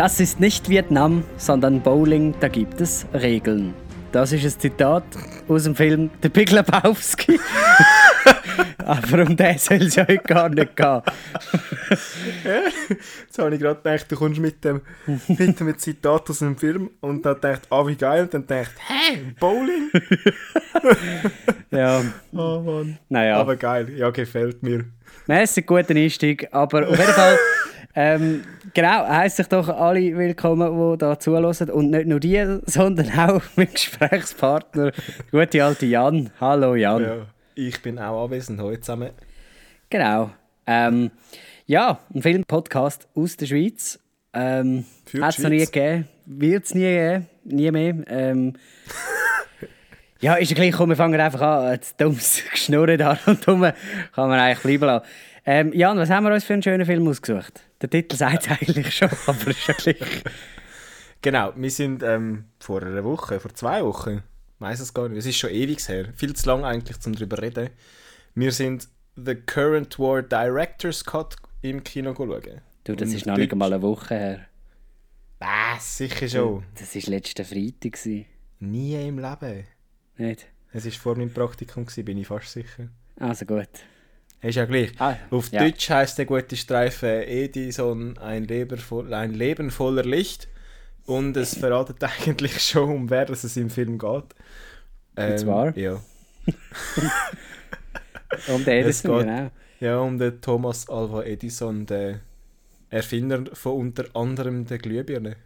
Das 0.00 0.18
ist 0.18 0.40
nicht 0.40 0.70
Vietnam, 0.70 1.24
sondern 1.36 1.82
Bowling, 1.82 2.32
da 2.40 2.48
gibt 2.48 2.80
es 2.80 3.04
Regeln. 3.12 3.74
Das 4.12 4.32
ist 4.32 4.42
ein 4.44 4.58
Zitat 4.58 5.04
aus 5.46 5.64
dem 5.64 5.76
Film 5.76 6.08
Der 6.22 6.30
Big 6.30 6.50
Lebowski. 6.50 7.38
Aber 8.78 9.22
um 9.24 9.36
den 9.36 9.58
soll 9.58 9.82
es 9.82 9.96
ja 9.96 10.04
heute 10.08 10.22
gar 10.24 10.48
nicht 10.48 10.74
gehen. 10.74 11.02
Jetzt 13.26 13.38
habe 13.38 13.54
ich 13.54 13.60
gerade 13.60 13.76
gedacht, 13.82 14.06
du 14.10 14.16
kommst 14.16 14.40
mit 14.40 14.64
dem, 14.64 14.80
mit 15.28 15.60
dem 15.60 15.76
Zitat 15.78 16.30
aus 16.30 16.42
einem 16.42 16.56
Film 16.56 16.88
und 17.00 17.26
dann 17.26 17.34
gedacht, 17.34 17.62
ah, 17.68 17.86
wie 17.86 17.94
geil. 17.94 18.22
Und 18.22 18.32
dann 18.32 18.46
gedacht, 18.46 18.72
hä, 18.88 19.18
Bowling? 19.38 19.90
Ja, 21.72 22.02
Oh 22.32 22.60
Mann. 22.64 22.98
naja. 23.10 23.36
Aber 23.36 23.54
geil, 23.54 23.90
ja, 23.96 24.10
gefällt 24.10 24.60
mir. 24.62 24.86
Mäßig 25.28 25.66
guter 25.66 25.94
Einstieg, 25.94 26.48
aber 26.50 26.88
auf 26.88 26.98
jeden 26.98 27.12
Fall, 27.12 27.38
ähm, 27.94 28.42
genau, 28.72 29.08
heisst 29.08 29.38
sich 29.38 29.48
doch 29.48 29.68
alle 29.68 30.16
willkommen, 30.16 30.92
die 30.92 30.98
da 30.98 31.18
zuhören. 31.18 31.70
Und 31.70 31.90
nicht 31.90 32.06
nur 32.06 32.20
die, 32.20 32.60
sondern 32.66 33.10
auch 33.18 33.42
mein 33.56 33.72
Gesprächspartner, 33.72 34.92
der 35.32 35.46
gute 35.46 35.64
alte 35.64 35.86
Jan. 35.86 36.30
Hallo 36.40 36.76
Jan. 36.76 37.02
Ja, 37.02 37.26
ich 37.56 37.82
bin 37.82 37.98
auch 37.98 38.24
anwesend 38.24 38.60
heute 38.60 38.80
zusammen. 38.80 39.10
Genau. 39.88 40.30
Ähm, 40.66 41.10
ja, 41.66 41.98
ein 42.14 42.22
Film-Podcast 42.22 43.08
aus 43.14 43.36
der 43.36 43.46
Schweiz. 43.46 43.98
Ähm, 44.32 44.84
Hat 45.20 45.36
es 45.36 45.42
noch 45.42 45.50
nie 45.50 45.58
gegeben, 45.58 46.08
wird 46.26 46.64
es 46.64 46.74
nie 46.74 46.82
geben, 46.82 47.26
nie 47.44 47.70
mehr. 47.72 47.94
Ähm, 48.06 48.54
ja, 50.20 50.34
ist 50.34 50.50
ja 50.50 50.54
gleich, 50.54 50.72
komm, 50.72 50.90
wir 50.90 50.96
fangen 50.96 51.20
einfach 51.20 51.40
an. 51.40 51.66
Ein 51.66 51.80
dummes 51.98 52.42
Geschnurren 52.52 52.98
da 52.98 53.18
und 53.26 53.44
dumm 53.44 53.62
kann 54.14 54.28
man 54.28 54.38
eigentlich 54.38 54.60
bleiben 54.60 54.84
lassen. 54.84 55.06
Ähm, 55.52 55.72
Jan, 55.72 55.98
was 55.98 56.10
haben 56.10 56.22
wir 56.22 56.32
uns 56.32 56.44
für 56.44 56.52
einen 56.52 56.62
schönen 56.62 56.86
Film 56.86 57.08
ausgesucht? 57.08 57.64
Der 57.82 57.90
Titel 57.90 58.14
sagt 58.14 58.46
es 58.46 58.50
eigentlich 58.52 58.94
schon, 58.94 59.10
aber 59.26 59.48
ist 59.48 59.66
ja 59.66 59.74
gleich. 59.74 60.22
Genau, 61.22 61.52
wir 61.56 61.70
sind 61.72 62.04
ähm, 62.04 62.44
vor 62.60 62.80
einer 62.82 63.02
Woche, 63.02 63.40
vor 63.40 63.52
zwei 63.52 63.84
Wochen, 63.84 64.22
weiss 64.60 64.78
es 64.78 64.94
gar 64.94 65.08
nicht, 65.08 65.18
es 65.18 65.26
ist 65.26 65.38
schon 65.38 65.50
ewig 65.50 65.80
her, 65.88 66.06
viel 66.14 66.36
zu 66.36 66.48
lang 66.48 66.64
eigentlich 66.64 67.00
zum 67.00 67.16
drüber 67.16 67.42
reden. 67.42 67.70
Wir 68.36 68.52
sind 68.52 68.86
The 69.16 69.34
Current 69.34 69.98
War 69.98 70.22
Director's 70.22 71.04
Cut 71.04 71.34
im 71.62 71.82
Kino 71.82 72.14
schauen. 72.14 72.60
Du, 72.84 72.94
das 72.94 73.08
Und 73.08 73.16
ist 73.16 73.26
noch 73.26 73.36
nicht 73.36 73.50
einmal 73.50 73.72
eine 73.72 73.82
Woche 73.82 74.14
her. 74.14 74.46
Was, 75.40 75.98
sicher 75.98 76.28
schon. 76.28 76.62
Das 76.78 76.94
war 76.94 77.02
letzten 77.10 77.44
Freitag. 77.44 77.94
gewesen. 77.94 78.26
Nie 78.60 79.04
im 79.04 79.18
Leben. 79.18 79.64
Nicht? 80.16 80.46
Es 80.72 80.84
war 80.84 80.92
vor 80.92 81.16
meinem 81.16 81.34
Praktikum, 81.34 81.86
gewesen, 81.86 82.04
bin 82.04 82.18
ich 82.18 82.28
fast 82.28 82.52
sicher. 82.52 82.88
Also 83.18 83.44
gut. 83.46 83.66
Ist 84.42 84.54
ja 84.54 84.64
gleich. 84.64 84.92
Ah, 84.98 85.16
Auf 85.30 85.50
ja. 85.52 85.62
Deutsch 85.62 85.90
heißt 85.90 86.16
der 86.18 86.24
gute 86.24 86.56
Streifen 86.56 87.08
Edison 87.08 88.16
ein, 88.18 88.48
ein 88.48 89.34
Leben 89.34 89.70
voller 89.70 90.02
Licht. 90.04 90.48
Und 91.06 91.36
es 91.36 91.58
verratet 91.58 91.96
eigentlich 92.26 92.60
schon, 92.60 92.88
um 92.90 93.10
wer 93.10 93.28
es 93.28 93.56
im 93.56 93.68
Film 93.70 93.98
geht. 93.98 94.24
Ähm, 95.16 95.38
zwar? 95.38 95.76
Ja. 95.76 96.00
Um 98.48 98.64
den 98.64 98.84
Edison, 98.84 99.18
geht- 99.18 99.26
genau. 99.26 99.50
ja, 99.80 99.98
um 99.98 100.18
den 100.18 100.40
Thomas 100.40 100.88
Alva 100.88 101.24
Edison, 101.24 101.84
den 101.84 102.20
Erfinder 102.90 103.44
von 103.54 103.72
unter 103.72 104.04
anderem 104.14 104.64
der 104.66 104.78
Glühbirne. 104.78 105.36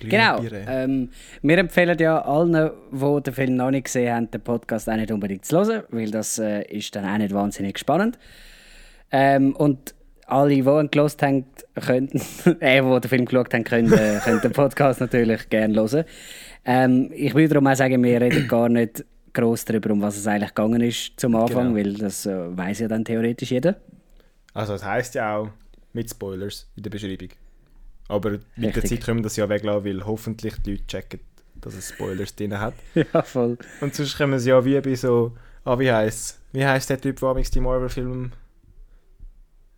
Genau. 0.00 0.42
Ähm, 0.68 1.10
wir 1.42 1.58
empfehlen 1.58 1.96
ja 1.98 2.20
allen, 2.22 2.70
die 2.92 3.22
den 3.22 3.34
Film 3.34 3.56
noch 3.56 3.70
nicht 3.70 3.84
gesehen 3.84 4.14
haben, 4.14 4.30
den 4.30 4.40
Podcast 4.40 4.88
auch 4.88 4.96
nicht 4.96 5.10
unbedingt 5.10 5.44
zu 5.44 5.56
hören, 5.56 5.84
weil 5.90 6.10
das 6.10 6.38
äh, 6.38 6.62
ist 6.64 6.94
dann 6.94 7.04
auch 7.06 7.18
nicht 7.18 7.32
wahnsinnig 7.32 7.78
spannend. 7.78 8.18
Ähm, 9.10 9.54
und 9.56 9.94
alle, 10.26 10.50
die 10.50 10.58
ihn 10.58 10.90
gelost 10.90 11.22
haben, 11.22 11.46
können, 11.86 12.08
äh, 12.60 12.82
die 12.82 13.00
den 13.00 13.08
Film 13.08 13.24
geschaut 13.24 13.54
haben, 13.54 13.64
können, 13.64 13.92
äh, 13.92 14.18
können 14.22 14.40
den 14.40 14.52
Podcast 14.52 15.00
natürlich 15.00 15.48
gerne 15.48 15.74
hören. 15.74 16.04
Ähm, 16.64 17.10
ich 17.14 17.34
würde 17.34 17.48
darum 17.54 17.66
auch 17.68 17.76
sagen, 17.76 18.02
wir 18.02 18.20
reden 18.20 18.48
gar 18.48 18.68
nicht 18.68 19.04
groß 19.32 19.64
darüber, 19.66 19.90
um 19.92 20.02
was 20.02 20.16
es 20.16 20.26
eigentlich 20.26 20.54
gegangen 20.54 20.80
ist 20.80 21.12
zum 21.20 21.36
Anfang, 21.36 21.74
Genau. 21.74 21.76
weil 21.76 21.94
das 21.94 22.26
äh, 22.26 22.56
weiß 22.56 22.80
ja 22.80 22.88
dann 22.88 23.04
theoretisch 23.04 23.50
jeder. 23.52 23.76
Also 24.52 24.72
das 24.72 24.84
heisst 24.84 25.14
ja 25.14 25.36
auch 25.36 25.50
mit 25.92 26.10
Spoilers 26.10 26.68
in 26.76 26.82
der 26.82 26.90
Beschreibung. 26.90 27.28
Aber 28.08 28.38
mit 28.56 28.76
der. 28.76 28.84
Zeit 28.84 29.04
können 29.04 29.18
wir 29.20 29.24
das 29.24 29.36
ja 29.36 29.48
weglassen, 29.48 29.84
weil 29.84 30.04
hoffentlich 30.06 30.54
die 30.62 30.72
Leute 30.72 30.86
checken, 30.86 31.20
dass 31.60 31.74
es 31.74 31.88
Spoilers 31.90 32.34
drin 32.36 32.58
hat. 32.58 32.74
ja, 32.94 33.22
voll. 33.22 33.58
Und 33.80 33.94
sonst 33.94 34.16
können 34.16 34.32
wir 34.32 34.36
es 34.38 34.46
ja 34.46 34.64
wie 34.64 34.80
bei 34.80 34.94
so, 34.94 35.32
ah 35.64 35.78
wie 35.78 35.90
heisst 35.90 36.40
Wie 36.52 36.64
heisst 36.64 36.88
der 36.90 37.00
Typ, 37.00 37.18
der 37.20 37.28
amigs 37.30 37.50
die 37.50 37.60
Marvel-Filme 37.60 38.30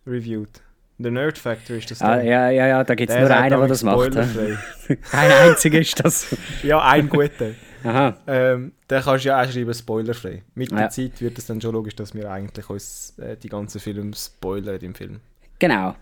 reviewt? 0.07 0.61
The 1.01 1.11
Nerd 1.11 1.39
Factor 1.39 1.77
ist 1.77 1.91
das 1.93 2.03
Ah, 2.03 2.21
ja, 2.21 2.51
ja, 2.51 2.67
ja, 2.67 2.83
da 2.85 2.95
gibt 2.97 3.11
es 3.13 3.17
nur 3.19 3.31
einen, 3.31 3.57
der 3.57 3.69
das 3.69 3.85
macht. 3.85 4.15
hä? 4.17 4.25
spoilerfrei. 4.25 4.59
Ein 5.13 5.31
einziger 5.31 5.79
ist 5.81 6.05
das. 6.05 6.37
ja, 6.65 6.81
ein 6.83 7.09
guter. 7.09 7.53
Aha. 7.85 8.17
Ähm, 8.27 8.73
den 8.91 9.03
kannst 9.03 9.25
du 9.25 9.29
ja 9.29 9.41
auch 9.41 9.49
schreiben, 9.49 9.73
spoilerfrei. 9.73 10.43
Mit 10.57 10.73
Ja. 10.73 10.79
der 10.79 10.91
Zeit 10.91 11.21
wird 11.21 11.39
es 11.39 11.47
dann 11.47 11.61
schon 11.61 11.73
logisch, 11.73 11.95
dass 11.95 12.13
wir 12.15 12.29
eigentlich 12.29 12.69
uns 12.69 13.17
äh, 13.21 13.37
die 13.37 13.49
ganzen 13.49 13.81
Filme 13.81 14.11
spoilern 14.17 14.81
im 14.81 14.97
Film. 14.97 15.21
Genau. 15.61 15.95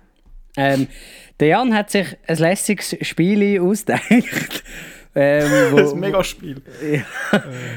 Ähm, 0.57 0.89
der 1.41 1.49
Jan 1.49 1.75
hat 1.75 1.91
sich 1.91 2.17
ein 2.27 2.37
lässiges 2.37 2.97
Spiel 3.03 3.61
ausgedacht. 3.61 4.05
ähm, 5.15 5.51
wo, 5.71 5.77
Das 5.77 5.87
ist 5.89 5.93
ein 5.95 6.01
Megaspiel. 6.01 6.63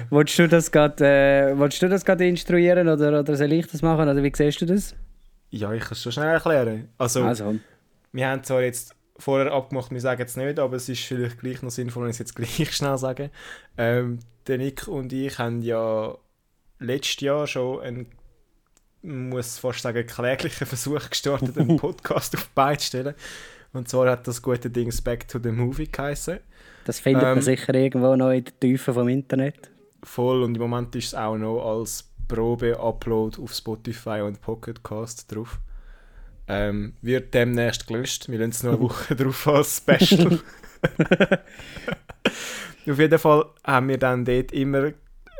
Wolltest 0.09 0.39
du 0.39 0.47
das 0.47 0.71
gerade 0.71 1.05
äh, 1.05 1.57
wolltest 1.57 1.81
du 1.81 1.89
das 1.89 2.05
gerade 2.05 2.27
instruieren 2.27 2.87
oder, 2.87 3.19
oder 3.19 3.35
soll 3.35 3.51
ich 3.53 3.67
das 3.67 3.81
machen? 3.81 4.07
Oder 4.07 4.23
wie 4.23 4.31
siehst 4.33 4.61
du 4.61 4.65
das? 4.65 4.95
Ja, 5.49 5.73
ich 5.73 5.81
kann 5.81 5.93
es 5.93 6.03
schon 6.03 6.11
schnell 6.11 6.29
erklären. 6.29 6.89
Also, 6.97 7.23
Also, 7.23 7.55
wir 8.11 8.27
haben 8.27 8.43
zwar 8.43 8.61
jetzt 8.61 8.95
vorher 9.17 9.51
abgemacht, 9.51 9.91
wir 9.91 9.99
sagen 9.99 10.21
es 10.21 10.37
nicht, 10.37 10.59
aber 10.59 10.77
es 10.77 10.87
ist 10.87 11.01
vielleicht 11.03 11.39
gleich 11.39 11.61
noch 11.61 11.71
sinnvoll, 11.71 12.03
wenn 12.03 12.09
ich 12.11 12.15
es 12.15 12.19
jetzt 12.19 12.35
gleich 12.35 12.71
schnell 12.73 12.97
sage. 12.97 13.29
Ähm, 13.77 14.19
der 14.47 14.57
Nick 14.57 14.87
und 14.87 15.11
ich 15.11 15.37
haben 15.37 15.61
ja 15.61 16.15
letztes 16.79 17.21
Jahr 17.21 17.45
schon 17.45 17.81
einen, 17.81 18.05
muss 19.01 19.57
fast 19.57 19.81
sagen, 19.81 20.05
kläglichen 20.05 20.67
Versuch 20.67 21.09
gestartet, 21.09 21.57
einen 21.57 21.77
Podcast 21.77 22.35
auf 22.35 22.49
zu 22.77 22.85
stellen. 22.85 23.15
Und 23.73 23.87
zwar 23.87 24.09
hat 24.09 24.27
das 24.27 24.41
gute 24.41 24.69
Ding 24.69 24.91
Back 25.03 25.27
to 25.27 25.39
the 25.41 25.51
Movie 25.51 25.87
geheißen. 25.87 26.39
das 26.85 26.99
findet 26.99 27.23
man 27.23 27.37
Ähm, 27.37 27.43
sicher 27.43 27.73
irgendwo 27.75 28.15
noch 28.15 28.31
in 28.31 28.43
der 28.43 28.59
Tiefe 28.59 28.93
vom 28.93 29.07
Internet. 29.07 29.69
Voll 30.03 30.43
und 30.43 30.55
im 30.55 30.61
Moment 30.61 30.95
ist 30.95 31.07
es 31.07 31.15
auch 31.15 31.37
noch 31.37 31.63
als 31.63 32.09
Probe-Upload 32.27 33.41
auf 33.41 33.53
Spotify 33.53 34.21
und 34.21 34.41
Pocket 34.41 34.83
Cast 34.83 35.33
drauf. 35.33 35.59
Ähm, 36.47 36.93
wird 37.01 37.33
demnächst 37.33 37.87
gelöscht. 37.87 38.27
Wir 38.27 38.39
lassen 38.39 38.49
es 38.51 38.63
noch 38.63 38.71
eine 38.73 38.81
Woche 38.89 39.15
drauf 39.15 39.47
als 39.47 39.77
Special. 39.77 40.39
auf 42.89 42.99
jeden 42.99 43.19
Fall 43.19 43.45
haben 43.63 43.87
wir 43.89 43.97
dann 43.97 44.25
dort 44.25 44.51
immer 44.51 44.91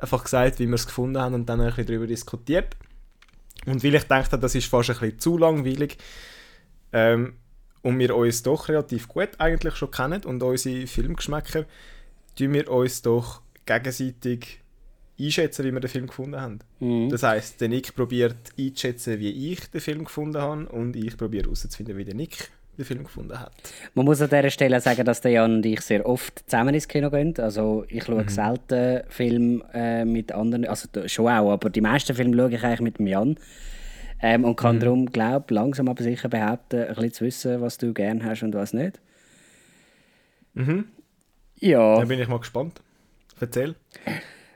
einfach 0.02 0.24
gesagt, 0.24 0.59
wie 0.59 0.68
wir 0.68 0.75
es 0.75 0.86
gefunden 0.86 1.19
haben 1.19 1.34
und 1.34 1.48
dann 1.48 1.62
ein 1.62 1.68
bisschen 1.68 1.88
darüber 1.88 2.08
diskutiert. 2.08 2.75
Und 3.66 3.84
weil 3.84 3.96
ich 3.96 4.03
dachte, 4.03 4.38
das 4.38 4.56
ist 4.56 4.68
fast 4.68 4.90
ein 4.90 5.00
bisschen 5.00 5.20
zu 5.20 5.38
langweilig 5.38 5.97
ähm, 6.94 7.34
und 7.81 8.00
wir 8.00 8.16
uns 8.16 8.44
doch 8.44 8.70
relativ 8.70 9.08
gut 9.08 9.30
eigentlich 9.38 9.75
schon 9.75 9.92
kennen 9.92 10.24
und 10.25 10.42
unsere 10.42 10.88
Filmgeschmäcker, 10.88 11.66
tun 12.38 12.53
wir 12.53 12.69
uns 12.69 13.02
doch 13.02 13.42
gegenseitig 13.66 14.59
einschätzen, 15.19 15.66
wie 15.66 15.72
wir 15.72 15.80
den 15.80 15.90
Film 15.90 16.08
gefunden 16.08 16.40
haben. 16.40 16.59
Mhm. 16.80 17.09
Das 17.09 17.24
heisst, 17.24 17.62
der 17.62 17.69
Nick 17.69 17.96
probiert 17.96 18.38
einzuschätzen, 18.58 19.19
wie 19.19 19.52
ich 19.52 19.69
den 19.69 19.81
Film 19.81 20.06
gefunden 20.06 20.42
habe 20.42 20.69
und 20.69 20.96
ich 20.96 21.18
probiere 21.18 21.44
herauszufinden, 21.44 21.98
wie 21.98 22.06
der 22.06 22.16
Nick 22.16 22.50
den 22.79 22.85
Film 22.85 23.03
gefunden 23.03 23.40
hat. 23.40 23.51
Man 23.94 24.06
muss 24.06 24.22
an 24.22 24.29
dieser 24.29 24.50
Stelle 24.50 24.79
sagen, 24.81 25.06
dass 25.06 25.22
der 25.22 25.31
Jan 25.31 25.56
und 25.56 25.66
ich 25.66 25.81
sehr 25.81 26.06
oft 26.06 26.50
zusammen 26.50 26.73
ins 26.73 26.88
Kino 26.88 27.09
gehen. 27.12 27.34
Also 27.38 27.85
ich 27.90 28.03
schaue 28.03 28.23
Mhm. 28.23 28.28
selten 28.29 29.03
Filme 29.09 29.63
äh, 29.73 30.06
mit 30.06 30.31
anderen, 30.31 30.66
also 30.66 30.88
schon 31.07 31.28
auch, 31.28 31.51
aber 31.51 31.69
die 31.69 31.81
meisten 31.81 32.16
Filme 32.16 32.35
schaue 32.35 32.51
ich 32.53 32.63
eigentlich 32.63 32.81
mit 32.81 33.00
dem 33.00 33.07
Jan. 33.07 33.38
Ähm, 34.21 34.44
und 34.44 34.51
Mhm. 34.51 34.56
kann 34.56 34.80
darum, 34.80 35.06
glaube 35.12 35.54
langsam 35.54 35.88
aber 35.88 36.04
sicher 36.04 36.27
behaupten, 36.30 36.81
ein 36.81 36.95
bisschen 36.95 37.13
zu 37.13 37.25
wissen, 37.25 37.62
was 37.62 37.77
du 37.77 37.94
gern 37.94 38.24
hast 38.25 38.44
und 38.44 38.54
was 38.54 38.74
nicht. 38.74 39.00
Mhm. 40.54 40.86
Ja. 41.59 41.98
Dann 42.00 42.07
bin 42.07 42.19
ich 42.19 42.27
mal 42.27 42.39
gespannt. 42.39 42.81
Erzähl. 43.39 43.75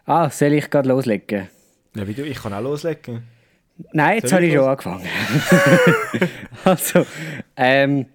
Ah, 0.06 0.30
soll 0.30 0.54
ich 0.54 0.70
gerade 0.70 0.90
loslegen? 0.90 1.48
Ja, 1.96 2.08
wie 2.08 2.14
du, 2.14 2.24
ich 2.26 2.42
kann 2.42 2.54
auch 2.54 2.62
loslegen. 2.62 3.24
Nein, 3.92 4.18
jetzt 4.18 4.32
habe 4.32 4.46
ich 4.46 4.54
schon 4.54 4.64
angefangen. 4.68 5.04
also, 6.64 7.06
ähm, 7.58 8.06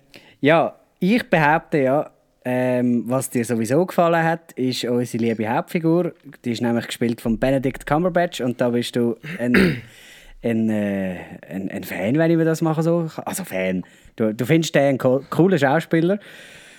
ja, 0.40 0.74
ich 1.00 1.28
behaupte 1.28 1.78
ja, 1.78 2.10
ähm, 2.44 3.04
was 3.06 3.28
dir 3.30 3.44
sowieso 3.44 3.84
gefallen 3.84 4.24
hat, 4.24 4.52
ist 4.52 4.84
unsere 4.84 5.22
liebe 5.22 5.48
Hauptfigur. 5.48 6.12
Die 6.44 6.52
ist 6.52 6.62
nämlich 6.62 6.86
gespielt 6.86 7.20
von 7.20 7.38
Benedict 7.38 7.86
Cumberbatch 7.86 8.40
und 8.40 8.60
da 8.60 8.70
bist 8.70 8.96
du 8.96 9.16
ein, 9.38 9.82
ein, 10.42 10.70
äh, 10.70 11.16
ein, 11.48 11.70
ein 11.70 11.84
Fan, 11.84 12.16
wenn 12.16 12.30
ich 12.30 12.36
mir 12.36 12.44
das 12.44 12.62
mache 12.62 12.82
so. 12.82 13.10
Also 13.24 13.44
Fan. 13.44 13.84
Du, 14.16 14.32
du 14.32 14.46
findest 14.46 14.74
den 14.74 14.82
einen 14.82 14.98
co- 14.98 15.24
coolen 15.28 15.58
Schauspieler. 15.58 16.18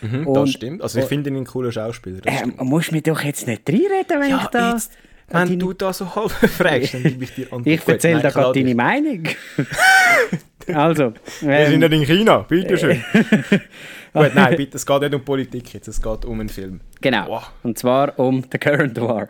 Mhm, 0.02 0.26
Und- 0.28 0.36
das 0.36 0.50
stimmt. 0.52 0.82
Also 0.82 1.00
ich 1.00 1.06
finde 1.06 1.30
ihn 1.30 1.36
ein 1.38 1.46
cooler 1.46 1.72
Schauspieler. 1.72 2.22
Ähm, 2.26 2.54
musst 2.60 2.92
mich 2.92 3.04
doch 3.04 3.22
jetzt 3.22 3.46
nicht 3.46 3.68
reinreden, 3.70 4.20
wenn 4.22 4.36
ich 4.38 4.48
da... 4.48 4.72
jetzt, 4.72 4.94
wenn 5.32 5.48
deine- 5.48 5.58
du 5.58 5.74
da 5.74 5.92
so 5.94 6.16
halb 6.16 6.32
fragst, 6.32 6.94
dann 6.94 7.04
gebe 7.04 7.24
ich 7.24 7.34
dir 7.36 7.44
Antwort. 7.46 7.68
Ich 7.68 7.88
erzähle 7.88 8.22
da 8.22 8.30
gerade 8.30 8.60
deine. 8.60 8.76
Meinung. 8.76 9.24
Also, 10.72 11.14
Wir 11.42 11.66
sind 11.66 11.82
ähm, 11.82 11.90
nicht 11.90 12.10
in 12.12 12.18
China, 12.18 12.40
bitteschön. 12.48 13.04
Gut, 14.14 14.36
nein, 14.36 14.56
bitte, 14.56 14.78
es 14.78 14.86
geht 14.86 15.02
nicht 15.02 15.16
um 15.16 15.24
Politik 15.26 15.74
jetzt, 15.74 15.88
es 15.88 16.00
geht 16.00 16.26
um 16.26 16.40
einen 16.40 16.50
Film. 16.50 16.82
genau. 17.02 17.28
Wow. 17.28 17.52
Und 17.64 17.80
zwar 17.80 18.18
um 18.20 18.44
The 18.52 18.58
Current 18.60 19.00
War. 19.02 19.30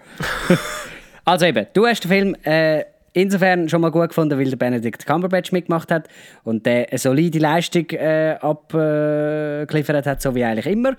also 1.23 1.45
eben, 1.45 1.65
du 1.73 1.85
hast 1.87 2.03
den 2.03 2.09
Film 2.11 2.35
äh, 2.43 2.83
insofern 3.13 3.69
schon 3.69 3.79
mal 3.79 3.91
gut 3.91 4.09
gefunden, 4.09 4.37
weil 4.37 4.49
der 4.49 4.57
Benedict 4.57 5.05
Cumberbatch 5.05 5.53
mitgemacht 5.53 5.91
hat 5.91 6.09
und 6.43 6.65
der 6.65 6.89
eine 6.89 6.97
solide 6.97 7.39
Leistung 7.39 7.89
äh, 7.91 8.35
abgeliefert 8.41 10.05
hat, 10.07 10.21
so 10.21 10.35
wie 10.35 10.43
eigentlich 10.43 10.65
immer, 10.65 10.97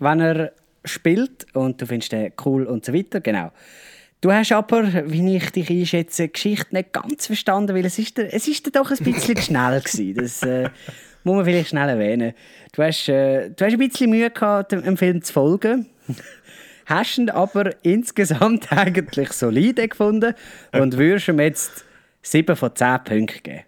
wenn 0.00 0.20
er 0.20 0.52
spielt 0.84 1.46
und 1.54 1.80
du 1.80 1.86
findest 1.86 2.12
den 2.12 2.32
cool 2.44 2.64
und 2.64 2.84
so 2.84 2.92
weiter, 2.92 3.20
genau. 3.22 3.52
Du 4.22 4.32
hast 4.32 4.52
aber, 4.52 5.10
wie 5.10 5.36
ich 5.36 5.50
dich 5.50 5.68
einschätze, 5.68 6.28
die 6.28 6.32
Geschichte 6.32 6.74
nicht 6.74 6.92
ganz 6.92 7.26
verstanden, 7.26 7.74
weil 7.76 7.84
es 7.84 7.98
ist, 7.98 8.16
dir- 8.16 8.32
es 8.32 8.46
ist 8.48 8.64
dir 8.64 8.70
doch 8.70 8.90
ein 8.90 8.96
bisschen 8.98 9.36
schnell 9.36 9.80
gewesen. 9.80 10.14
Das 10.14 10.42
äh, 10.44 10.70
muss 11.24 11.36
man 11.36 11.44
vielleicht 11.44 11.70
schnell 11.70 11.88
erwähnen. 11.88 12.32
Du 12.72 12.82
hast, 12.84 13.08
äh, 13.08 13.50
du 13.50 13.64
hast 13.64 13.72
ein 13.72 13.78
bisschen 13.78 14.10
Mühe 14.10 14.30
gehabt, 14.30 14.70
dem, 14.72 14.82
dem 14.82 14.96
Film 14.96 15.22
zu 15.22 15.32
folgen. 15.32 15.86
Hast 16.86 17.18
ihn 17.18 17.30
aber 17.30 17.72
insgesamt 17.84 18.70
eigentlich 18.72 19.32
solide 19.32 19.88
gefunden 19.88 20.34
und 20.72 20.96
würdest 20.96 21.26
ihm 21.28 21.40
jetzt 21.40 21.84
7 22.22 22.54
von 22.54 22.74
10 22.74 23.04
Punkten 23.04 23.42
geben. 23.42 23.62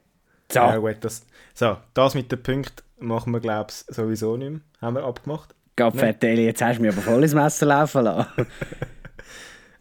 So. 0.52 0.60
Ja, 0.60 0.76
gut, 0.76 0.96
das, 1.00 1.26
so, 1.52 1.76
das 1.94 2.14
mit 2.14 2.30
den 2.30 2.40
Punkten 2.40 2.82
machen 3.00 3.32
wir, 3.32 3.40
glaube 3.40 3.70
ich, 3.70 3.94
sowieso 3.94 4.36
nicht 4.36 4.50
mehr. 4.50 4.60
Haben 4.80 4.94
wir 4.96 5.04
abgemacht. 5.04 5.52
Gapfetteli, 5.74 6.44
jetzt 6.44 6.62
hast 6.62 6.76
du 6.78 6.82
mir 6.82 6.92
aber 6.92 7.02
voll 7.02 7.24
ins 7.24 7.34
Messer 7.34 7.66
laufen 7.66 8.04
lassen. 8.04 8.28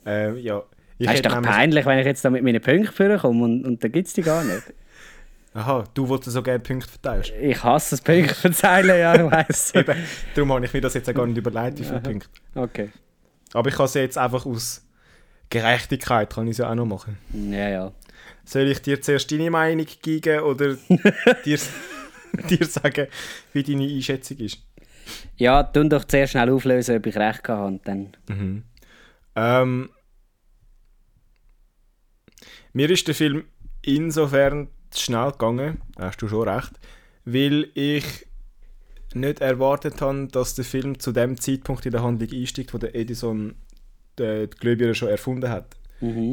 Ähm, 0.06 0.38
ja. 0.38 0.64
Ich 0.98 1.08
Das 1.08 1.16
ist 1.16 1.26
doch 1.26 1.42
peinlich, 1.42 1.86
wenn 1.86 2.00
ich 2.00 2.06
jetzt 2.06 2.24
da 2.24 2.30
mit 2.30 2.44
meinen 2.44 2.62
Punkten 2.62 2.94
vorkomme 2.94 3.44
und, 3.44 3.66
und 3.66 3.84
dann 3.84 3.92
gibt 3.92 4.08
es 4.08 4.14
die 4.14 4.22
gar 4.22 4.44
nicht. 4.44 4.74
Aha, 5.56 5.84
du 5.94 6.08
wolltest 6.08 6.32
so 6.32 6.42
gerne 6.42 6.60
Punkte 6.60 6.90
verteilst. 6.90 7.32
Ich 7.40 7.64
hasse 7.64 7.92
das 7.92 8.02
Punkte 8.02 8.34
verzeihen, 8.34 8.88
ja, 8.88 9.14
ich 9.14 9.32
weiss. 9.32 9.72
Eben, 9.76 9.96
darum 10.34 10.52
habe 10.54 10.66
ich 10.66 10.74
mir 10.74 10.82
das 10.82 10.96
jetzt 10.96 11.10
auch 11.10 11.14
gar 11.14 11.28
nicht 11.28 11.38
überlegt, 11.38 11.80
wie 11.80 11.84
viele 11.84 12.02
Punkte. 12.02 12.28
Okay. 12.56 12.90
Aber 13.54 13.70
ich 13.70 13.76
kann 13.76 13.86
es 13.86 13.94
jetzt 13.94 14.18
einfach 14.18 14.46
aus 14.46 14.84
Gerechtigkeit, 15.50 16.34
kann 16.34 16.48
ich 16.48 16.52
es 16.54 16.58
ja 16.58 16.72
auch 16.72 16.76
noch 16.76 16.86
machen. 16.86 17.18
Ja, 17.34 17.70
ja. 17.70 17.92
Soll 18.46 18.64
ich 18.64 18.82
dir 18.82 19.00
zuerst 19.00 19.32
deine 19.32 19.52
Meinung 19.52 19.86
geben 20.02 20.40
oder 20.42 20.76
dir, 21.46 21.60
dir 22.50 22.66
sagen, 22.66 23.08
wie 23.54 23.64
deine 23.64 23.84
Einschätzung 23.84 24.38
ist? 24.38 24.58
Ja, 25.38 25.62
tun 25.62 25.90
doch 25.90 26.06
sehr 26.08 26.26
schnell 26.26 26.50
auflösen, 26.50 26.98
ob 26.98 27.06
ich 27.06 27.16
recht 27.16 27.48
hatte 27.48 27.64
und 27.64 27.88
dann... 27.88 28.64
Ähm, 29.36 29.90
mir 32.74 32.90
ist 32.90 33.08
der 33.08 33.16
Film 33.16 33.46
insofern 33.82 34.70
schnell 34.96 35.32
gegangen, 35.32 35.82
hast 35.98 36.22
du 36.22 36.28
schon 36.28 36.48
recht, 36.48 36.72
weil 37.26 37.70
ich 37.74 38.28
nicht 39.14 39.42
erwartet 39.42 40.02
habe, 40.02 40.28
dass 40.28 40.56
der 40.56 40.66
Film 40.66 41.00
zu 41.00 41.12
dem 41.12 41.40
Zeitpunkt 41.40 41.86
in 41.86 41.92
der 41.92 42.04
Handlung 42.04 42.32
einsteigt, 42.32 42.74
wo 42.74 42.78
der 42.78 42.96
Edison 42.96 43.56
die, 44.18 44.48
die 44.48 44.58
Glühbirne 44.58 44.96
schon 44.96 45.10
erfunden 45.10 45.50
hat. 45.50 45.76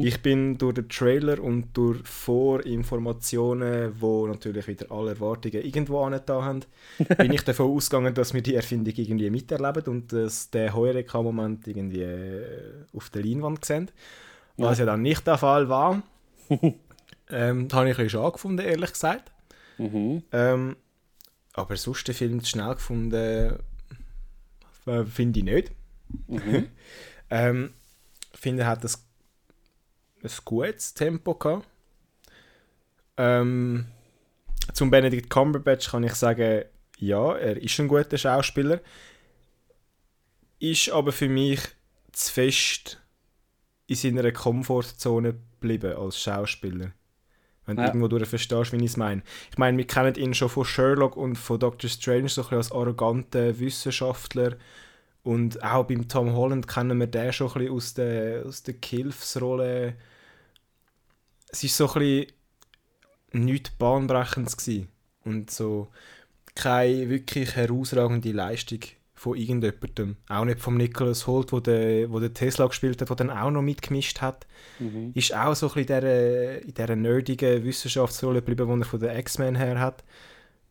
Ich 0.03 0.21
bin 0.21 0.57
durch 0.57 0.73
den 0.73 0.89
Trailer 0.89 1.41
und 1.41 1.77
durch 1.77 1.99
Vorinformationen, 2.03 3.93
wo 4.01 4.27
natürlich 4.27 4.67
wieder 4.67 4.91
alle 4.91 5.11
Erwartungen 5.11 5.63
irgendwo 5.63 6.03
angetan 6.03 6.43
haben, 6.43 6.59
bin 7.17 7.31
ich 7.31 7.43
davon 7.43 7.71
ausgegangen, 7.71 8.13
dass 8.13 8.33
wir 8.33 8.41
die 8.41 8.55
Erfindung 8.55 8.93
irgendwie 8.95 9.29
miterleben 9.29 9.83
und 9.85 10.11
dass 10.11 10.49
der 10.49 10.73
Heureka-Moment 10.73 11.67
irgendwie 11.67 12.01
äh, 12.01 12.83
auf 12.93 13.09
der 13.11 13.23
Leinwand 13.23 13.63
sehen. 13.63 13.89
Was 14.57 14.79
ja 14.79 14.85
dann 14.85 15.01
nicht 15.01 15.25
der 15.25 15.37
Fall 15.37 15.69
war. 15.69 16.03
ähm, 16.49 17.67
das 17.67 17.77
habe 17.77 17.89
ich 17.89 17.97
ein 17.97 18.05
bisschen 18.05 18.09
schade 18.09 18.33
gefunden, 18.33 18.65
ehrlich 18.65 18.91
gesagt. 18.91 19.31
Mhm. 19.77 20.23
Ähm, 20.33 20.75
aber 21.53 21.77
sonst 21.77 22.07
den 22.07 22.15
Film 22.15 22.43
zu 22.43 22.49
schnell 22.49 22.73
gefunden, 22.73 23.57
äh, 24.85 25.05
finde 25.05 25.39
ich 25.39 25.45
nicht. 25.45 25.71
ähm, 27.29 27.71
ich 28.33 28.39
finde, 28.39 28.63
er 28.63 28.69
hat 28.69 28.83
ein, 28.83 28.91
ein 30.23 30.31
gutes 30.45 30.93
Tempo 30.93 31.35
gehabt. 31.35 31.67
Ähm, 33.17 33.85
zum 34.73 34.89
Benedict 34.89 35.29
Cumberbatch 35.29 35.89
kann 35.91 36.03
ich 36.03 36.15
sagen, 36.15 36.63
ja, 36.97 37.35
er 37.35 37.57
ist 37.57 37.79
ein 37.79 37.87
guter 37.87 38.17
Schauspieler. 38.17 38.79
Ist 40.59 40.89
aber 40.89 41.11
für 41.11 41.27
mich 41.29 41.59
zu 42.11 42.31
fest 42.31 43.01
in 43.87 43.95
seiner 43.95 44.31
Komfortzone 44.31 45.33
geblieben 45.59 45.95
als 45.97 46.19
Schauspieler. 46.19 46.91
Wenn 47.65 47.75
du 47.75 47.81
Ja. 47.83 47.87
irgendwo 47.89 48.07
durch 48.07 48.27
verstehst, 48.27 48.71
wie 48.71 48.77
ich 48.77 48.83
es 48.91 48.97
meine. 48.97 49.23
Ich 49.51 49.57
meine, 49.57 49.77
wir 49.77 49.85
kennen 49.87 50.15
ihn 50.15 50.33
schon 50.33 50.49
von 50.49 50.65
Sherlock 50.65 51.15
und 51.17 51.35
von 51.35 51.59
Doctor 51.59 51.89
Strange 51.89 52.29
so 52.29 52.41
ein 52.41 52.45
bisschen 52.45 52.57
als 52.57 52.71
arroganten 52.71 53.59
Wissenschaftler. 53.59 54.57
Und 55.23 55.63
auch 55.63 55.85
beim 55.85 56.07
Tom 56.07 56.33
Holland 56.33 56.67
kennen 56.67 56.99
wir 56.99 57.07
den 57.07 57.31
schon 57.33 57.47
ein 57.49 57.53
bisschen 57.53 57.73
aus 57.75 57.93
der, 57.93 58.45
aus 58.45 58.63
der 58.63 58.73
Kilfs-Rolle. 58.75 59.95
Es 61.51 61.63
ist 61.63 61.77
so 61.77 61.87
ein 61.93 61.99
bisschen 61.99 62.27
nichts 63.33 63.71
Bahnbrechendes 63.71 64.57
gewesen. 64.57 64.87
Und 65.23 65.51
so 65.51 65.89
keine 66.55 67.09
wirklich 67.09 67.55
herausragende 67.55 68.31
Leistung 68.31 68.79
von 69.13 69.37
irgendjemandem. 69.37 70.17
Auch 70.27 70.45
nicht 70.45 70.59
vom 70.59 70.77
Nicholas 70.77 71.27
Holt, 71.27 71.51
wo 71.51 71.59
der, 71.59 72.11
wo 72.11 72.19
der 72.19 72.33
Tesla 72.33 72.65
gespielt 72.67 73.01
hat, 73.01 73.09
der 73.09 73.15
dann 73.15 73.29
auch 73.29 73.51
noch 73.51 73.61
mitgemischt 73.61 74.21
hat. 74.21 74.47
Ist 75.13 75.35
auch 75.35 75.55
so 75.55 75.67
ein 75.67 75.85
bisschen 75.85 75.95
in 75.95 76.01
dieser, 76.01 76.61
in 76.63 76.73
dieser 76.73 76.95
nerdigen 76.95 77.63
Wissenschaftsrolle 77.63 78.41
geblieben, 78.41 78.67
die 78.73 78.81
er 78.81 78.85
von 78.85 78.99
den 78.99 79.15
X-Men 79.17 79.55
her 79.55 79.79
hat. 79.79 80.03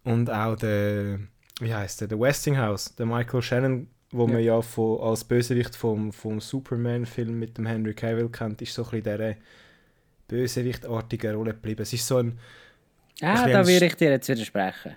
Und 0.03 0.31
auch 0.31 0.56
der, 0.56 1.21
wie 1.61 1.73
heißt 1.73 2.00
der, 2.00 2.09
der 2.09 2.19
Westinghouse, 2.19 2.94
der 2.97 3.06
Michael 3.06 3.43
Shannon, 3.43 3.87
wo 4.11 4.27
man 4.27 4.43
ja 4.43 4.61
von, 4.61 5.00
als 5.00 5.23
Bösewicht 5.23 5.77
vom, 5.77 6.12
vom 6.12 6.41
Superman-Film 6.41 7.38
mit 7.38 7.56
dem 7.56 7.67
Henry 7.67 7.94
Cavill 7.94 8.29
kennt, 8.29 8.61
ist 8.62 8.75
so 8.75 8.82
ein 8.82 9.03
bisschen 9.03 9.05
dieser 9.05 9.37
bösewichtartigen 10.31 11.35
Rolle 11.35 11.53
geblieben. 11.53 11.82
Es 11.82 11.93
ist 11.93 12.06
so 12.06 12.19
ein 12.19 12.38
Ah, 13.23 13.32
bisschen 13.35 13.53
da 13.53 13.61
ein 13.61 13.67
würde 13.67 13.87
ich 13.87 13.94
dir 13.97 14.11
jetzt 14.11 14.29
widersprechen. 14.29 14.97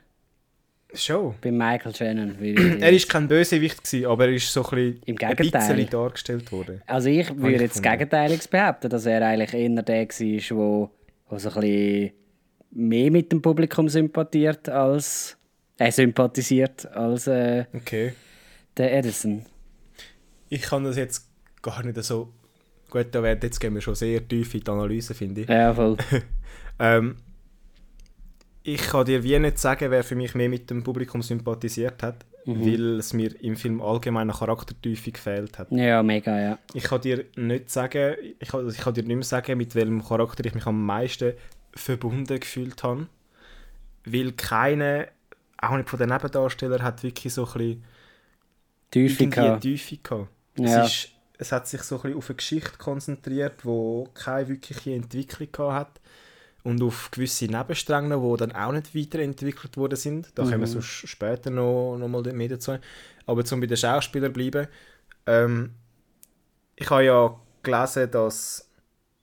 Show. 0.95 1.33
Bei 1.41 1.51
Michael 1.51 1.95
Shannon 1.95 2.37
ich 2.41 2.57
Er 2.81 2.91
ist 2.91 3.09
kein 3.09 3.27
Bösewicht 3.27 3.83
gewesen, 3.83 4.05
aber 4.05 4.25
er 4.27 4.33
ist 4.33 4.53
so 4.53 4.63
ein 4.63 4.69
bisschen, 4.69 5.01
Im 5.05 5.17
ein 5.19 5.35
bisschen 5.35 5.89
dargestellt 5.89 6.51
worden. 6.51 6.81
Also 6.85 7.09
ich 7.09 7.29
ich 7.29 7.35
würde 7.37 7.63
jetzt 7.63 7.81
gefunden. 7.81 7.97
Gegenteiliges 7.97 8.47
behaupten, 8.47 8.89
dass 8.89 9.05
er 9.07 9.25
eigentlich 9.25 9.53
eher 9.55 9.81
der 9.81 10.07
war, 10.07 10.57
wo, 10.57 10.89
wo 11.29 11.37
so 11.39 11.49
ein 11.49 11.61
bisschen 11.61 12.11
mehr 12.71 13.11
mit 13.11 13.31
dem 13.31 13.41
Publikum 13.41 13.89
sympathiert 13.89 14.69
als 14.69 15.35
äh, 15.79 15.91
sympathisiert 15.91 16.85
als 16.91 17.25
äh, 17.27 17.65
Okay. 17.73 18.13
der 18.77 18.93
Edison. 18.95 19.45
Ich 20.49 20.61
kann 20.61 20.83
das 20.83 20.97
jetzt 20.97 21.27
gar 21.63 21.83
nicht 21.83 22.01
so... 22.03 22.31
Gut, 22.93 23.07
da 23.09 23.23
werden, 23.23 23.39
jetzt 23.41 23.59
gehen 23.59 23.73
wir 23.73 23.81
schon 23.81 23.95
sehr 23.95 24.27
tief 24.27 24.53
in 24.53 24.59
die 24.61 24.69
Analyse, 24.69 25.15
finde 25.15 25.41
ich. 25.41 25.49
Ja, 25.49 25.73
voll. 25.73 25.97
Ähm, 26.79 27.17
ich 28.63 28.81
kann 28.81 29.05
dir 29.05 29.23
wie 29.23 29.37
nicht 29.37 29.59
sagen, 29.59 29.91
wer 29.91 30.03
für 30.03 30.15
mich 30.15 30.33
mehr 30.33 30.49
mit 30.49 30.71
dem 30.71 30.83
Publikum 30.83 31.21
sympathisiert 31.21 32.01
hat, 32.01 32.25
weil 32.45 32.97
es 32.97 33.13
mir 33.13 33.39
im 33.43 33.55
Film 33.55 33.79
allgemein 33.79 34.27
an 34.31 34.35
Charaktertiefe 34.35 35.11
gefehlt 35.11 35.59
hat. 35.59 35.71
ja, 35.71 36.01
mega, 36.01 36.39
ja. 36.39 36.59
Ich 36.73 36.85
kann 36.85 37.01
dir 37.01 37.25
nicht 37.35 37.69
sagen, 37.69 38.15
ich 38.39 38.47
kann, 38.47 38.67
ich 38.67 38.77
kann 38.77 38.95
dir 38.95 39.03
nicht 39.03 39.15
mehr 39.15 39.23
sagen, 39.23 39.55
mit 39.55 39.75
welchem 39.75 40.03
Charakter 40.03 40.43
ich 40.45 40.55
mich 40.55 40.65
am 40.65 40.83
meisten 40.83 41.33
verbunden 41.75 42.39
gefühlt 42.39 42.81
habe, 42.81 43.07
weil 44.03 44.31
keine, 44.31 45.09
auch 45.59 45.77
nicht 45.77 45.89
von 45.89 45.99
den 45.99 46.09
Nebendarstellern, 46.09 46.81
hat 46.81 47.03
wirklich 47.03 47.31
so 47.31 47.45
ein 47.45 47.53
bisschen 47.53 47.83
Tiefe 48.89 49.27
gehabt. 49.27 49.61
Tiefe 49.61 49.97
gehabt. 49.97 50.29
Ja. 50.57 50.85
Es, 50.85 50.91
ist, 50.91 51.13
es 51.37 51.51
hat 51.51 51.67
sich 51.67 51.81
so 51.83 51.95
ein 51.95 52.01
bisschen 52.01 52.17
auf 52.17 52.29
eine 52.29 52.35
Geschichte 52.35 52.77
konzentriert, 52.77 53.65
wo 53.65 54.07
keine 54.13 54.49
wirkliche 54.49 54.93
Entwicklung 54.93 55.73
hat 55.73 55.99
und 56.63 56.81
auf 56.81 57.11
gewisse 57.11 57.45
Nebenstränge, 57.45 58.19
die 58.19 58.37
dann 58.37 58.51
auch 58.53 58.71
nicht 58.71 58.95
weiterentwickelt 58.95 59.75
worden 59.77 59.97
sind. 59.97 60.31
Da 60.35 60.43
kommen 60.43 60.61
wir 60.61 60.67
sonst 60.67 61.07
später 61.07 61.49
noch, 61.49 61.97
noch 61.97 62.07
mal 62.07 62.21
mehr 62.33 62.49
dazu. 62.49 62.77
Aber 63.25 63.43
zum 63.43 63.59
bei 63.59 63.67
den 63.67 63.77
Schauspielern 63.77 64.31
bleiben, 64.31 64.67
ähm, 65.25 65.71
ich 66.75 66.89
habe 66.89 67.05
ja 67.05 67.39
gelesen, 67.61 68.11
dass 68.11 68.69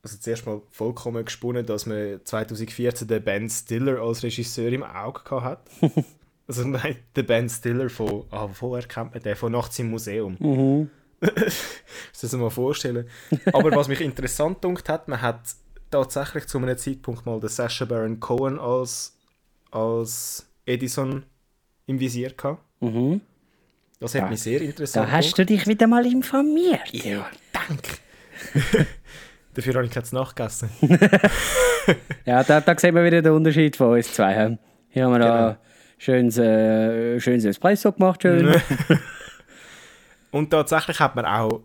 also 0.03 0.17
zuerst 0.17 0.45
mal 0.45 0.61
vollkommen 0.71 1.23
gesponnen, 1.23 1.65
dass 1.65 1.85
man 1.85 2.19
2014 2.23 3.07
den 3.07 3.23
Ben 3.23 3.49
Stiller 3.49 4.01
als 4.01 4.23
Regisseur 4.23 4.71
im 4.71 4.83
Auge 4.83 5.21
hat. 5.29 5.61
also 6.47 6.67
nein, 6.67 6.97
den 7.15 7.25
Ben 7.25 7.49
Stiller 7.49 7.89
von, 7.89 8.25
ah, 8.31 8.49
woher 8.59 8.83
kennt 8.83 9.13
man 9.13 9.21
den? 9.21 9.35
Von 9.35 9.51
Nachts 9.51 9.77
im 9.79 9.91
Museum. 9.91 10.37
Mhm. 10.39 10.89
Das 12.21 12.33
mal 12.33 12.49
vorstellen. 12.49 13.07
Aber 13.53 13.71
was 13.71 13.87
mich 13.87 14.01
interessant 14.01 14.63
dunkt 14.63 14.89
hat, 14.89 15.07
man 15.07 15.21
hat 15.21 15.39
tatsächlich 15.89 16.45
zu 16.47 16.57
einem 16.59 16.77
Zeitpunkt 16.77 17.25
mal 17.25 17.39
den 17.39 17.49
Sacha 17.49 17.85
Baron 17.85 18.19
Cohen 18.19 18.59
als, 18.59 19.17
als 19.71 20.47
Edison 20.65 21.23
im 21.87 21.99
Visier 21.99 22.31
gehabt. 22.31 22.61
Mhm. 22.79 23.21
Das 23.99 24.13
hat 24.15 24.23
Da- 24.23 24.27
mich 24.29 24.41
sehr 24.41 24.61
interessant 24.61 25.07
Da 25.07 25.11
hast 25.11 25.37
du 25.37 25.45
dich 25.45 25.65
wieder 25.67 25.87
mal 25.87 26.05
informiert. 26.05 26.89
Ja, 26.91 27.27
danke. 27.53 27.97
Dafür 29.53 29.73
habe 29.75 29.85
ich 29.85 29.95
jetzt 29.95 30.13
nachgegessen. 30.13 30.69
Ja, 32.25 32.43
da, 32.43 32.61
da 32.61 32.77
sehen 32.77 32.93
wir 32.93 33.03
wieder 33.03 33.23
den 33.23 33.31
Unterschied 33.31 33.75
von 33.75 33.93
uns 33.93 34.13
zwei. 34.13 34.57
Hier 34.89 35.03
haben 35.05 35.11
wir 35.13 35.17
Genau. 35.19 35.25
da 35.27 35.57
schönes, 35.97 36.37
äh, 36.37 37.19
schönes 37.19 37.43
Espresso 37.45 37.91
gemacht. 37.91 38.21
Schön. 38.21 38.53
Und 40.31 40.49
tatsächlich 40.49 40.99
hat 40.99 41.15
man 41.15 41.25
auch 41.25 41.61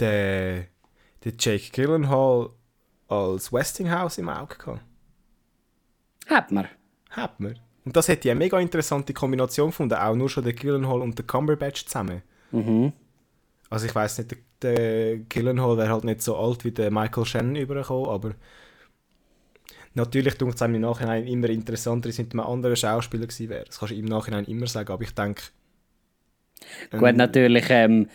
den, 0.00 0.66
den 1.24 1.36
Jake 1.38 1.70
Gyllenhaal 1.72 2.50
als 3.08 3.52
Westinghouse 3.52 4.18
im 4.18 4.28
Auge 4.28 4.56
gehabt. 4.56 4.80
Hat 6.26 6.52
man. 6.52 6.68
Hat 7.10 7.40
man. 7.40 7.58
Und 7.84 7.96
das 7.96 8.08
hätte 8.08 8.28
ich 8.28 8.32
eine 8.32 8.38
mega 8.38 8.58
interessante 8.60 9.14
Kombination 9.14 9.70
gefunden, 9.70 9.94
auch 9.94 10.14
nur 10.14 10.28
schon 10.28 10.44
der 10.44 10.52
Gyllenhaal 10.52 11.00
und 11.00 11.16
der 11.16 11.26
Cumberbatch 11.26 11.86
zusammen. 11.86 12.22
Mhm. 12.50 12.92
Also 13.70 13.86
ich 13.86 13.94
weiß 13.94 14.18
nicht, 14.18 14.30
der, 14.30 14.38
der 14.62 15.18
Gyllenhaal 15.18 15.78
wäre 15.78 15.90
halt 15.90 16.04
nicht 16.04 16.22
so 16.22 16.36
alt 16.36 16.64
wie 16.64 16.72
der 16.72 16.90
Michael 16.90 17.24
Shannon 17.24 17.56
übergekommen, 17.56 18.10
aber 18.10 18.34
natürlich 19.94 20.34
tut 20.34 20.54
es 20.54 20.62
einem 20.62 20.76
im 20.76 20.82
Nachhinein 20.82 21.26
immer 21.26 21.48
interessanter, 21.48 22.04
wenn 22.04 22.10
es 22.10 22.18
mit 22.18 22.32
einem 22.32 22.40
anderen 22.40 22.76
Schauspieler 22.76 23.26
gewesen 23.26 23.48
wäre. 23.48 23.64
Das 23.64 23.78
kannst 23.78 23.94
du 23.94 23.98
im 23.98 24.06
Nachhinein 24.06 24.44
immer 24.44 24.66
sagen, 24.66 24.92
aber 24.92 25.02
ich 25.02 25.14
denke... 25.14 25.42
Gut, 26.90 27.16
natürlich, 27.16 27.66
ähm, 27.70 28.08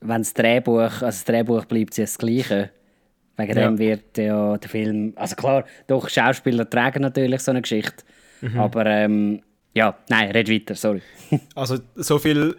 wenn 0.00 0.22
das 0.22 0.34
Drehbuch, 0.34 0.78
also 0.80 1.04
das 1.06 1.24
Drehbuch 1.24 1.64
bleibt 1.66 1.96
ja 1.96 2.04
das 2.04 2.18
Gleiche. 2.18 2.70
Wegen 3.36 3.56
Ja. 3.56 3.68
dem 3.68 3.78
wird 3.78 4.18
ja 4.18 4.56
der 4.58 4.68
Film, 4.68 5.12
also 5.16 5.34
klar, 5.36 5.64
doch 5.86 6.08
Schauspieler 6.08 6.68
tragen 6.68 7.02
natürlich 7.02 7.40
so 7.40 7.50
eine 7.52 7.62
Geschichte, 7.62 8.04
aber 8.56 8.84
ähm, 8.86 9.42
ja, 9.74 9.96
nein, 10.08 10.30
red 10.32 10.50
weiter, 10.50 10.74
sorry. 10.74 11.02
Also 11.54 11.78
so 11.94 12.18
viel, 12.18 12.56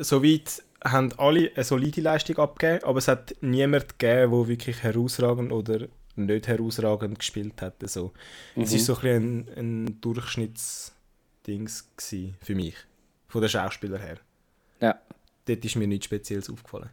so 0.00 0.22
weit 0.22 0.62
haben 0.84 1.12
alle 1.18 1.50
eine 1.54 1.64
solide 1.64 2.00
Leistung 2.00 2.38
abgegeben, 2.38 2.84
aber 2.84 2.98
es 2.98 3.08
hat 3.08 3.34
niemand 3.40 3.98
gegeben, 3.98 4.30
der 4.32 4.48
wirklich 4.48 4.82
herausragend 4.82 5.52
oder 5.52 5.88
nicht 6.16 6.48
herausragend 6.48 7.18
gespielt 7.18 7.60
hat. 7.60 7.82
Also, 7.82 8.12
Es 8.56 8.72
war 8.72 8.78
so 8.78 8.96
ein, 9.06 9.48
ein, 9.56 10.00
Durchschnittsdings 10.00 11.90
für 12.42 12.54
mich, 12.54 12.76
von 13.28 13.40
den 13.40 13.50
Schauspielern 13.50 14.00
her. 14.00 14.18
Dort 15.46 15.64
ist 15.64 15.76
mir 15.76 15.86
nichts 15.86 16.06
Spezielles 16.06 16.48
aufgefallen. 16.50 16.90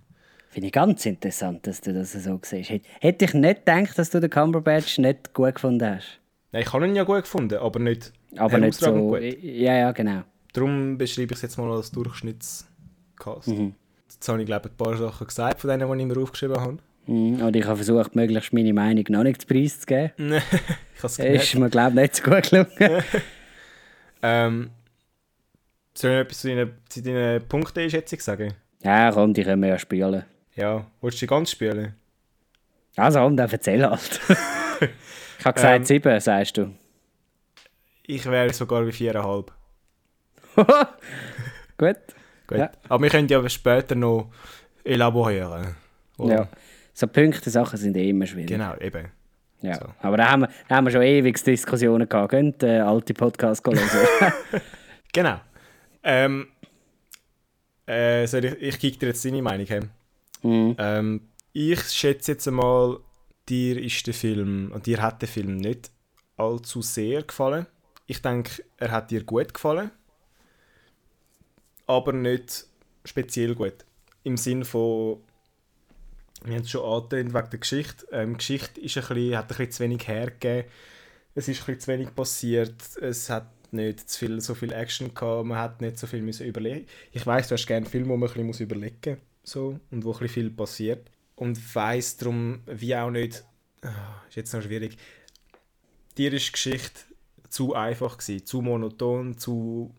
finde 0.49 0.67
ich 0.67 0.73
ganz 0.73 1.05
interessant, 1.05 1.67
dass 1.67 1.81
du 1.81 1.93
das 1.93 2.13
so 2.13 2.39
siehst. 2.43 2.69
Hätt- 2.71 2.85
Hätte 2.99 3.25
ich 3.25 3.33
nicht 3.33 3.65
gedacht, 3.65 3.97
dass 3.97 4.09
du 4.09 4.19
den 4.19 4.29
Cumberbatch 4.29 4.97
nicht 4.97 5.33
gut 5.33 5.55
gefunden 5.55 5.95
hast. 5.97 6.19
Nein, 6.51 6.63
ich 6.63 6.73
habe 6.73 6.87
ihn 6.87 6.95
ja 6.95 7.03
gut 7.03 7.21
gefunden, 7.23 7.57
aber 7.59 7.79
nicht 7.79 8.13
Aber 8.37 8.57
nicht 8.57 8.79
so, 8.79 8.91
gut. 8.93 9.21
ja, 9.21 9.75
ja, 9.77 9.91
genau. 9.91 10.23
Darum 10.53 10.97
beschreibe 10.97 11.33
ich 11.33 11.37
es 11.37 11.41
jetzt 11.43 11.57
mal 11.57 11.69
als 11.71 11.91
Durchschnittscast. 11.91 13.47
Mhm. 13.49 13.75
Jetzt 14.09 14.27
habe 14.29 14.39
ich 14.39 14.45
glaube 14.45 14.67
ich, 14.69 14.73
ein 14.73 14.77
paar 14.77 14.97
Sachen 14.97 15.27
gesagt, 15.27 15.59
von 15.61 15.69
denen, 15.69 15.91
die 15.91 16.03
ich 16.03 16.07
mir 16.15 16.21
aufgeschrieben 16.23 16.59
habe. 16.59 16.77
Mhm. 17.05 17.41
Und 17.41 17.55
ich 17.55 17.65
habe 17.65 17.75
versucht, 17.75 18.15
möglichst 18.15 18.53
meine 18.53 18.73
Meinung 18.73 19.03
noch 19.09 19.23
nicht 19.23 19.41
zu 19.41 19.47
Preis 19.47 19.81
zu 19.81 19.85
geben. 19.85 20.11
ich 20.17 21.03
habe 21.03 21.05
es 21.05 21.19
Ist 21.19 21.55
mir, 21.55 21.69
glaube 21.69 21.91
ich, 21.91 22.01
nicht 22.01 22.15
so 22.15 22.23
gut 22.23 22.49
gelungen. 22.49 23.03
Ähm, 24.23 24.71
soll 25.97 26.11
ich 26.11 26.17
etwas 26.17 26.39
zu 26.39 26.47
deinen, 26.49 26.71
zu 26.89 27.01
deinen 27.01 27.47
Punkteeinschätzung 27.47 28.19
sagen? 28.19 28.53
ja, 28.83 29.11
komm, 29.11 29.33
die 29.33 29.43
können 29.43 29.61
wir 29.61 29.69
ja 29.69 29.79
spielen. 29.79 30.23
Ja, 30.55 30.85
willst 31.01 31.17
du 31.21 31.25
die 31.25 31.27
ganz 31.27 31.51
spielen? 31.51 31.95
Also, 32.95 33.19
komm, 33.19 33.37
dann 33.37 33.49
erzähl 33.49 33.87
halt. 33.87 34.19
ich 35.39 35.45
habe 35.45 35.53
gesagt 35.55 35.75
Ähm, 35.79 35.85
sieben, 35.85 36.19
sagst 36.19 36.57
du. 36.57 36.73
Ich 38.03 38.25
wäre 38.25 38.53
sogar 38.53 38.83
bei 38.83 38.89
4,5. 38.89 39.47
Gut. 41.77 41.95
Gut. 42.47 42.57
Ja. 42.57 42.71
Aber 42.89 43.03
wir 43.03 43.09
können 43.09 43.27
ja 43.27 43.47
später 43.49 43.93
noch 43.95 44.31
elaborieren. 44.83 45.75
oder? 46.17 46.35
Ja. 46.35 46.47
So 46.93 47.07
Punkte-Sachen 47.07 47.77
sind 47.77 47.95
eh 47.97 48.09
immer 48.09 48.25
schwierig. 48.25 48.47
Genau, 48.47 48.75
eben. 48.77 49.09
Ja. 49.61 49.75
So. 49.75 49.85
Aber 50.01 50.17
da 50.17 50.31
haben, 50.31 50.41
wir, 50.43 50.49
da 50.67 50.75
haben 50.77 50.85
wir 50.85 50.91
schon 50.91 51.01
ewig 51.03 51.43
Diskussionen 51.43 52.07
gehabt. 52.07 52.29
Könnt 52.29 52.63
äh, 52.63 52.79
alte 52.79 53.13
Podcasts 53.13 53.63
hören. 53.67 54.33
Genau. 55.13 55.39
Ähm, 56.03 56.47
äh, 57.85 58.27
soll 58.27 58.45
ich, 58.45 58.53
ich 58.53 58.79
gebe 58.79 58.97
dir 58.97 59.07
jetzt 59.07 59.25
deine 59.25 59.41
Meinung. 59.41 59.67
He? 59.67 59.79
mhm. 60.43 60.75
Ähm, 60.77 61.21
ich 61.53 61.81
schätze 61.89 62.33
jetzt 62.33 62.47
einmal, 62.47 62.99
dir 63.49 63.81
ist 63.81 64.05
der 64.05 64.13
Film, 64.13 64.71
und 64.73 64.85
dir 64.85 65.01
hat 65.01 65.21
der 65.21 65.29
Film 65.29 65.57
nicht 65.57 65.89
allzu 66.35 66.81
sehr 66.81 67.23
gefallen. 67.23 67.65
Ich 68.05 68.21
denke, 68.21 68.63
er 68.77 68.91
hat 68.91 69.11
dir 69.11 69.23
gut 69.23 69.53
gefallen, 69.53 69.91
aber 71.87 72.13
nicht 72.13 72.65
speziell 73.03 73.55
gut. 73.55 73.85
Im 74.23 74.37
Sinn 74.37 74.65
von, 74.65 75.19
wir 76.43 76.55
haben 76.55 76.63
es 76.63 76.69
schon 76.69 76.85
angetönt 76.85 77.33
wegen 77.33 77.49
der 77.49 77.59
Geschichte. 77.59 78.07
Ähm, 78.11 78.33
die 78.33 78.37
Geschichte 78.37 78.81
ist 78.81 78.97
ein 78.97 79.07
bisschen, 79.07 79.37
hat 79.37 79.45
ein 79.45 79.47
bisschen 79.47 79.71
zu 79.71 79.83
wenig 79.83 80.07
hergegeben. 80.07 80.69
Es 81.33 81.47
ist 81.47 81.61
ein 81.61 81.65
bisschen 81.65 81.79
zu 81.79 81.87
wenig 81.87 82.15
passiert. 82.15 82.75
Es 83.01 83.29
hat 83.29 83.47
nicht 83.73 84.09
zu 84.09 84.19
viel, 84.19 84.41
so 84.41 84.55
viel 84.55 84.71
Action 84.71 85.13
gehabt. 85.13 85.45
Man 85.45 85.57
hat 85.57 85.81
nicht 85.81 85.97
so 85.97 86.07
viel 86.07 86.21
müssen 86.21 86.45
überlegen. 86.47 86.85
Ich 87.11 87.25
weiß, 87.25 87.47
du 87.47 87.53
hast 87.53 87.67
gerne 87.67 87.85
Filme, 87.85 88.09
wo 88.09 88.17
man 88.17 88.27
ein 88.29 88.33
bisschen 88.33 88.47
muss 88.47 88.59
überlegen 88.59 89.17
muss 89.17 89.19
so, 89.43 89.79
und 89.91 90.03
wo 90.03 90.11
ein 90.11 90.19
bisschen 90.19 90.29
viel 90.29 90.49
passiert. 90.51 91.09
Und 91.35 91.75
weiss 91.75 92.17
darum, 92.17 92.61
wie 92.65 92.95
auch 92.95 93.11
nicht, 93.11 93.45
ah, 93.81 94.21
ist 94.27 94.35
jetzt 94.35 94.53
noch 94.53 94.61
schwierig, 94.61 94.97
dir 96.17 96.33
ist 96.33 96.47
die 96.47 96.51
Geschichte 96.51 97.01
zu 97.49 97.73
einfach 97.73 98.17
gewesen, 98.17 98.45
zu 98.45 98.61
monoton, 98.61 99.37
zu 99.37 99.93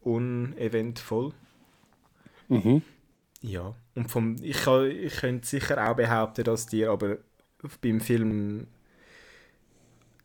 uneventvoll. 0.00 1.32
Mhm. 2.48 2.82
Ja, 3.42 3.74
und 3.94 4.10
vom, 4.10 4.36
ich, 4.42 4.62
kann, 4.62 4.90
ich 4.90 5.16
könnte 5.16 5.46
sicher 5.46 5.88
auch 5.88 5.96
behaupten, 5.96 6.44
dass 6.44 6.66
dir 6.66 6.90
aber 6.90 7.18
beim 7.80 8.00
Film 8.00 8.66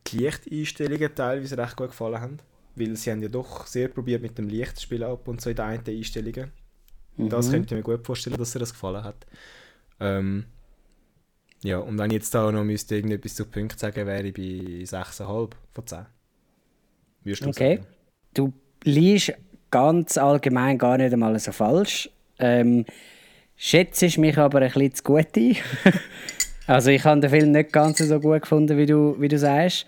die 0.08 0.18
Lichteinstellungen 0.18 1.14
teilweise 1.14 1.58
recht 1.58 1.76
gut 1.76 1.90
gefallen 1.90 2.22
haben. 2.22 2.40
Weil 2.76 2.96
sie 2.96 3.12
haben 3.12 3.22
ja 3.22 3.30
doch 3.30 3.68
sehr 3.68 3.90
probiert 3.90 4.22
mit 4.22 4.38
dem 4.38 4.48
Licht 4.50 4.78
zu 4.78 4.84
spielen 4.84 5.04
ab 5.04 5.28
und 5.28 5.42
so 5.42 5.50
in 5.50 5.56
den 5.58 5.66
einen 5.66 5.88
Einstellungen. 5.88 6.52
Das 7.18 7.50
Mhm. 7.50 7.52
könnte 7.52 7.76
ich 7.76 7.78
mir 7.78 7.84
gut 7.84 8.06
vorstellen, 8.06 8.38
dass 8.38 8.54
dir 8.54 8.60
das 8.60 8.74
gefallen 8.74 9.04
hat. 9.04 9.26
Ähm, 10.00 10.46
ja, 11.64 11.80
und 11.80 11.98
wenn 11.98 12.12
ich 12.12 12.16
jetzt 12.16 12.34
da 12.36 12.52
noch 12.52 12.64
müsste 12.64 12.96
irgendetwas 12.96 13.36
zu 13.36 13.46
Punkten 13.46 13.78
sagen, 13.78 14.06
wäre 14.08 14.24
ich 14.28 14.34
bei 14.34 14.86
6,5 14.86 15.56
von 15.74 15.88
10. 15.88 16.06
Würdest 17.24 17.46
du 17.46 17.50
Okay. 17.50 17.54
sagen? 17.54 17.88
Du 18.34 18.54
liest 18.84 19.34
ganz 19.72 20.18
allgemein 20.18 20.78
gar 20.78 20.98
nicht 20.98 21.14
einmal 21.14 21.38
so 21.40 21.52
falsch. 21.52 22.10
Ähm, 22.40 22.86
schätzt 23.58 24.18
mich 24.18 24.38
aber 24.38 24.62
ein 24.62 24.72
bisschen 24.72 24.96
zu 24.96 25.04
gut 25.04 25.28
ein. 25.36 25.58
also 26.68 26.92
ich 26.92 27.04
habe 27.06 27.22
den 27.22 27.30
Film 27.30 27.52
nicht 27.52 27.74
ganz 27.74 28.00
so 28.00 28.20
gut 28.20 28.44
gefunden, 28.44 28.78
wie 28.78 28.86
du, 28.86 29.16
wie 29.20 29.28
du 29.28 29.38
sagst. 29.38 29.86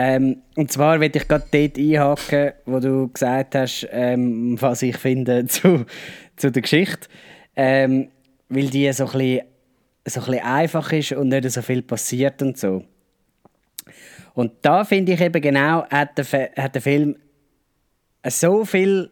Ähm, 0.00 0.42
und 0.54 0.70
zwar 0.70 1.00
will 1.00 1.10
ich 1.12 1.26
gerade 1.26 1.46
dort 1.50 1.76
einhaken, 1.76 2.52
wo 2.66 2.78
du 2.78 3.08
gesagt 3.08 3.56
hast, 3.56 3.88
ähm, 3.90 4.56
was 4.60 4.82
ich 4.82 4.96
finde 4.96 5.44
zu, 5.48 5.86
zu 6.36 6.52
der 6.52 6.62
Geschichte. 6.62 7.08
Ähm, 7.56 8.08
weil 8.48 8.68
die 8.68 8.92
so 8.92 9.06
ein, 9.06 9.10
bisschen, 9.10 9.40
so 10.04 10.20
ein 10.20 10.26
bisschen 10.26 10.44
einfach 10.44 10.92
ist 10.92 11.12
und 11.12 11.30
nicht 11.30 11.50
so 11.50 11.62
viel 11.62 11.82
passiert 11.82 12.40
und 12.42 12.56
so. 12.56 12.84
Und 14.34 14.52
da 14.62 14.84
finde 14.84 15.14
ich 15.14 15.20
eben 15.20 15.42
genau, 15.42 15.84
hat 15.90 16.16
der, 16.16 16.50
hat 16.56 16.76
der 16.76 16.82
Film 16.82 17.16
so 18.24 18.64
viel, 18.64 19.10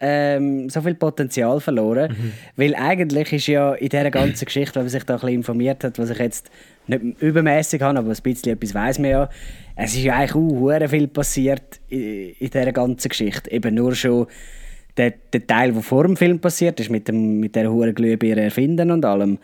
ähm, 0.00 0.70
so 0.70 0.80
viel 0.80 0.94
Potenzial 0.94 1.60
verloren. 1.60 2.32
Weil 2.56 2.74
eigentlich 2.74 3.34
ist 3.34 3.48
ja 3.48 3.74
in 3.74 3.90
dieser 3.90 4.10
ganzen 4.10 4.46
Geschichte, 4.46 4.76
wenn 4.76 4.84
man 4.84 4.90
sich 4.90 5.04
da 5.04 5.12
ein 5.12 5.20
bisschen 5.20 5.34
informiert 5.34 5.84
hat, 5.84 5.98
was 5.98 6.08
ich 6.08 6.18
jetzt 6.18 6.50
nicht 6.86 7.20
übermäßig 7.20 7.80
habe, 7.82 7.98
aber 7.98 8.10
ein 8.10 8.22
bisschen 8.22 8.52
etwas 8.52 8.74
weiß 8.74 8.98
man 8.98 9.10
ja, 9.10 9.28
es 9.76 9.94
ist 9.94 10.02
ja 10.02 10.16
eigentlich 10.16 10.34
auch 10.34 10.88
viel 10.88 11.08
passiert 11.08 11.80
in, 11.88 12.34
in 12.38 12.50
dieser 12.50 12.72
ganzen 12.72 13.08
Geschichte. 13.08 13.50
Eben 13.50 13.74
nur 13.74 13.94
schon 13.94 14.26
der, 14.96 15.14
der 15.32 15.46
Teil, 15.46 15.72
der 15.72 15.82
vor 15.82 16.04
dem 16.04 16.16
Film 16.16 16.40
passiert 16.40 16.78
ist, 16.80 16.90
mit, 16.90 17.08
dem, 17.08 17.40
mit 17.40 17.56
der 17.56 17.70
hohen 17.70 17.94
Glühbirne 17.94 18.42
erfinden 18.42 18.90
und 18.90 19.04
allem. 19.04 19.38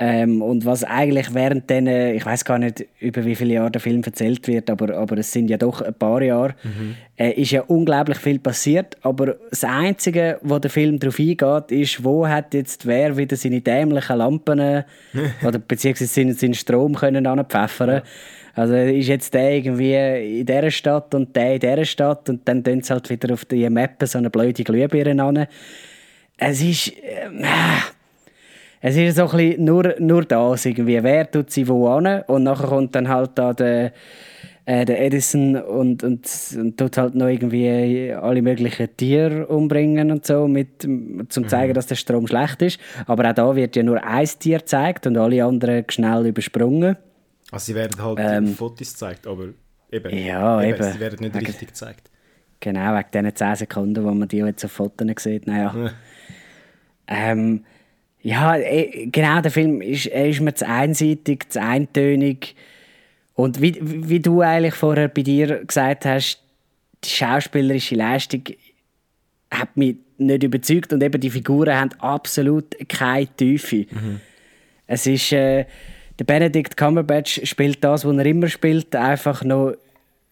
Ähm, 0.00 0.42
und 0.42 0.64
was 0.64 0.84
eigentlich 0.84 1.34
während 1.34 1.68
den, 1.68 1.88
ich 1.88 2.24
weiß 2.24 2.44
gar 2.44 2.58
nicht, 2.58 2.86
über 3.00 3.24
wie 3.24 3.34
viele 3.34 3.54
Jahre 3.54 3.72
der 3.72 3.80
Film 3.80 4.00
erzählt 4.04 4.46
wird, 4.46 4.70
aber, 4.70 4.96
aber 4.96 5.18
es 5.18 5.32
sind 5.32 5.50
ja 5.50 5.56
doch 5.56 5.82
ein 5.82 5.94
paar 5.94 6.22
Jahre, 6.22 6.54
äh, 7.16 7.32
ist 7.32 7.50
ja 7.50 7.62
unglaublich 7.62 8.18
viel 8.18 8.38
passiert. 8.38 8.96
Aber 9.02 9.34
das 9.50 9.64
Einzige, 9.64 10.38
wo 10.42 10.60
der 10.60 10.70
Film 10.70 11.00
darauf 11.00 11.18
eingeht, 11.18 11.72
ist, 11.72 12.04
wo 12.04 12.28
hat 12.28 12.54
jetzt 12.54 12.86
wer 12.86 13.16
wieder 13.16 13.36
seine 13.36 13.60
dämlichen 13.60 14.18
Lampen 14.18 14.60
äh, 14.60 14.84
oder 15.44 15.58
beziehungsweise 15.58 16.12
seinen, 16.12 16.34
seinen 16.34 16.54
Strom 16.54 16.94
können 16.94 17.26
anpfeffern. 17.26 18.02
Also 18.54 18.74
ist 18.74 19.08
jetzt 19.08 19.34
der 19.34 19.52
irgendwie 19.52 20.40
in 20.40 20.46
dieser 20.46 20.70
Stadt 20.70 21.12
und 21.14 21.34
der 21.34 21.54
in 21.54 21.60
dieser 21.60 21.84
Stadt 21.84 22.28
und 22.28 22.46
dann 22.46 22.62
tun 22.62 22.82
sie 22.82 22.92
halt 22.92 23.10
wieder 23.10 23.34
auf 23.34 23.44
die 23.44 23.68
Mappe 23.68 24.06
so 24.06 24.18
eine 24.18 24.30
blöde 24.30 24.62
Glühbirne 24.62 25.22
an. 25.24 25.46
Es 26.36 26.62
ist... 26.62 26.92
ähm, 27.02 27.44
es 28.80 28.96
ist 28.96 29.16
so 29.16 29.28
ein 29.28 29.36
bisschen 29.36 29.64
nur, 29.64 29.94
nur 29.98 30.24
das 30.24 30.64
irgendwie. 30.66 31.02
Wer 31.02 31.30
tut 31.30 31.50
sie 31.50 31.66
wo 31.68 31.88
an? 31.88 32.22
Und 32.26 32.44
nachher 32.44 32.66
kommt 32.68 32.94
dann 32.94 33.08
halt 33.08 33.32
da 33.34 33.52
der, 33.52 33.92
äh, 34.66 34.84
der 34.84 35.00
Edison 35.04 35.56
und, 35.56 36.02
und, 36.04 36.28
und 36.56 36.76
tut 36.76 36.96
halt 36.98 37.14
noch 37.14 37.26
irgendwie 37.28 38.12
alle 38.12 38.42
möglichen 38.42 38.88
Tiere 38.96 39.46
umbringen 39.46 40.10
und 40.10 40.24
so, 40.26 40.46
mit, 40.46 40.82
zum 40.82 41.28
zu 41.28 41.42
zeigen, 41.42 41.74
dass 41.74 41.86
der 41.86 41.96
Strom 41.96 42.26
schlecht 42.26 42.62
ist. 42.62 42.78
Aber 43.06 43.28
auch 43.28 43.34
da 43.34 43.56
wird 43.56 43.74
ja 43.76 43.82
nur 43.82 44.02
ein 44.04 44.26
Tier 44.38 44.58
gezeigt 44.58 45.06
und 45.06 45.16
alle 45.16 45.44
anderen 45.44 45.84
schnell 45.88 46.26
übersprungen. 46.26 46.96
Also 47.50 47.64
sie 47.66 47.74
werden 47.74 48.02
halt 48.02 48.18
Ähm, 48.20 48.48
Fotos 48.48 48.92
gezeigt, 48.92 49.26
aber 49.26 49.46
eben, 49.90 50.16
Ja, 50.18 50.62
eben. 50.62 50.82
sie 50.82 51.00
werden 51.00 51.18
nicht 51.20 51.34
Wegen- 51.34 51.46
richtig 51.46 51.68
gezeigt. 51.68 52.10
Genau, 52.60 52.94
wegen 52.94 53.08
diesen 53.12 53.36
10 53.36 53.54
Sekunden, 53.56 54.04
wo 54.04 54.10
man 54.10 54.28
die 54.28 54.38
jetzt 54.38 54.64
auf 54.64 54.72
Fotos 54.72 55.06
sieht. 55.22 55.46
Naja. 55.46 55.74
Ja. 55.76 55.90
Ähm, 57.10 57.64
ja, 58.22 58.56
genau, 59.06 59.40
der 59.40 59.50
Film 59.50 59.80
ist, 59.80 60.06
ist 60.06 60.40
mir 60.40 60.54
zu 60.54 60.66
einseitig, 60.66 61.50
zu 61.50 61.60
eintönig. 61.60 62.54
Und 63.34 63.62
wie, 63.62 63.78
wie 63.80 64.20
du 64.20 64.40
eigentlich 64.40 64.74
vorher 64.74 65.08
bei 65.08 65.22
dir 65.22 65.64
gesagt 65.64 66.04
hast, 66.04 66.42
die 67.04 67.08
schauspielerische 67.08 67.94
Leistung 67.94 68.42
hat 69.50 69.76
mich 69.76 69.96
nicht 70.18 70.42
überzeugt 70.42 70.92
und 70.92 71.02
eben 71.02 71.20
die 71.20 71.30
Figuren 71.30 71.74
haben 71.74 71.90
absolut 72.00 72.76
keine 72.88 73.28
Tiefe. 73.28 73.86
Mhm. 73.90 74.20
Es 74.86 75.06
ist, 75.06 75.32
äh, 75.32 75.66
der 76.18 76.24
Benedict 76.24 76.76
Cumberbatch 76.76 77.40
spielt 77.44 77.84
das, 77.84 78.04
was 78.04 78.16
er 78.16 78.26
immer 78.26 78.48
spielt, 78.48 78.96
einfach 78.96 79.44
noch 79.44 79.74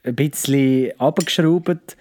ein 0.02 0.14
bisschen 0.16 0.90
abgeschraubt. 0.98 1.96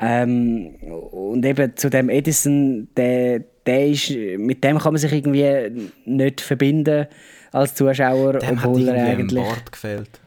Ähm, 0.00 0.74
und 0.80 1.44
eben 1.44 1.76
zu 1.76 1.88
dem 1.88 2.08
Edison, 2.08 2.88
der, 2.96 3.44
der 3.66 3.88
ist, 3.88 4.10
mit 4.10 4.62
dem 4.62 4.78
kann 4.78 4.92
man 4.92 5.00
sich 5.00 5.12
irgendwie 5.12 5.90
nicht 6.04 6.40
verbinden 6.40 7.06
als 7.52 7.74
Zuschauer, 7.74 8.34
dem 8.34 8.58
obwohl 8.58 8.88
er 8.88 9.06
eigentlich... 9.06 9.40
Ein 9.42 9.48
Bart 9.48 9.72
gefehlt. 9.72 10.20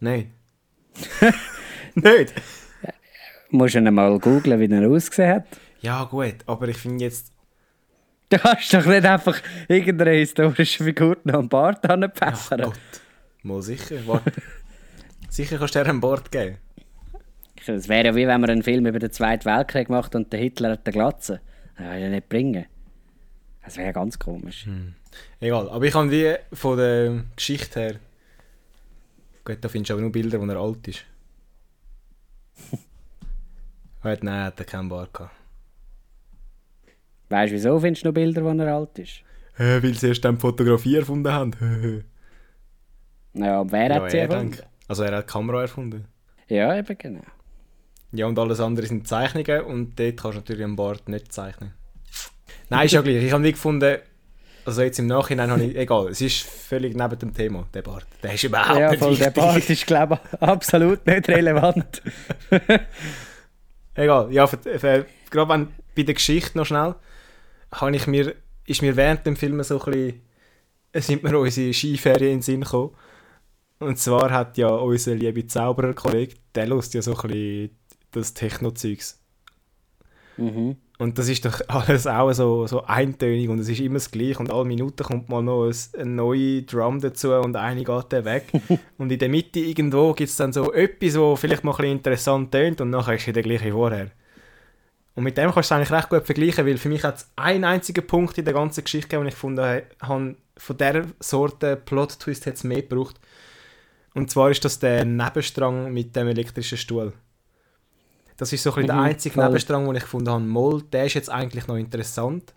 Nein. 0.00 0.30
nicht? 1.94 2.34
Musst 3.50 3.74
du 3.74 3.78
ihn 3.78 3.94
mal 3.94 4.18
googlen, 4.18 4.60
wie 4.60 4.72
er 4.72 4.88
ausgesehen 4.88 5.36
hat? 5.36 5.46
Ja 5.80 6.04
gut, 6.04 6.36
aber 6.46 6.68
ich 6.68 6.76
finde 6.76 7.04
jetzt... 7.04 7.32
Du 8.28 8.38
hast 8.38 8.74
doch 8.74 8.84
nicht 8.84 9.04
einfach 9.04 9.40
irgendeine 9.68 10.10
historische 10.10 10.82
Figur 10.82 11.16
noch 11.24 11.34
am 11.34 11.48
Bart 11.48 11.88
anpfeffern. 11.88 12.60
Ach 12.62 12.66
Gott. 12.66 12.80
Mal 13.42 13.62
sicher, 13.62 13.96
warte. 14.06 14.32
sicher 15.30 15.58
kannst 15.58 15.76
du 15.76 15.84
dir 15.84 15.90
ein 15.90 16.00
Bart 16.00 16.32
geben. 16.32 16.58
Es 17.64 17.88
wäre 17.88 18.06
ja 18.06 18.14
wie 18.14 18.26
wenn 18.26 18.40
man 18.40 18.50
einen 18.50 18.62
Film 18.62 18.86
über 18.86 18.98
den 18.98 19.12
Zweiten 19.12 19.44
Weltkrieg 19.44 19.88
macht 19.88 20.14
und 20.14 20.32
der 20.32 20.40
Hitler 20.40 20.72
hat 20.72 20.86
den 20.86 20.92
Glatze. 20.92 21.40
Das 21.76 21.86
würde 21.86 22.00
ja 22.00 22.08
nicht 22.08 22.28
bringen. 22.28 22.66
Das 23.66 23.76
wäre 23.76 23.88
ja 23.88 23.92
ganz 23.92 24.16
komisch. 24.18 24.64
Hm. 24.64 24.94
Egal, 25.40 25.68
aber 25.68 25.84
ich 25.84 25.94
habe 25.94 26.10
wie 26.10 26.36
von 26.52 26.78
der 26.78 27.24
Geschichte 27.34 27.80
her. 27.80 27.94
Gut, 29.44 29.58
da 29.60 29.68
findest 29.68 29.90
du 29.90 29.94
aber 29.94 30.02
nur 30.02 30.12
Bilder, 30.12 30.40
wo 30.40 30.46
er 30.46 30.56
alt 30.56 30.86
ist. 30.86 31.04
Heute 34.04 34.24
nein, 34.24 34.44
hat 34.44 34.60
er 34.60 34.66
keinen 34.66 34.88
Bart 34.88 35.12
gehabt. 35.12 35.34
Weißt 37.28 37.50
du, 37.50 37.56
wieso 37.56 37.80
findest 37.80 38.04
du 38.04 38.08
noch 38.08 38.14
Bilder, 38.14 38.44
wo 38.44 38.50
er 38.50 38.72
alt 38.72 38.96
ist? 39.00 39.22
Äh, 39.58 39.82
weil 39.82 39.94
sie 39.94 40.08
erst 40.08 40.24
dann 40.24 40.38
Fotografie 40.38 40.96
erfunden 40.96 41.32
haben. 41.32 41.52
ja, 43.34 43.60
und 43.60 43.72
wer 43.72 43.88
ja, 43.88 43.94
hat 43.96 44.10
sie 44.12 44.18
erfunden? 44.18 44.52
Denk. 44.52 44.66
Also 44.86 45.02
er 45.02 45.16
hat 45.16 45.28
die 45.28 45.32
Kamera 45.32 45.62
erfunden. 45.62 46.04
Ja, 46.46 46.76
eben 46.76 46.96
genau. 46.96 47.24
Ja, 48.12 48.26
und 48.26 48.38
alles 48.38 48.60
andere 48.60 48.86
sind 48.86 49.08
Zeichnungen 49.08 49.62
und 49.62 49.98
dort 49.98 50.18
kannst 50.18 50.36
du 50.36 50.40
natürlich 50.40 50.64
am 50.64 50.76
Bord 50.76 51.08
nicht 51.08 51.32
zeichnen. 51.32 51.72
Nein, 52.68 52.86
ist 52.86 52.92
ja 52.92 53.00
gleich. 53.02 53.22
Ich 53.22 53.32
habe 53.32 53.42
nicht 53.42 53.54
gefunden, 53.54 53.98
also 54.64 54.82
jetzt 54.82 54.98
im 54.98 55.06
Nachhinein 55.06 55.50
habe 55.50 55.62
ich, 55.62 55.76
egal, 55.76 56.08
es 56.08 56.20
ist 56.20 56.42
völlig 56.42 56.96
neben 56.96 57.18
dem 57.18 57.32
Thema, 57.32 57.66
der 57.72 57.82
Bart. 57.82 58.06
Der 58.22 58.34
ist 58.34 58.42
überhaupt 58.42 58.78
ja, 58.78 58.90
nicht 58.90 58.98
voll, 58.98 59.12
wichtig. 59.12 59.24
der 59.24 59.40
Bart 59.40 59.70
ist, 59.70 59.86
glaube 59.86 60.20
ich, 60.32 60.42
absolut 60.42 61.06
nicht 61.06 61.28
relevant. 61.28 62.02
egal, 63.94 64.32
ja, 64.32 64.46
für, 64.46 64.58
für, 64.58 65.06
gerade 65.30 65.52
wenn, 65.52 65.68
bei 65.94 66.02
der 66.02 66.14
Geschichte 66.14 66.58
noch 66.58 66.66
schnell, 66.66 66.96
habe 67.72 67.94
ich 67.94 68.06
mir, 68.08 68.34
ist 68.66 68.82
mir 68.82 68.96
während 68.96 69.24
dem 69.24 69.36
Film 69.36 69.62
so 69.62 69.80
ein 69.80 69.92
bisschen, 69.92 70.22
sind 70.94 71.22
mir 71.22 71.38
unsere 71.38 71.72
Skiferien 71.72 72.32
in 72.32 72.38
den 72.38 72.42
Sinn 72.42 72.60
gekommen. 72.62 72.90
Und 73.78 73.98
zwar 73.98 74.30
hat 74.30 74.56
ja 74.56 74.68
unser 74.68 75.14
lieber 75.14 75.46
Zauberer-Kollege, 75.46 76.34
der 76.54 76.66
lust 76.66 76.94
ja 76.94 77.02
so 77.02 77.14
ein 77.16 77.28
bisschen 77.28 77.78
das 78.10 78.34
Techno-Zeugs. 78.34 79.20
Mhm. 80.38 80.76
Und 80.98 81.18
das 81.18 81.28
ist 81.28 81.44
doch 81.44 81.60
alles 81.68 82.06
auch 82.06 82.32
so, 82.32 82.66
so 82.66 82.84
eintönig 82.84 83.48
und 83.48 83.58
es 83.58 83.68
ist 83.68 83.80
immer 83.80 83.94
das 83.94 84.10
Gleiche 84.10 84.38
und 84.38 84.50
alle 84.50 84.64
Minuten 84.64 85.02
kommt 85.02 85.28
mal 85.28 85.42
noch 85.42 85.70
ein, 85.70 86.14
neuer 86.14 86.62
Drum 86.62 87.00
dazu 87.00 87.32
und 87.34 87.56
eine 87.56 87.84
geht 87.84 88.04
dann 88.10 88.24
weg. 88.24 88.50
und 88.98 89.12
in 89.12 89.18
der 89.18 89.28
Mitte 89.28 89.60
irgendwo 89.60 90.12
gibt 90.14 90.30
es 90.30 90.36
dann 90.36 90.52
so 90.52 90.72
etwas, 90.72 91.18
wo 91.18 91.36
vielleicht 91.36 91.64
mal 91.64 91.72
ein 91.72 91.76
bisschen 91.76 91.92
interessant 91.92 92.52
tönt 92.52 92.80
und 92.80 92.90
nachher 92.90 93.14
ist 93.14 93.28
es 93.28 93.34
der 93.34 93.42
gleiche 93.42 93.72
vorher. 93.72 94.10
Und 95.14 95.24
mit 95.24 95.36
dem 95.38 95.50
kannst 95.50 95.70
du 95.70 95.74
es 95.74 95.78
eigentlich 95.78 95.92
recht 95.92 96.10
gut 96.10 96.26
vergleichen, 96.26 96.66
weil 96.66 96.76
für 96.76 96.90
mich 96.90 97.02
hat 97.02 97.16
es 97.16 97.30
einen 97.36 97.64
einzigen 97.64 98.06
Punkt 98.06 98.36
in 98.36 98.44
der 98.44 98.52
ganzen 98.52 98.84
Geschichte 98.84 99.08
gegeben, 99.08 99.24
den 99.24 99.28
ich 99.28 99.34
gefunden 99.34 99.82
habe, 100.00 100.36
von 100.58 100.76
dieser 100.76 101.02
Sorte 101.20 101.76
Plot-Twist 101.76 102.46
hat 102.46 102.54
es 102.54 102.64
mehr 102.64 102.82
gebraucht. 102.82 103.18
Und 104.14 104.30
zwar 104.30 104.50
ist 104.50 104.64
das 104.64 104.78
der 104.78 105.04
Nebenstrang 105.04 105.92
mit 105.92 106.14
dem 106.16 106.28
elektrischen 106.28 106.78
Stuhl. 106.78 107.12
Das 108.36 108.52
ist 108.52 108.62
so 108.62 108.72
ein 108.74 108.82
mhm, 108.82 108.86
der 108.86 109.00
einzige 109.00 109.34
voll. 109.34 109.44
Nebenstrang, 109.46 109.86
den 109.86 109.96
ich 109.96 110.02
gefunden 110.02 110.30
habe. 110.30 110.44
Moll, 110.44 110.82
der 110.92 111.06
ist 111.06 111.14
jetzt 111.14 111.30
eigentlich 111.30 111.66
noch 111.66 111.76
interessant, 111.76 112.54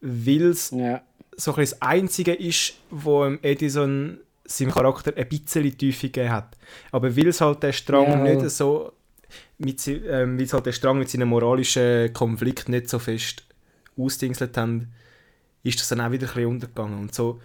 weil 0.00 0.42
es 0.42 0.70
ja. 0.70 1.02
so 1.36 1.54
ein 1.54 1.60
das 1.60 1.80
Einzige 1.80 2.34
ist, 2.34 2.74
wo 2.90 3.24
Edison 3.24 4.18
seinem 4.44 4.72
Charakter 4.72 5.12
ein 5.16 5.28
bisschen 5.28 5.76
Tiefe 5.76 6.08
gegeben 6.08 6.32
hat. 6.32 6.56
Aber 6.90 7.14
weil 7.16 7.28
es 7.28 7.40
halt 7.40 7.62
der 7.62 7.72
Strang 7.72 8.08
ja. 8.08 8.34
nicht 8.34 8.50
so 8.50 8.92
mit, 9.58 9.86
ähm, 9.88 10.38
weil 10.38 10.44
es 10.44 10.52
halt 10.52 10.66
der 10.66 10.72
Strang 10.72 10.98
mit 10.98 11.10
seinem 11.10 11.28
moralischen 11.28 12.12
Konflikt 12.12 12.68
nicht 12.68 12.88
so 12.88 12.98
fest 12.98 13.44
ausdingselt 13.96 14.56
haben, 14.56 14.92
ist 15.62 15.80
das 15.80 15.88
dann 15.88 16.00
auch 16.00 16.10
wieder 16.10 16.26
ein 16.26 16.34
bisschen 16.34 16.50
untergegangen. 16.50 16.98
Und 16.98 17.14
so, 17.14 17.40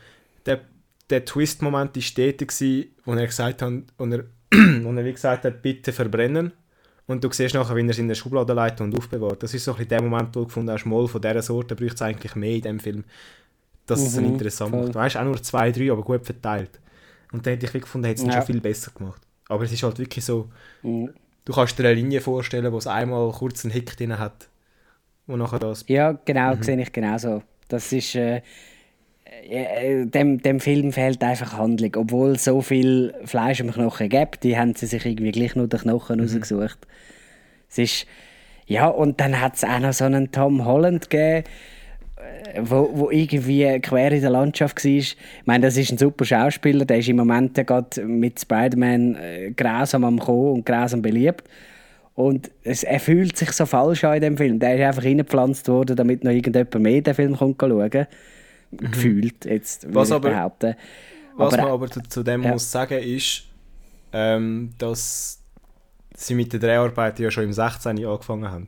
der, 0.46 0.62
der 1.10 1.26
Twist-Moment 1.26 1.96
war 1.96 2.02
stetig, 2.02 2.52
wo 3.06 3.14
er 3.14 3.26
gesagt 3.26 3.62
hat, 3.62 3.74
wo 3.98 4.06
er, 4.06 4.24
wo 4.52 4.92
er 4.92 5.06
wie 5.06 5.14
gesagt 5.14 5.46
hat, 5.46 5.62
bitte 5.62 5.92
verbrennen. 5.92 6.54
Und 7.06 7.24
du 7.24 7.32
siehst 7.32 7.54
nachher, 7.54 7.76
wie 7.76 7.82
er 7.82 7.90
es 7.90 8.00
in 8.00 8.08
der 8.08 8.16
Schublade 8.16 8.54
leitet 8.54 8.82
und 8.82 8.98
aufbewahrt. 8.98 9.44
Das 9.44 9.54
ist 9.54 9.66
so 9.66 9.72
ein 9.72 9.78
bisschen 9.78 9.90
der 9.90 10.02
Moment, 10.02 10.36
wo 10.36 10.42
du 10.42 10.46
gefunden 10.46 10.72
hast, 10.72 10.86
mal 10.86 11.08
von 11.08 11.22
dieser 11.22 11.42
Sorte 11.42 11.76
braucht 11.76 11.96
es 11.96 12.02
eigentlich 12.02 12.36
mehr 12.36 12.56
in 12.56 12.62
dem 12.62 12.80
Film, 12.80 13.04
dass 13.86 14.00
mhm, 14.00 14.06
es 14.06 14.18
ihn 14.18 14.26
interessant 14.26 14.72
voll. 14.72 14.84
macht. 14.84 14.96
Weißt 14.96 15.16
du, 15.16 15.20
auch 15.20 15.26
nur 15.26 15.44
zwei, 15.44 15.72
drei, 15.72 15.92
aber 15.92 16.02
gut 16.02 16.26
verteilt. 16.26 16.80
Und 17.34 17.46
dann 17.46 17.54
hätte 17.54 17.66
ich 17.66 17.74
gefunden, 17.74 18.08
hätte 18.08 18.22
es 18.22 18.28
ja. 18.28 18.34
schon 18.34 18.44
viel 18.44 18.62
besser 18.62 18.92
gemacht. 18.92 19.22
Aber 19.50 19.64
es 19.64 19.72
ist 19.72 19.84
halt 19.84 20.00
wirklich 20.00 20.24
so, 20.24 20.50
mhm. 20.82 21.10
du 21.44 21.54
kannst 21.54 21.78
dir 21.78 21.84
eine 21.84 21.96
Linie 21.96 22.22
vorstellen, 22.22 22.72
wo 22.72 22.78
es 22.78 22.88
einmal 22.88 23.32
kurz 23.32 23.66
einen 23.66 23.74
Hick 23.74 23.98
drin 23.98 24.18
hat, 24.18 24.48
wo 25.28 25.36
nachher 25.36 25.60
das... 25.60 25.84
Ja, 25.88 26.14
genau, 26.26 26.56
mhm. 26.56 26.64
sehe 26.64 26.82
ich 26.82 26.92
genauso. 26.92 27.44
Das 27.68 27.92
ist... 27.92 28.16
Äh, 28.16 28.42
äh, 29.26 30.06
dem, 30.06 30.42
dem 30.42 30.60
Film 30.60 30.92
fehlt 30.92 31.24
einfach 31.24 31.58
Handlung. 31.58 31.96
Obwohl 31.96 32.32
es 32.32 32.44
so 32.44 32.62
viel 32.62 33.14
Fleisch 33.26 33.62
am 33.62 33.72
Knochen 33.72 34.10
gibt, 34.10 34.44
die 34.44 34.58
haben 34.58 34.76
sie 34.76 34.86
sich 34.86 35.06
irgendwie 35.06 35.32
gleich 35.32 35.56
nur 35.56 35.68
den 35.68 35.80
Knochen 35.80 36.18
mhm. 36.18 36.24
rausgesucht. 36.24 36.80
Es 37.70 37.78
ist, 37.78 38.08
ja, 38.68 38.88
und 38.88 39.20
dann 39.20 39.40
hat 39.40 39.56
es 39.56 39.64
auch 39.64 39.80
noch 39.80 39.94
so 39.94 40.06
einen 40.06 40.32
Tom 40.32 40.66
Holland 40.66 41.10
gegeben, 41.10 41.46
äh, 42.54 42.62
wo, 42.62 42.90
wo 42.94 43.12
irgendwie 43.12 43.80
quer 43.80 44.12
in 44.12 44.22
der 44.22 44.30
Landschaft 44.30 44.84
war. 44.84 44.92
Ich 44.92 45.18
meine, 45.46 45.66
das 45.66 45.78
ist 45.78 45.92
ein 45.92 45.98
super 45.98 46.26
Schauspieler, 46.26 46.86
der 46.86 47.00
ist 47.00 47.10
im 47.10 47.18
Moment 47.18 47.56
gerade 47.56 48.02
mit 48.06 48.40
Spider-Man 48.40 49.16
äh, 49.16 49.52
grausam 49.52 50.04
am 50.04 50.20
Kommen 50.20 50.54
und 50.54 50.66
grausam 50.66 51.02
beliebt. 51.02 51.44
Und 52.16 52.52
es, 52.64 52.84
er 52.84 53.00
fühlt 53.00 53.36
sich 53.38 53.52
so 53.54 53.66
falsch 53.66 54.04
an 54.04 54.16
in 54.16 54.22
dem 54.22 54.38
Film. 54.38 54.60
Der 54.60 54.76
ist 54.76 54.82
einfach 54.82 55.04
reingepflanzt 55.04 55.68
worden, 55.68 55.96
damit 55.96 56.24
noch 56.24 56.32
irgendjemand 56.32 56.76
mehr 56.76 57.02
den 57.02 57.14
Film 57.16 57.36
kommt 57.36 57.60
schauen 57.60 57.90
kann 57.90 58.08
mhm. 58.74 58.92
gefühlt, 58.92 59.46
jetzt 59.46 59.94
was 59.94 60.12
aber, 60.12 60.30
behaupten. 60.30 60.76
Was 61.36 61.54
aber, 61.54 61.64
man 61.64 61.72
aber 61.72 61.90
zu, 61.90 62.02
zu 62.04 62.24
dem 62.24 62.44
ja. 62.44 62.52
muss 62.52 62.72
sagen, 62.72 63.00
ist, 63.02 63.44
ähm, 64.12 64.74
dass 64.78 65.42
sie 66.16 66.36
mit 66.36 66.54
der 66.54 66.60
Dreharbeiten 66.60 67.24
ja 67.24 67.32
schon 67.32 67.46
im 67.46 67.54
16. 67.54 68.06
angefangen 68.06 68.50
haben. 68.50 68.66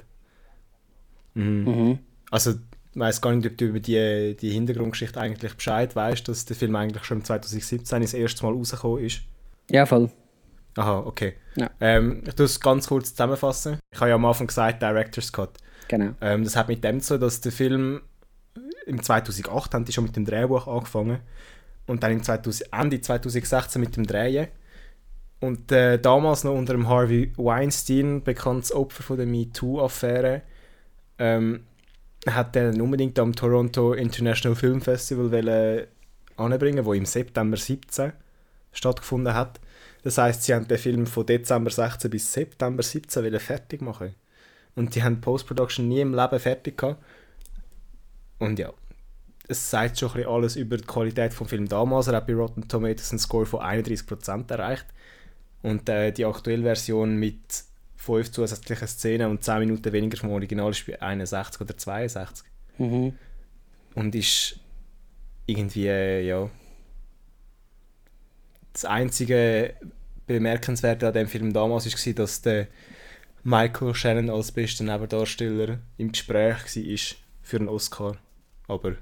Mhm. 1.35 1.63
Mhm. 1.65 1.99
Also, 2.31 2.51
ich 2.51 2.99
weiß 2.99 3.21
gar 3.21 3.33
nicht, 3.33 3.45
ob 3.45 3.57
du 3.57 3.65
über 3.65 3.79
die, 3.79 4.35
die 4.39 4.51
Hintergrundgeschichte 4.51 5.19
eigentlich 5.19 5.55
Bescheid 5.55 5.95
weißt, 5.95 6.27
dass 6.27 6.45
der 6.45 6.55
Film 6.55 6.75
eigentlich 6.75 7.03
schon 7.03 7.23
2017 7.23 8.01
das 8.01 8.13
erste 8.13 8.45
Mal 8.45 8.53
rausgekommen 8.53 9.03
ist. 9.03 9.21
Ja, 9.69 9.85
voll. 9.85 10.09
Aha, 10.77 10.99
okay. 10.99 11.33
Ja. 11.55 11.69
Ähm, 11.79 12.23
ich 12.25 12.35
tue 12.35 12.45
es 12.45 12.59
ganz 12.59 12.87
kurz 12.87 13.11
zusammenfassen. 13.11 13.79
Ich 13.91 13.99
habe 13.99 14.09
ja 14.09 14.15
am 14.15 14.25
Anfang 14.25 14.47
gesagt, 14.47 14.81
Director's 14.81 15.31
Cut. 15.31 15.57
Genau. 15.87 16.13
Ähm, 16.21 16.43
das 16.43 16.55
hat 16.55 16.67
mit 16.67 16.83
dem 16.83 16.99
zu, 16.99 17.17
dass 17.17 17.41
der 17.41 17.51
Film 17.51 18.01
im 18.85 19.01
2008 19.01 19.73
haben 19.73 19.85
die 19.85 19.91
schon 19.91 20.05
mit 20.05 20.15
dem 20.15 20.25
Drehbuch 20.25 20.67
angefangen 20.67 21.19
und 21.87 22.03
dann 22.03 22.11
im 22.11 22.23
2000, 22.23 22.73
Ende 22.73 23.01
2016 23.01 23.79
mit 23.79 23.95
dem 23.95 24.05
Drehen. 24.05 24.47
Und 25.39 25.71
äh, 25.71 25.99
damals 25.99 26.43
noch 26.43 26.53
unter 26.53 26.73
dem 26.73 26.87
Harvey 26.87 27.31
Weinstein, 27.35 28.23
bekanntes 28.23 28.73
Opfer 28.73 29.03
von 29.03 29.17
der 29.17 29.25
MeToo-Affäre, 29.25 30.41
ähm, 31.19 31.65
hat 32.27 32.55
er 32.55 32.73
unbedingt 32.81 33.19
am 33.19 33.35
Toronto 33.35 33.93
International 33.93 34.55
Film 34.55 34.81
Festival 34.81 35.31
wollen, 35.31 35.87
anbringen, 36.37 36.85
wo 36.85 36.93
im 36.93 37.05
September 37.05 37.57
17 37.57 38.13
stattgefunden 38.71 39.33
hat. 39.33 39.59
Das 40.03 40.17
heißt, 40.17 40.43
sie 40.43 40.53
haben 40.53 40.67
den 40.67 40.77
Film 40.77 41.07
von 41.07 41.25
Dezember 41.25 41.69
16 41.69 42.09
bis 42.09 42.31
September 42.31 42.83
17 42.83 43.39
fertig 43.39 43.81
machen. 43.81 44.15
Und 44.75 44.95
die 44.95 45.03
haben 45.03 45.21
Post-Production 45.21 45.87
nie 45.87 46.01
im 46.01 46.13
Leben 46.13 46.39
fertig 46.39 46.77
gehabt. 46.77 47.01
Und 48.39 48.59
ja, 48.59 48.73
es 49.47 49.69
sagt 49.69 49.99
schon 49.99 50.11
ein 50.13 50.25
alles 50.25 50.55
über 50.55 50.77
die 50.77 50.83
Qualität 50.83 51.39
des 51.39 51.49
Films 51.49 51.69
damals. 51.69 52.07
Er 52.07 52.15
hat 52.15 52.27
bei 52.27 52.33
Rotten 52.33 52.67
Tomatoes 52.67 53.11
einen 53.11 53.19
Score 53.19 53.45
von 53.45 53.61
31% 53.61 54.51
erreicht. 54.51 54.85
Und 55.61 55.87
äh, 55.89 56.11
die 56.11 56.25
aktuelle 56.25 56.63
Version 56.63 57.17
mit 57.17 57.39
fünf 57.95 58.31
zusätzliche 58.31 58.87
Szenen 58.87 59.31
und 59.31 59.43
10 59.43 59.59
Minuten 59.59 59.91
weniger 59.91 60.17
vom 60.17 60.31
Original 60.31 60.71
ist 60.71 60.85
bei 60.85 61.01
61 61.01 61.61
oder 61.61 61.77
62. 61.77 62.45
Mhm. 62.77 63.13
Und 63.95 64.15
ist 64.15 64.59
irgendwie, 65.45 65.87
äh, 65.87 66.27
ja. 66.27 66.49
Das 68.73 68.85
einzige 68.85 69.75
Bemerkenswerte 70.27 71.07
an 71.07 71.13
dem 71.13 71.27
Film 71.27 71.53
damals 71.53 71.85
war, 71.85 72.13
dass 72.13 72.41
der 72.41 72.67
Michael 73.43 73.93
Shannon 73.93 74.29
als 74.29 74.51
bester 74.51 74.83
Nebendarsteller 74.83 75.79
im 75.97 76.11
Gespräch 76.11 76.57
war 76.75 77.17
für 77.41 77.57
einen 77.57 77.69
Oscar. 77.69 78.17
Aber 78.67 78.95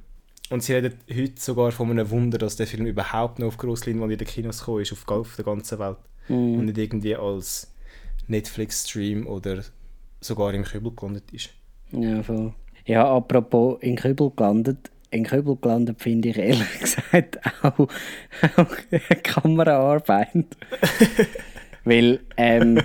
und 0.50 0.62
sie 0.62 0.74
reden 0.74 0.94
heute 1.10 1.42
sogar 1.42 1.72
von 1.72 1.90
einem 1.90 2.10
Wunder, 2.10 2.38
dass 2.38 2.58
der 2.58 2.68
Film 2.68 2.86
überhaupt 2.86 3.40
noch 3.40 3.48
auf 3.48 3.58
Grossleinwand 3.58 4.12
in 4.12 4.18
den 4.18 4.28
Kinos 4.28 4.60
gekommen 4.60 4.82
ist, 4.82 4.92
auf, 4.92 5.08
auf 5.08 5.36
der 5.36 5.46
ganzen 5.46 5.80
Welt. 5.80 5.98
Mhm. 6.28 6.60
Und 6.60 6.66
nicht 6.66 6.78
irgendwie 6.78 7.16
als 7.16 7.74
Netflix-Stream 8.28 9.26
oder 9.26 9.64
sogar 10.20 10.54
im 10.54 10.64
Kübel 10.64 10.92
gelandet 10.96 11.32
ist. 11.32 11.50
Ja, 11.92 12.22
voll. 12.24 12.54
Ja, 12.86 13.10
apropos 13.10 13.82
in 13.82 13.96
Kübel 13.96 14.32
gelandet. 14.36 14.92
In 15.12 15.24
Kübel 15.24 15.56
gelandet 15.56 16.02
finde 16.02 16.30
ich 16.30 16.38
ehrlich 16.38 16.80
gesagt 16.80 17.40
auch, 17.64 17.88
auch 18.58 18.78
Kameraarbeit. 19.24 20.46
Weil 21.86 22.20
ähm, 22.38 22.80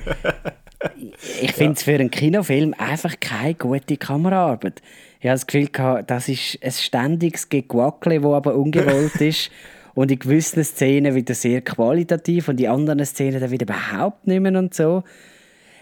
ich 1.40 1.52
finde 1.52 1.72
es 1.72 1.82
für 1.82 1.94
einen 1.94 2.10
Kinofilm 2.10 2.74
einfach 2.78 3.18
keine 3.20 3.54
gute 3.54 3.96
Kameraarbeit. 3.96 4.82
Ich 5.20 5.26
habe 5.26 5.34
das 5.34 5.46
Gefühl, 5.46 5.68
gehabt, 5.68 6.10
das 6.10 6.28
ist 6.28 6.58
ein 6.62 6.70
ständiges 6.72 7.48
Gequackle, 7.48 8.20
das 8.20 8.32
aber 8.32 8.54
ungewollt 8.54 9.16
ist. 9.20 9.50
Und 9.94 10.12
in 10.12 10.18
gewissen 10.20 10.62
Szenen 10.62 11.14
wieder 11.16 11.34
sehr 11.34 11.60
qualitativ 11.60 12.48
und 12.48 12.60
in 12.60 12.68
anderen 12.68 13.04
Szenen 13.04 13.40
dann 13.40 13.50
wieder 13.50 13.64
überhaupt 13.64 14.28
nicht 14.28 14.40
mehr 14.40 14.56
und 14.56 14.72
so. 14.72 15.02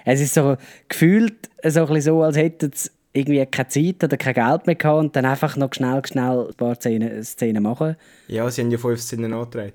Es 0.07 0.21
ist 0.23 0.33
so 0.35 0.57
gefühlt 0.89 1.35
so, 1.63 1.81
ein 1.81 1.87
bisschen 1.89 2.01
so 2.01 2.23
als 2.23 2.37
hätten 2.39 2.71
sie 2.73 2.89
irgendwie 3.13 3.45
keine 3.45 3.69
Zeit 3.69 4.03
oder 4.05 4.17
kein 4.17 4.35
Geld 4.35 4.67
mehr 4.67 4.75
gehabt 4.77 4.99
und 5.01 5.17
dann 5.17 5.27
einfach 5.27 5.57
noch 5.57 5.73
schnell, 5.75 6.01
schnell 6.07 6.47
ein 6.49 6.55
paar 6.55 6.75
Szenen, 6.77 7.23
Szenen 7.25 7.63
machen. 7.63 7.97
Ja, 8.29 8.49
sie 8.51 8.63
haben 8.63 8.71
ja 8.71 8.79
fünf 8.79 9.01
Szenen 9.01 9.35
angetragen. 9.35 9.73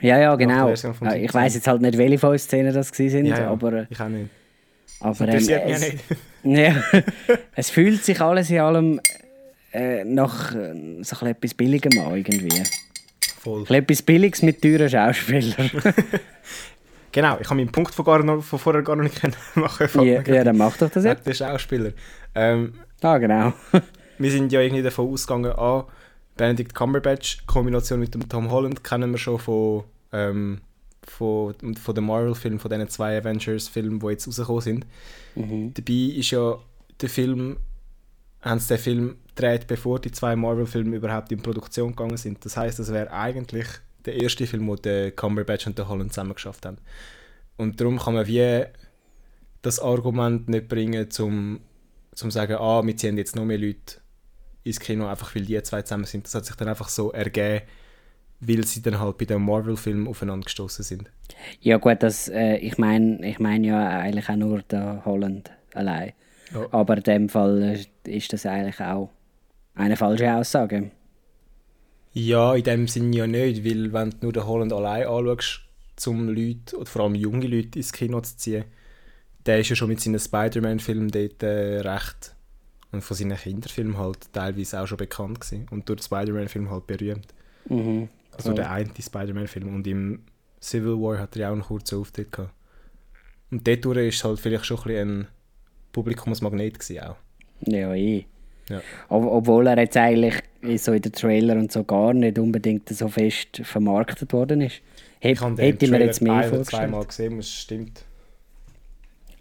Ja, 0.00 0.18
ja, 0.18 0.34
genau. 0.34 0.72
Ich 0.72 0.80
17. 0.80 1.32
weiß 1.32 1.54
jetzt 1.54 1.66
halt 1.68 1.82
nicht, 1.82 1.98
welche 1.98 2.18
fünf 2.18 2.40
Szenen 2.40 2.74
das 2.74 2.98
waren, 2.98 3.26
Ja, 3.26 3.38
ja. 3.40 3.50
aber, 3.50 3.86
ich 3.90 4.00
auch 4.00 4.08
nicht. 4.08 4.30
aber 5.00 5.20
ähm, 5.20 5.26
Interessiert 5.26 5.66
mich 5.66 5.74
es. 5.76 5.94
Ja, 6.44 6.82
es 7.56 7.70
fühlt 7.70 8.04
sich 8.04 8.20
alles 8.20 8.50
in 8.50 8.60
allem 8.60 9.00
äh, 9.72 10.04
nach 10.04 10.54
äh, 10.54 11.02
so 11.02 11.24
etwas 11.26 11.54
Billigem 11.54 11.98
an 12.00 12.16
irgendwie. 12.16 12.62
Voll. 13.40 13.64
Etwas 13.68 14.02
Billiges 14.02 14.42
mit 14.42 14.62
teuren 14.62 14.88
Schauspielern. 14.88 15.70
Genau, 17.14 17.36
ich 17.38 17.46
habe 17.46 17.56
meinen 17.56 17.70
Punkt 17.70 17.94
von, 17.94 18.06
gar 18.06 18.22
noch, 18.22 18.42
von 18.42 18.58
vorher 18.58 18.80
gar 18.82 18.96
noch 18.96 19.02
nicht 19.02 19.20
machen 19.54 19.86
ja, 20.06 20.22
ja, 20.22 20.44
dann 20.44 20.56
mach 20.56 20.74
doch 20.78 20.88
das 20.88 21.04
jetzt. 21.04 21.26
Der 21.26 21.34
Schauspieler. 21.34 21.92
Ähm, 22.34 22.72
Ah, 23.02 23.18
genau. 23.18 23.52
wir 24.18 24.30
sind 24.30 24.50
ja 24.50 24.60
irgendwie 24.60 24.82
davon 24.82 25.12
ausgegangen, 25.12 25.52
ah, 25.52 25.86
Benedict 26.38 26.74
Cumberbatch, 26.74 27.44
Kombination 27.46 28.00
mit 28.00 28.14
dem 28.14 28.26
Tom 28.28 28.50
Holland, 28.50 28.82
kennen 28.82 29.10
wir 29.10 29.18
schon 29.18 29.38
von, 29.38 29.84
ähm, 30.12 30.62
von, 31.06 31.54
von 31.76 31.94
den 31.94 32.04
Marvel-Filmen, 32.04 32.58
von 32.58 32.70
diesen 32.70 32.88
zwei 32.88 33.18
Avengers-Filmen, 33.18 34.00
die 34.00 34.06
jetzt 34.06 34.26
rausgekommen 34.26 34.60
sind. 34.60 34.86
Mhm. 35.34 35.74
Dabei 35.74 35.92
ist 35.92 36.30
ja 36.30 36.58
der 37.00 37.08
Film, 37.08 37.56
haben 38.40 38.60
sie 38.60 38.68
den 38.68 38.78
Film 38.78 39.16
gedreht, 39.34 39.66
bevor 39.66 39.98
die 39.98 40.10
zwei 40.10 40.36
Marvel-Filme 40.36 40.96
überhaupt 40.96 41.32
in 41.32 41.42
Produktion 41.42 41.90
gegangen 41.90 42.16
sind. 42.16 42.44
Das 42.44 42.56
heißt, 42.56 42.78
das 42.78 42.92
wäre 42.92 43.10
eigentlich 43.12 43.66
der 44.04 44.20
erste 44.20 44.46
Film, 44.46 44.66
wo 44.68 44.76
der 44.76 45.12
Cumberbatch 45.12 45.66
und 45.66 45.78
der 45.78 45.88
Holland 45.88 46.12
zusammen 46.12 46.34
geschafft 46.34 46.66
haben. 46.66 46.78
Und 47.56 47.80
darum 47.80 47.98
kann 47.98 48.14
man 48.14 48.26
wie 48.26 48.64
das 49.62 49.78
Argument 49.78 50.48
nicht 50.48 50.68
bringen, 50.68 51.10
zum 51.10 51.60
zum 52.14 52.30
sagen, 52.30 52.56
ah, 52.56 52.84
wir 52.84 52.96
ziehen 52.96 53.16
jetzt 53.16 53.36
noch 53.36 53.44
mehr 53.44 53.58
Leute 53.58 54.00
ins 54.64 54.80
Kino, 54.80 55.08
einfach 55.08 55.34
weil 55.34 55.44
die 55.44 55.62
zwei 55.62 55.82
zusammen 55.82 56.04
sind. 56.04 56.26
Das 56.26 56.34
hat 56.34 56.44
sich 56.44 56.56
dann 56.56 56.68
einfach 56.68 56.88
so 56.88 57.10
ergeben, 57.12 57.62
weil 58.44 58.64
sie 58.64 58.82
dann 58.82 58.98
halt 58.98 59.18
bei 59.18 59.24
dem 59.24 59.44
Marvel-Film 59.44 60.08
aufeinander 60.08 60.44
gestoßen 60.44 60.84
sind. 60.84 61.10
Ja 61.60 61.76
gut, 61.76 62.02
das, 62.02 62.28
äh, 62.28 62.56
ich 62.56 62.76
meine 62.76 63.26
ich 63.26 63.38
mein 63.38 63.62
ja 63.62 63.88
eigentlich 63.88 64.28
auch 64.28 64.36
nur 64.36 64.62
der 64.62 65.02
Holland 65.04 65.50
allein. 65.74 66.12
Ja. 66.52 66.66
Aber 66.72 66.96
in 66.96 67.02
dem 67.04 67.28
Fall 67.28 67.62
äh, 68.04 68.16
ist 68.16 68.32
das 68.32 68.44
eigentlich 68.44 68.80
auch 68.80 69.10
eine 69.74 69.96
falsche 69.96 70.34
Aussage. 70.34 70.90
Ja, 72.12 72.54
in 72.54 72.64
dem 72.64 72.88
Sinn 72.88 73.12
ja 73.12 73.26
nicht, 73.26 73.64
weil 73.64 73.92
wenn 73.92 74.10
du 74.10 74.16
nur 74.22 74.32
den 74.32 74.46
Holland 74.46 74.72
allein 74.72 75.06
anschaust, 75.06 75.60
um 76.06 76.28
Leute, 76.28 76.76
oder 76.76 76.86
vor 76.86 77.02
allem 77.02 77.14
junge 77.14 77.46
Leute 77.46 77.78
ins 77.78 77.92
Kino 77.92 78.20
zu 78.20 78.36
ziehen, 78.36 78.64
der 79.46 79.60
ist 79.60 79.70
ja 79.70 79.76
schon 79.76 79.88
mit 79.88 80.00
seinen 80.00 80.18
Spider-Man-Filmen 80.18 81.10
dort 81.10 81.42
äh, 81.42 81.80
recht 81.80 82.34
und 82.90 83.02
von 83.02 83.16
seinen 83.16 83.36
Kinderfilmen 83.36 83.96
halt 83.98 84.32
teilweise 84.32 84.80
auch 84.80 84.86
schon 84.86 84.98
bekannt 84.98 85.40
gewesen 85.40 85.66
und 85.70 85.88
durch 85.88 86.00
den 86.00 86.04
Spider-Man-Film 86.04 86.70
halt 86.70 86.86
berühmt. 86.86 87.28
Mhm. 87.68 88.08
Also 88.36 88.50
Ja. 88.50 88.54
der 88.56 88.70
eine 88.70 88.90
Spider-Man-Film 89.00 89.74
und 89.74 89.86
im 89.86 90.20
Civil 90.60 91.00
War 91.00 91.18
hat 91.18 91.36
er 91.36 91.42
ja 91.42 91.48
auch 91.48 91.52
einen 91.52 91.62
kurzen 91.62 91.98
Auftritt 91.98 92.32
gehabt. 92.32 92.52
Und 93.50 93.66
dort 93.66 93.96
ist 93.98 94.24
halt 94.24 94.40
vielleicht 94.40 94.64
schon 94.64 94.78
ein, 94.86 94.96
ein 94.96 95.28
Publikumsmagnet 95.92 96.78
gewesen 96.78 97.00
auch. 97.04 97.16
Ja, 97.66 97.92
eh. 97.94 98.24
Ja. 98.68 98.80
Ob, 99.08 99.24
obwohl 99.24 99.66
er 99.66 99.78
jetzt 99.78 99.96
eigentlich 99.96 100.34
so 100.76 100.92
in 100.92 101.02
den 101.02 101.12
Trailer 101.12 101.56
und 101.56 101.70
so 101.72 101.84
gar 101.84 102.14
nicht 102.14 102.38
unbedingt 102.38 102.88
so 102.88 103.08
fest 103.08 103.60
vermarktet 103.64 104.32
worden 104.32 104.62
ist. 104.62 104.80
Hätt, 105.20 105.32
Ich 105.36 105.40
habe 105.40 105.54
den 105.56 105.64
hätte 105.66 105.86
Trailer 105.86 106.04
jetzt 106.06 106.22
mehr 106.22 106.34
ein 106.34 106.64
zweimal 106.64 107.04
gesehen, 107.04 107.36
das 107.36 107.50
stimmt. 107.50 108.04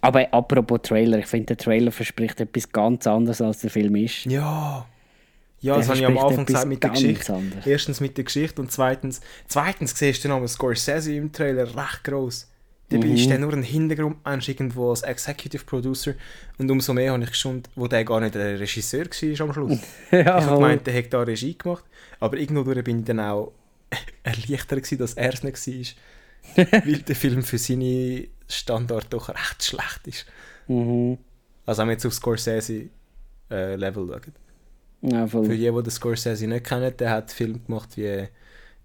Aber 0.01 0.33
apropos 0.33 0.81
Trailer, 0.81 1.19
ich 1.19 1.27
finde, 1.27 1.47
der 1.47 1.57
Trailer 1.57 1.91
verspricht 1.91 2.41
etwas 2.41 2.71
ganz 2.71 3.05
anderes, 3.05 3.41
als 3.41 3.59
der 3.59 3.69
Film 3.69 3.95
ist. 3.95 4.25
Ja. 4.25 4.85
Ja, 5.61 5.77
das 5.77 5.87
habe 5.89 5.99
ich 5.99 6.05
am 6.05 6.17
Anfang 6.17 6.45
gesagt 6.45 6.67
mit 6.67 6.83
der 6.83 6.89
Geschichte. 6.89 7.33
anderes. 7.33 7.65
Erstens 7.67 7.99
mit 7.99 8.17
der 8.17 8.23
Geschichte 8.23 8.61
und 8.61 8.71
zweitens, 8.71 9.21
zweitens 9.47 9.97
siehst 9.97 10.23
du 10.23 10.27
den 10.27 10.35
Namen 10.35 10.47
Scorsese 10.47 11.13
im 11.15 11.31
Trailer 11.31 11.65
recht 11.75 12.03
gross. 12.03 12.47
Dabei 12.89 13.05
Mhm. 13.07 13.15
ist 13.15 13.29
der 13.29 13.39
nur 13.39 13.53
ein 13.53 13.63
Hintergrundmensch 13.63 14.49
irgendwo 14.49 14.89
als 14.89 15.03
Executive 15.03 15.63
Producer 15.63 16.13
und 16.57 16.69
umso 16.69 16.93
mehr 16.93 17.13
habe 17.13 17.23
ich 17.23 17.29
gestund, 17.29 17.69
wo 17.75 17.87
der 17.87 18.03
gar 18.03 18.19
nicht 18.19 18.35
der 18.35 18.59
Regisseur 18.59 19.05
war 19.05 19.41
am 19.47 19.53
Schluss. 19.53 19.79
ja, 20.11 20.19
ich 20.21 20.27
habe 20.27 20.55
gemeint, 20.55 20.87
der 20.87 20.97
hat 20.97 21.13
da 21.13 21.21
Regie 21.21 21.57
gemacht, 21.57 21.85
aber 22.19 22.37
irgendwo 22.37 22.63
bin 22.63 22.99
ich 22.99 23.05
dann 23.05 23.19
auch 23.21 23.53
erleichtert 24.23 24.79
gewesen, 24.83 24.97
dass 24.97 25.13
er 25.13 25.33
es 25.33 25.43
nicht 25.43 25.95
war. 26.55 26.65
weil 26.85 26.97
der 27.03 27.15
Film 27.15 27.43
für 27.43 27.57
seine 27.59 28.27
Standard 28.47 29.05
doch 29.13 29.29
recht 29.29 29.63
schlecht 29.63 30.07
ist. 30.07 30.25
Mhm. 30.67 31.17
Also 31.65 31.81
wenn 31.81 31.89
wir 31.89 31.93
jetzt 31.93 32.05
auf 32.05 32.13
Scorsese 32.13 32.89
äh, 33.51 33.75
Level 33.75 34.07
schauen. 34.07 34.33
Ja, 35.01 35.25
Für 35.25 35.43
voll. 35.43 35.49
die, 35.49 35.57
die 35.57 35.71
den 35.71 35.89
Scorsese 35.89 36.47
nicht 36.47 36.65
kennen, 36.65 36.95
der 36.97 37.09
hat 37.09 37.31
Filme 37.31 37.59
gemacht 37.59 37.97
wie 37.97 38.27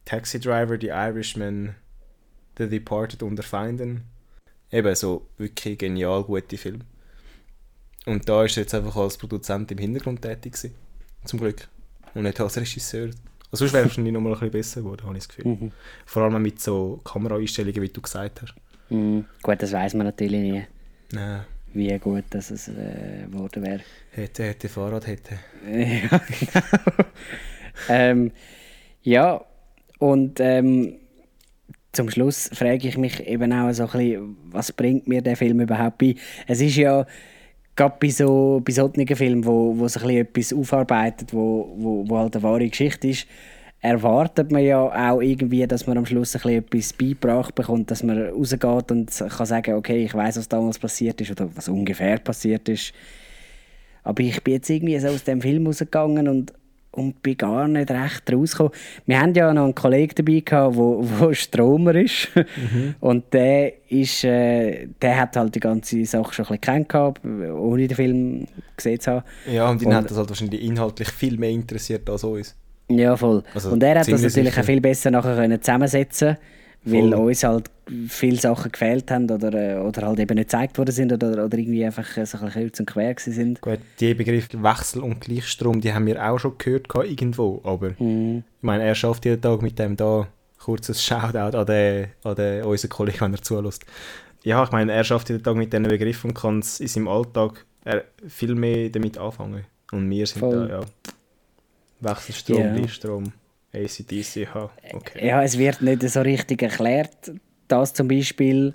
Taxi 0.05 0.41
Driver, 0.41 0.79
The 0.81 0.89
Irishman, 0.89 1.75
The 2.59 2.69
Departed 2.69 3.23
und 3.23 3.37
Der 3.37 3.45
Feinden. 3.45 4.05
Eben 4.73 4.95
so 4.95 5.27
wirklich 5.37 5.79
genial 5.79 6.25
gute 6.25 6.57
Filme. 6.57 6.85
Und 8.07 8.29
da 8.29 8.45
ist 8.45 8.57
er 8.57 8.63
jetzt 8.63 8.75
einfach 8.75 8.97
als 8.97 9.19
Produzent 9.19 9.71
im 9.73 9.79
Hintergrund 9.79 10.23
tätig 10.23 10.53
gewesen. 10.53 10.75
Zum 11.25 11.41
Glück. 11.41 11.69
Und 12.15 12.23
nicht 12.23 12.41
als 12.41 12.57
Regisseur. 12.57 13.11
Also 13.51 13.65
sonst 13.65 13.73
wäre 13.73 13.83
er 13.83 13.87
wahrscheinlich 13.89 14.13
noch 14.13 14.21
mal 14.21 14.31
ein 14.31 14.35
bisschen 14.35 14.51
besser 14.51 14.81
geworden, 14.83 15.07
habe 15.07 15.17
ich 15.19 15.27
das 15.27 15.29
Gefühl. 15.37 15.53
Mhm. 15.53 15.73
Vor 16.05 16.23
allem 16.23 16.43
mit 16.43 16.61
so 16.61 17.01
Kameraeinstellungen, 17.05 17.83
wie 17.83 17.89
du 17.89 18.01
gesagt 18.01 18.43
hast. 18.43 18.55
Mhm. 18.91 19.25
Gut, 19.43 19.61
das 19.63 19.73
weiß 19.73 19.95
man 19.95 20.07
natürlich 20.07 20.41
nie, 20.41 20.65
Nein, 21.13 21.45
wie 21.77 21.99
gut 21.99 22.25
das 22.31 22.51
es 22.51 22.69
äh, 22.69 23.27
geworden 23.31 23.63
wäre. 23.65 23.81
hätte, 24.13 24.45
hätte, 24.45 24.69
Fahrrad 24.69 25.07
hätte. 25.07 25.39
ja, 25.71 26.21
genau. 26.41 27.05
ähm, 27.89 28.33
ja, 29.03 29.45
und 29.99 30.41
ähm, 30.41 30.97
zum 31.93 32.11
Schluss 32.11 32.51
frage 32.53 32.89
ich 32.89 32.99
mich 32.99 33.27
eben 33.27 33.53
auch 33.53 33.73
so 33.73 33.85
ein 33.85 33.91
bisschen, 33.91 34.37
was 34.51 34.73
bringt 34.73 35.09
mir 35.09 35.23
der 35.23 35.37
Film 35.37 35.61
überhaupt 35.61 35.99
bei? 35.99 36.15
Es 36.47 36.61
ist 36.61 36.77
ja 36.77 37.07
gerade 37.75 37.97
bei 38.01 38.09
so 38.09 38.61
bei 38.65 38.73
solchen 38.73 39.07
Filmen, 39.07 39.45
wo, 39.45 39.79
wo 39.79 39.89
sich 39.89 40.03
ein 40.03 40.27
bisschen 40.27 40.27
etwas 40.27 40.53
aufarbeitet, 40.53 41.33
wo, 41.33 41.75
wo, 41.77 42.05
wo 42.09 42.19
halt 42.19 42.35
eine 42.37 42.43
wahre 42.43 42.69
Geschichte 42.69 43.09
ist, 43.09 43.27
erwartet 43.87 44.51
man 44.51 44.63
ja 44.65 44.81
auch 45.13 45.21
irgendwie, 45.21 45.67
dass 45.67 45.87
man 45.87 45.99
am 45.99 46.07
Schluss 46.07 46.35
ein 46.35 46.43
bisschen 46.43 46.59
etwas 46.65 46.93
beigebracht 46.93 47.55
bekommt, 47.55 47.91
dass 47.91 48.03
man 48.03 48.29
rausgeht 48.31 48.91
und 48.91 49.11
kann 49.17 49.47
sagen, 49.47 49.75
okay, 49.75 50.05
ich 50.05 50.15
weiß, 50.15 50.39
was 50.39 50.49
damals 50.49 50.79
passiert 50.79 51.21
ist 51.21 51.31
oder 51.31 51.49
was 51.55 51.69
ungefähr 51.69 52.19
passiert 52.19 52.69
ist. 52.69 52.93
Aber 54.03 54.23
ich 54.23 54.43
bin 54.43 54.55
jetzt 54.55 54.71
irgendwie 54.71 54.99
so 54.99 55.09
aus 55.09 55.25
dem 55.25 55.41
Film 55.41 55.67
rausgegangen 55.67 56.29
und, 56.29 56.53
und 56.93 57.23
bin 57.23 57.37
gar 57.37 57.67
nicht 57.69 57.91
recht 57.91 58.33
rausgekommen. 58.33 58.73
Wir 59.05 59.21
haben 59.21 59.35
ja 59.35 59.53
noch 59.53 59.65
einen 59.65 59.75
Kollegen 59.75 60.15
dabei 60.15 60.41
gehabt, 60.45 60.77
wo, 60.77 61.01
wo 61.03 61.33
Stromer 61.33 61.95
ist. 61.97 62.29
Und 63.01 63.33
der 63.35 63.73
ist, 63.91 64.25
äh, 64.25 64.87
der 65.03 65.21
hat 65.21 65.37
halt 65.37 65.55
die 65.55 65.61
ganze 65.61 66.05
Sache 66.05 66.33
schon 66.33 66.47
ein 66.47 66.59
bisschen 66.59 66.87
kennengelernt, 66.89 67.21
ohne 67.53 67.87
den 67.89 67.97
Film 67.97 68.47
gesehen 68.77 69.01
zu 69.01 69.11
haben. 69.13 69.25
Ja, 69.53 69.69
und 69.71 69.83
ihn 69.83 69.89
Und- 69.89 69.95
hat 69.95 70.11
das 70.11 70.17
halt 70.17 70.29
wahrscheinlich 70.29 70.63
inhaltlich 70.63 71.09
viel 71.11 71.37
mehr 71.37 71.51
interessiert 71.51 72.09
als 72.09 72.25
uns. 72.25 72.55
Ja, 72.89 73.17
voll. 73.17 73.43
Also 73.55 73.71
und 73.71 73.83
er 73.83 73.99
hat 74.01 74.09
das 74.09 74.23
natürlich 74.23 74.51
sicher. 74.51 74.61
auch 74.61 74.65
viel 74.65 74.81
besser 74.81 75.11
nachher 75.11 75.35
können 75.37 75.61
zusammensetzen 75.61 76.37
weil 76.89 77.11
Voll. 77.11 77.15
uns 77.15 77.43
halt 77.43 77.69
viele 78.07 78.37
Sachen 78.37 78.71
gefehlt 78.71 79.11
haben 79.11 79.29
oder, 79.29 79.53
äh, 79.53 79.77
oder 79.81 80.07
halt 80.07 80.21
eben 80.21 80.37
nicht 80.37 80.51
gezeigt 80.51 80.79
worden 80.79 80.93
sind 80.93 81.13
oder, 81.13 81.45
oder 81.45 81.59
irgendwie 81.59 81.85
einfach 81.85 82.07
so 82.07 82.21
ein 82.21 82.25
bisschen 82.25 82.49
kreuz 82.49 82.79
und 82.79 82.87
quer 82.87 83.13
gewesen 83.13 83.33
sind. 83.33 83.61
Gut, 83.61 83.81
die 83.99 84.15
Begriffe 84.15 84.63
Wechsel 84.63 85.03
und 85.03 85.21
Gleichstrom, 85.21 85.81
die 85.81 85.93
haben 85.93 86.07
wir 86.07 86.25
auch 86.25 86.39
schon 86.39 86.57
gehört 86.59 86.87
irgendwo, 86.95 87.61
aber 87.65 87.91
Mhm. 87.99 88.45
ich 88.59 88.63
meine, 88.63 88.85
er 88.85 88.95
schafft 88.95 89.25
jeden 89.25 89.43
Tag 89.43 89.63
mit 89.63 89.77
dem 89.81 89.97
da 89.97 90.29
kurzes 90.61 91.03
Shoutout 91.05 91.59
an, 91.59 91.67
den, 91.67 92.07
an 92.23 92.37
den, 92.37 92.63
unseren 92.63 92.91
Kollegen, 92.91 93.21
wenn 93.21 93.35
er 93.35 93.43
zulässt. 93.43 93.85
Ja, 94.45 94.63
ich 94.63 94.71
meine, 94.71 94.93
er 94.93 95.03
schafft 95.03 95.29
jeden 95.29 95.43
Tag 95.43 95.57
mit 95.57 95.73
diesen 95.73 95.89
Begriffen 95.89 96.31
und 96.31 96.35
kann 96.35 96.61
es 96.61 96.79
in 96.79 96.87
seinem 96.87 97.09
Alltag 97.09 97.65
viel 98.29 98.55
mehr 98.55 98.91
damit 98.91 99.19
anfangen. 99.19 99.65
Und 99.91 100.09
wir 100.09 100.25
sind 100.27 100.39
Voll. 100.39 100.69
da, 100.69 100.79
ja, 100.79 100.81
Wechselstrom, 102.01 102.59
Ja. 102.59 102.75
Gleichstrom, 102.75 103.33
ACDC, 103.73 104.49
okay. 104.95 105.27
Ja, 105.27 105.43
es 105.43 105.59
wird 105.59 105.83
nicht 105.83 106.03
so 106.09 106.21
richtig 106.21 106.63
erklärt. 106.63 107.33
Das 107.69 107.93
zum 107.93 108.09
Beispiel, 108.09 108.75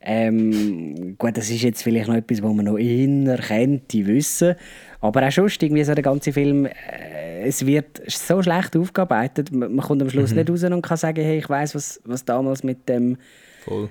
ähm, 0.00 1.16
gut, 1.18 1.36
das 1.36 1.50
ist 1.50 1.62
jetzt 1.62 1.82
vielleicht 1.82 2.08
noch 2.08 2.14
etwas, 2.14 2.42
was 2.42 2.52
man 2.54 2.64
noch 2.66 2.78
eher 2.78 3.36
könnte 3.38 4.06
wissen. 4.06 4.54
Aber 5.00 5.26
auch 5.26 5.32
sonst, 5.32 5.62
irgendwie 5.62 5.84
so 5.84 5.94
der 5.94 6.04
ganze 6.04 6.32
Film, 6.32 6.66
äh, 6.66 7.42
es 7.42 7.66
wird 7.66 8.00
so 8.06 8.42
schlecht 8.42 8.76
aufgearbeitet. 8.76 9.52
Man, 9.52 9.74
man 9.74 9.84
kommt 9.86 10.02
am 10.02 10.10
Schluss 10.10 10.32
nicht 10.32 10.48
raus 10.50 10.62
und 10.64 10.82
kann 10.82 10.96
sagen, 10.96 11.22
hey, 11.22 11.38
ich 11.38 11.48
weiß, 11.48 11.74
was, 11.74 12.00
was 12.04 12.24
damals 12.24 12.62
mit 12.62 12.88
dem, 12.88 13.16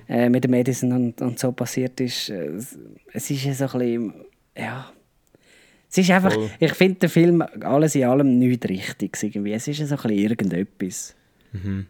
äh, 0.08 0.28
mit 0.28 0.44
dem 0.44 0.54
Edison 0.54 0.92
und, 0.92 1.20
und 1.22 1.38
so 1.38 1.52
passiert 1.52 2.00
ist. 2.00 2.30
Äh, 2.30 2.46
Es, 2.56 2.78
es 3.12 3.30
ist 3.30 3.44
ja 3.44 3.52
so 3.54 3.64
ein 3.64 3.78
bisschen, 3.78 4.14
ja... 4.56 4.92
Es 5.90 5.98
ist 5.98 6.10
einfach, 6.10 6.32
Voll. 6.32 6.50
ich 6.60 6.74
finde 6.74 6.98
den 7.00 7.08
Film 7.08 7.42
alles 7.62 7.94
in 7.94 8.04
allem 8.04 8.38
nicht 8.38 8.68
richtig 8.68 9.16
irgendwie. 9.22 9.52
Es 9.54 9.66
ist 9.68 9.78
ja 9.78 9.86
so 9.86 9.94
ein 9.96 10.02
bisschen 10.02 10.18
irgendetwas. 10.18 11.14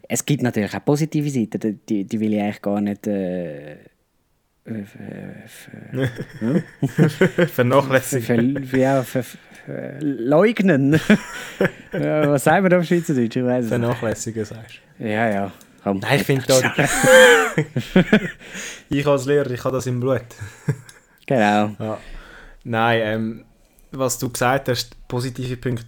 Es 0.09 0.25
gibt 0.25 0.43
natürlich 0.43 0.73
auch 0.75 0.85
positive 0.85 1.29
Seiten, 1.31 1.81
die- 1.89 2.05
die, 2.05 2.21
will 2.21 2.33
ich 2.35 2.41
eigentlich 2.41 2.63
gar 2.63 2.81
nicht 2.81 3.07
äh, 3.09 3.77
ver- 4.69 6.63
ver- 7.09 7.49
Vernachlässigen. 7.49 8.65
ver- 8.65 8.79
ja, 8.79 9.05
leugnen. 10.01 11.01
was 11.93 12.45
sagen 12.45 12.65
wir 12.65 12.71
da 12.71 12.79
auf 12.79 12.85
Schweizerdeutsch? 12.85 13.37
Ich 13.37 13.45
weiß. 13.45 13.67
Vernachlässigen, 13.69 14.45
sagst 14.45 14.81
Ja, 14.99 15.29
ja. 15.29 15.53
Komm, 15.83 15.99
Nein, 15.99 16.21
ich 16.21 16.27
finde 16.27 16.45
da... 16.47 16.75
ich 18.91 19.07
als 19.07 19.27
Lehrer, 19.27 19.51
ich 19.51 19.65
habe 19.65 19.77
das 19.77 19.87
im 19.87 20.01
Blut. 20.01 20.23
Genau. 21.27 21.71
Ja. 21.79 21.99
Nein, 22.65 23.01
ähm, 23.05 23.45
was 23.93 24.19
du 24.19 24.29
gesagt 24.31 24.69
hast, 24.69 24.97
positive 25.09 25.57
Punkte. 25.57 25.87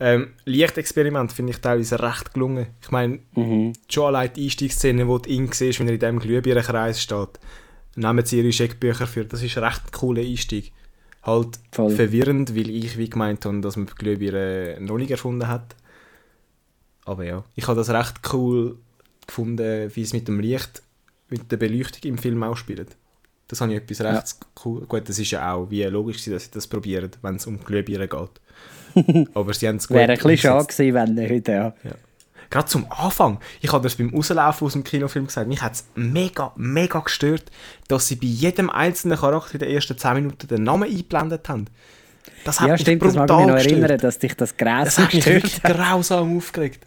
Ähm, 0.00 0.28
Lichtexperiment 0.44 1.32
finde 1.32 1.52
ich 1.52 1.58
teilweise 1.60 2.00
recht 2.00 2.32
gelungen. 2.32 2.68
Ich 2.82 2.90
meine, 2.90 3.18
Mhm. 3.34 3.72
schon 3.88 4.06
allein 4.06 4.32
die 4.32 4.44
Einstiegsszene, 4.44 5.08
wo 5.08 5.18
du 5.18 5.28
ihn 5.28 5.50
siehst, 5.50 5.80
wenn 5.80 5.88
er 5.88 5.94
in 5.94 6.00
diesem 6.00 6.18
Glühbirnenkreis 6.20 7.02
steht, 7.02 7.40
nehmen 7.96 8.24
sie 8.24 8.38
ihre 8.38 8.52
Scheckbücher 8.52 9.06
für. 9.08 9.24
Das 9.24 9.42
ist 9.42 9.56
ein 9.58 9.64
recht 9.64 9.90
cooler 9.92 10.22
Einstieg. 10.22 10.72
Halt 11.24 11.58
Voll. 11.72 11.90
verwirrend, 11.90 12.54
weil 12.56 12.70
ich 12.70 12.96
wie 12.96 13.10
gemeint 13.10 13.44
habe, 13.44 13.60
dass 13.60 13.76
man 13.76 13.86
die 13.86 13.94
Glühbirne 13.94 14.78
noch 14.80 14.98
nicht 14.98 15.10
erfunden 15.10 15.48
hat. 15.48 15.74
Aber 17.04 17.24
ja, 17.24 17.44
ich 17.56 17.66
habe 17.66 17.76
das 17.76 17.90
recht 17.90 18.20
cool 18.32 18.76
gefunden, 19.26 19.90
wie 19.94 20.02
es 20.02 20.12
mit 20.12 20.28
dem 20.28 20.38
Licht, 20.40 20.82
mit 21.28 21.50
der 21.50 21.56
Beleuchtung 21.56 22.02
im 22.10 22.18
Film 22.18 22.42
auch 22.44 22.56
spielt. 22.56 22.96
Das 23.48 23.60
habe 23.60 23.72
ich 23.72 23.78
etwas 23.78 23.98
Ja. 23.98 24.10
recht 24.10 24.36
cool. 24.64 24.84
Gut, 24.86 25.08
das 25.08 25.18
ist 25.18 25.30
ja 25.30 25.52
auch 25.54 25.70
wie 25.70 25.82
logisch, 25.84 26.24
dass 26.26 26.44
sie 26.44 26.50
das 26.50 26.66
probieren, 26.66 27.10
wenn 27.22 27.36
es 27.36 27.46
um 27.46 27.58
Glühbirne 27.62 28.06
geht. 28.08 29.28
Aber 29.34 29.52
sie 29.54 29.68
haben 29.68 29.76
es 29.76 29.88
gut 29.88 29.96
Wäre 29.96 30.12
ein 30.12 30.18
bisschen 30.18 30.38
schade 30.38 30.66
gewesen, 30.66 30.94
wenn 30.94 31.14
nicht, 31.14 31.48
ja. 31.48 31.72
Gerade 32.50 32.66
zum 32.66 32.90
Anfang. 32.90 33.40
Ich 33.60 33.70
habe 33.72 33.82
das 33.82 33.96
beim 33.96 34.08
Rauslaufen 34.10 34.66
aus 34.66 34.72
dem 34.72 34.82
Kinofilm 34.84 35.26
gesagt. 35.26 35.48
Mich 35.48 35.60
hat 35.60 35.74
es 35.74 35.84
mega, 35.94 36.52
mega 36.56 37.00
gestört, 37.00 37.44
dass 37.88 38.06
sie 38.08 38.16
bei 38.16 38.26
jedem 38.26 38.70
einzelnen 38.70 39.18
Charakter 39.18 39.54
in 39.54 39.58
den 39.60 39.70
ersten 39.70 39.98
10 39.98 40.14
Minuten 40.14 40.46
den 40.48 40.62
Namen 40.62 40.84
eingeblendet 40.88 41.46
haben. 41.48 41.66
Das 42.44 42.60
hat 42.60 42.68
Ja, 42.68 42.72
mich 42.72 42.82
stimmt, 42.82 43.02
das 43.02 43.14
mag 43.16 43.24
ich 43.24 43.26
brutal 43.28 43.38
mich 43.44 43.48
noch 43.48 43.54
gestört. 43.56 43.72
erinnern, 43.82 43.98
dass 43.98 44.18
dich 44.18 44.34
das 44.34 44.56
Gräs 44.56 44.84
Das 44.84 44.98
hat 44.98 45.12
mich 45.14 45.26
wirklich 45.26 45.62
hat. 45.62 45.76
grausam 45.76 46.36
aufgeregt. 46.38 46.86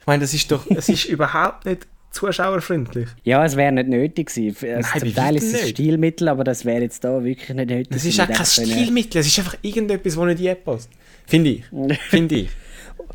Ich 0.00 0.06
meine, 0.06 0.20
das 0.22 0.34
ist 0.34 0.50
doch, 0.52 0.66
es 0.70 0.88
ist 0.90 1.04
überhaupt 1.06 1.64
nicht 1.64 1.86
zuschauerfreundlich. 2.10 3.08
Ja, 3.24 3.44
es 3.44 3.56
wäre 3.56 3.72
nicht 3.72 3.88
nötig 3.88 4.28
gewesen. 4.28 4.56
Nein, 4.60 4.76
Also, 4.76 4.90
bei 4.92 4.98
zum 5.00 5.14
Teil 5.14 5.36
ist 5.36 5.54
es 5.54 5.62
ein. 5.62 5.68
Stilmittel, 5.68 6.28
aber 6.28 6.44
das 6.44 6.64
wäre 6.64 6.82
jetzt 6.82 7.04
da 7.04 7.22
wirklich 7.22 7.48
nicht 7.56 7.70
nötig. 7.70 7.88
Das 7.90 8.04
ist 8.04 8.20
auch 8.20 8.28
kein 8.28 8.46
Stilmittel, 8.46 9.20
es 9.20 9.26
ist 9.26 9.38
einfach 9.38 9.56
irgendetwas, 9.62 10.14
das 10.16 10.24
nicht 10.24 10.44
reinpasst. 10.48 10.90
Finde 11.26 11.50
ich. 11.50 11.64
Finde 12.08 12.34
ich. 12.34 12.48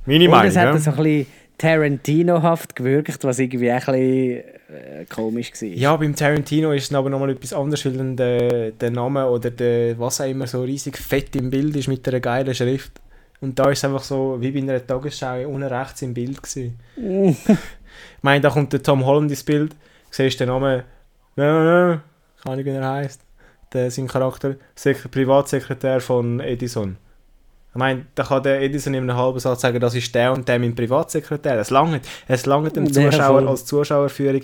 Meine 0.05 0.25
Und 0.25 0.31
Meinung. 0.31 0.47
es 0.47 0.57
hat 0.57 0.65
ja. 0.65 0.77
so 0.77 0.91
ein 0.91 0.97
bisschen 0.97 1.27
Tarantino-haft 1.57 2.75
gewirkt, 2.75 3.23
was 3.23 3.39
irgendwie 3.39 3.71
ein 3.71 3.77
bisschen 3.79 3.99
äh, 4.01 5.05
komisch 5.09 5.51
war. 5.53 5.67
Ja, 5.69 5.95
beim 5.95 6.15
Tarantino 6.15 6.71
ist 6.71 6.89
es 6.89 6.93
aber 6.95 7.09
nochmal 7.09 7.31
etwas 7.31 7.53
anderes, 7.53 7.85
weil 7.85 7.93
dann 7.93 8.15
der, 8.15 8.71
der 8.71 8.91
Name 8.91 9.29
oder 9.29 9.49
der, 9.51 9.97
was 9.99 10.19
auch 10.21 10.25
immer 10.29 10.47
so 10.47 10.61
riesig 10.63 10.97
fett 10.97 11.35
im 11.35 11.49
Bild 11.49 11.75
ist 11.75 11.87
mit 11.87 12.07
einer 12.07 12.19
geilen 12.19 12.53
Schrift. 12.53 12.93
Und 13.39 13.59
da 13.59 13.69
ist 13.69 13.79
es 13.79 13.85
einfach 13.85 14.03
so, 14.03 14.37
wie 14.39 14.51
bei 14.51 14.59
einer 14.59 14.85
Tagesschau, 14.85 15.47
unten 15.47 15.63
rechts 15.63 16.01
im 16.01 16.13
Bild 16.13 16.41
gewesen. 16.41 16.79
ich 18.23 18.25
meine, 18.25 18.39
da 18.39 18.49
kommt 18.51 18.71
der 18.71 18.81
Tom 18.81 19.05
Holland 19.05 19.29
ins 19.29 19.43
Bild, 19.43 19.75
siehst 20.09 20.39
den 20.39 20.47
Namen, 20.47 20.83
keine 21.35 22.01
Ahnung, 22.45 22.63
wie 22.65 22.69
er 22.69 22.89
heißt, 22.89 23.19
der, 23.73 23.91
sein 23.91 24.07
Charakter, 24.07 24.55
Sek 24.75 25.11
Privatsekretär 25.11 25.99
von 25.99 26.39
Edison. 26.39 26.95
Ich 27.71 27.75
meine, 27.75 28.05
da 28.15 28.23
kann 28.23 28.41
der 28.43 28.61
Edison 28.61 28.93
in 28.93 29.09
einem 29.09 29.17
halben 29.17 29.39
Satz 29.39 29.59
sagen, 29.59 29.77
das 29.81 29.93
ist 29.93 30.15
der 30.15 30.31
und 30.31 30.47
der 30.47 30.57
mein 30.57 30.73
Privatsekretär. 30.73 31.59
Es 31.59 31.69
langt, 31.69 32.07
es 32.29 32.45
langt 32.45 32.73
dem 32.77 32.93
Zuschauer 32.93 33.45
als 33.45 33.65
Zuschauerführung, 33.65 34.43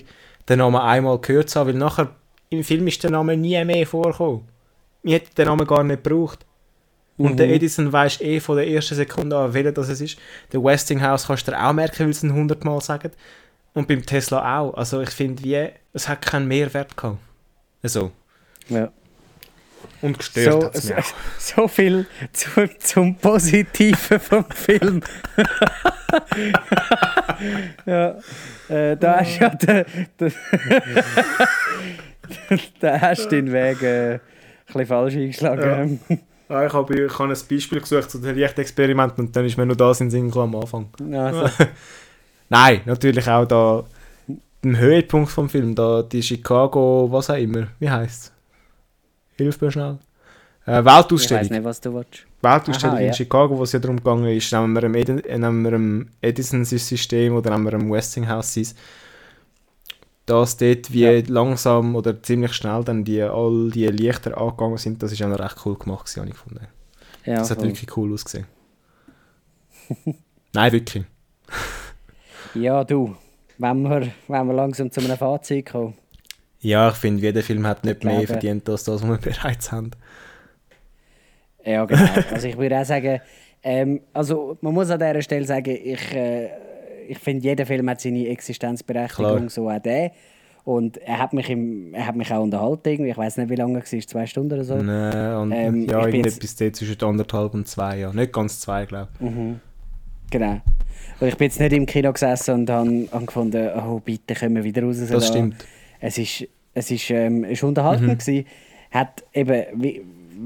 den 0.49 0.59
Namen 0.59 0.81
einmal 0.81 1.17
gehört 1.19 1.49
zu 1.49 1.59
haben, 1.61 1.67
weil 1.69 1.75
nachher 1.75 2.09
im 2.49 2.65
Film 2.65 2.85
ist 2.87 3.01
der 3.01 3.11
Name 3.11 3.37
nie 3.37 3.63
mehr 3.63 3.87
vorgekommen. 3.87 4.41
Wir 5.03 5.15
hätten 5.15 5.35
den 5.37 5.47
Namen 5.47 5.65
gar 5.65 5.83
nicht 5.85 6.03
gebraucht. 6.03 6.45
Und 7.17 7.31
Mhm. 7.33 7.37
der 7.37 7.49
Edison 7.49 7.93
weiß 7.93 8.19
eh 8.21 8.41
von 8.41 8.57
der 8.57 8.67
ersten 8.67 8.95
Sekunde 8.95 9.37
an, 9.37 9.53
welcher 9.53 9.71
das 9.71 9.87
es 9.89 10.01
ist. 10.01 10.17
Der 10.51 10.61
Westinghouse 10.63 11.27
kannst 11.27 11.47
du 11.47 11.51
dir 11.51 11.63
auch 11.65 11.71
merken, 11.73 12.05
weil 12.07 12.13
sie 12.13 12.27
ihn 12.27 12.33
hundertmal 12.33 12.81
sagen. 12.81 13.11
Und 13.73 13.87
beim 13.87 14.05
Tesla 14.05 14.59
auch. 14.59 14.73
Also 14.73 15.01
ich 15.01 15.11
finde, 15.11 15.43
wie, 15.43 15.69
es 15.93 16.07
hat 16.07 16.21
keinen 16.21 16.47
Mehrwert 16.47 16.95
gehabt. 16.97 17.19
Also. 17.81 18.11
Ja. 18.67 18.91
Und 20.01 20.17
gestört 20.17 20.53
So, 20.53 20.65
hat 20.65 20.75
es 20.75 20.87
so, 20.87 20.93
so 21.61 21.67
viel 21.67 22.05
zu, 22.31 22.49
zum 22.79 23.15
Positiven 23.15 24.19
vom 24.19 24.45
Film. 24.49 25.01
ja, 27.85 28.17
äh, 28.69 28.97
da 28.97 29.19
hast 29.19 29.37
du 29.37 29.43
ja 29.43 29.49
den, 29.49 29.85
den 30.19 30.33
da 32.79 33.01
hast 33.01 33.25
du 33.25 33.29
den 33.29 33.51
Weg 33.51 33.81
äh, 33.81 34.13
ein 34.13 34.21
bisschen 34.65 34.85
falsch 34.85 35.15
eingeschlagen. 35.15 35.99
Ja, 36.49 36.65
ich 36.65 36.73
habe 36.73 37.05
ich 37.05 37.19
habe 37.19 37.33
ein 37.33 37.39
Beispiel 37.49 37.79
gesucht 37.79 38.09
zu 38.09 38.19
den 38.19 38.35
Lichtexperimenten 38.35 39.25
und 39.25 39.35
dann 39.35 39.45
ist 39.45 39.57
mir 39.57 39.65
nur 39.65 39.75
das 39.75 40.01
in 40.01 40.07
den 40.07 40.11
Sinn 40.11 40.27
gekommen 40.27 40.55
am 40.55 40.61
Anfang. 40.61 40.89
Also, 41.13 41.49
Nein, 42.49 42.81
natürlich 42.85 43.27
auch 43.29 43.45
da 43.45 43.83
im 44.61 44.77
Höhepunkt 44.77 45.29
vom 45.31 45.49
Film, 45.49 45.75
da 45.75 46.01
die 46.03 46.21
Chicago, 46.23 47.07
was 47.11 47.29
auch 47.29 47.35
immer, 47.37 47.67
wie 47.79 47.89
heißt 47.89 48.23
es? 48.23 48.31
Hilf 49.37 49.61
mir 49.61 49.71
schnell. 49.71 49.99
Äh, 50.67 50.79
ich 50.79 50.85
Weltausstellung. 50.85 51.43
weiß 51.43 51.49
nicht, 51.51 51.63
was 51.63 51.79
du 51.81 51.93
willst. 51.93 52.25
Weltausstellung 52.41 52.95
Aha, 52.95 53.01
in 53.01 53.07
ja. 53.07 53.13
Chicago, 53.13 53.57
wo 53.57 53.63
es 53.63 53.71
ja 53.71 53.79
darum 53.79 53.97
gegangen 53.97 54.25
ist, 54.35 54.51
nehmen 54.51 54.73
wir 54.73 54.83
Edi 54.95 55.13
nehmen 55.13 55.63
wir 55.63 55.73
einem 55.73 56.09
Edison 56.21 56.65
sein 56.65 56.79
System 56.79 57.33
oder 57.35 57.51
nehmen 57.51 57.65
wir 57.65 57.73
einem 57.73 57.91
Westinghouse 57.91 58.53
sein, 58.53 58.67
dass 60.25 60.57
dort 60.57 60.91
wie 60.91 61.01
Ja. 61.05 61.23
langsam 61.27 61.95
oder 61.95 62.21
ziemlich 62.21 62.53
schnell 62.53 62.83
dann 62.83 63.03
die, 63.03 63.21
all 63.21 63.71
die 63.71 63.87
Lichter 63.87 64.37
angegangen 64.37 64.77
sind, 64.77 65.01
das 65.01 65.11
ist 65.11 65.21
auch 65.23 65.27
noch 65.29 65.39
recht 65.39 65.57
cool 65.65 65.77
gemacht, 65.77 66.05
gewesen, 66.05 66.19
habe 66.21 66.29
ich 66.29 66.35
gefunden. 66.35 66.67
Ja, 67.25 67.35
Das 67.37 67.49
hat 67.51 67.59
voll. 67.59 67.67
wirklich 67.69 67.97
cool 67.97 68.13
ausgesehen. 68.13 68.45
Nein, 70.53 70.71
wirklich. 70.71 71.05
Ja 72.55 72.83
du, 72.83 73.15
wenn 73.57 73.81
wir, 73.83 74.07
wenn 74.27 74.47
wir 74.47 74.53
langsam 74.53 74.91
zu 74.91 75.01
einem 75.01 75.17
Fazit 75.17 75.67
kommen. 75.67 75.93
Ja, 76.61 76.89
ich 76.89 76.95
finde, 76.95 77.21
jeder 77.21 77.41
Film 77.41 77.65
hat 77.65 77.85
nicht 77.85 78.03
mehr 78.03 78.27
verdient 78.27 78.67
als 78.69 78.83
das, 78.83 79.01
was 79.01 79.09
wir 79.09 79.17
bereits 79.31 79.71
haben. 79.71 79.91
Ja, 81.63 81.85
genau. 81.85 82.09
Also 82.31 82.47
ich 82.47 82.57
würde 82.57 82.79
auch 82.79 82.85
sagen, 82.85 83.21
ähm, 83.63 84.01
also 84.13 84.57
man 84.61 84.73
muss 84.73 84.89
an 84.89 84.99
dieser 84.99 85.21
Stelle 85.21 85.45
sagen, 85.45 85.77
ich, 85.83 86.13
äh, 86.13 86.49
ich 87.07 87.19
finde, 87.19 87.43
jeder 87.43 87.65
Film 87.65 87.89
hat 87.89 88.01
seine 88.01 88.27
Existenzberechtigung, 88.27 89.37
Klar. 89.37 89.49
so 89.49 89.69
auch 89.69 89.79
der. 89.79 90.11
Und 90.63 90.97
er 90.97 91.19
hat 91.19 91.33
mich, 91.33 91.49
im, 91.49 91.93
er 91.93 92.07
hat 92.07 92.15
mich 92.15 92.31
auch 92.31 92.43
unterhalten. 92.43 92.89
Irgendwie. 92.89 93.11
Ich 93.11 93.17
weiß 93.17 93.37
nicht, 93.37 93.49
wie 93.49 93.55
lange 93.55 93.79
es 93.79 93.91
war, 93.91 93.99
zwei 94.01 94.25
Stunden 94.25 94.53
oder 94.53 94.63
so. 94.63 94.75
Nein, 94.75 95.35
und 95.35 95.51
Ähm, 95.51 95.89
ja, 95.89 95.99
ich 95.99 96.05
bin 96.05 96.15
irgendetwas 96.15 96.55
dort 96.55 96.75
zwischen 96.75 97.03
anderthalb 97.03 97.53
und 97.53 97.67
zwei, 97.67 97.97
ja. 97.97 98.13
Nicht 98.13 98.33
ganz 98.33 98.59
zwei, 98.59 98.85
glaube 98.85 99.09
ich. 99.19 99.25
Genau. 100.29 100.61
Und 101.19 101.27
ich 101.27 101.35
bin 101.35 101.47
jetzt 101.47 101.59
nicht 101.59 101.73
im 101.73 101.85
Kino 101.85 102.13
gesessen 102.13 102.55
und 102.55 102.69
habe 102.69 103.07
hab 103.11 103.27
gefunden, 103.27 103.69
oh 103.75 103.99
bitte, 103.99 104.33
können 104.33 104.55
wir 104.55 104.63
wieder 104.63 104.83
raus. 104.83 104.97
Das 105.09 105.27
stimmt. 105.27 105.55
Es 105.99 106.17
ist, 106.17 106.47
es 106.73 106.91
ist, 106.91 107.09
ähm, 107.09 107.43
ist 107.43 107.63
unterhaltend 107.63 108.19
gewesen. 108.19 108.45
Hat 108.91 109.23
eben, 109.33 109.65
wie, 109.75 110.01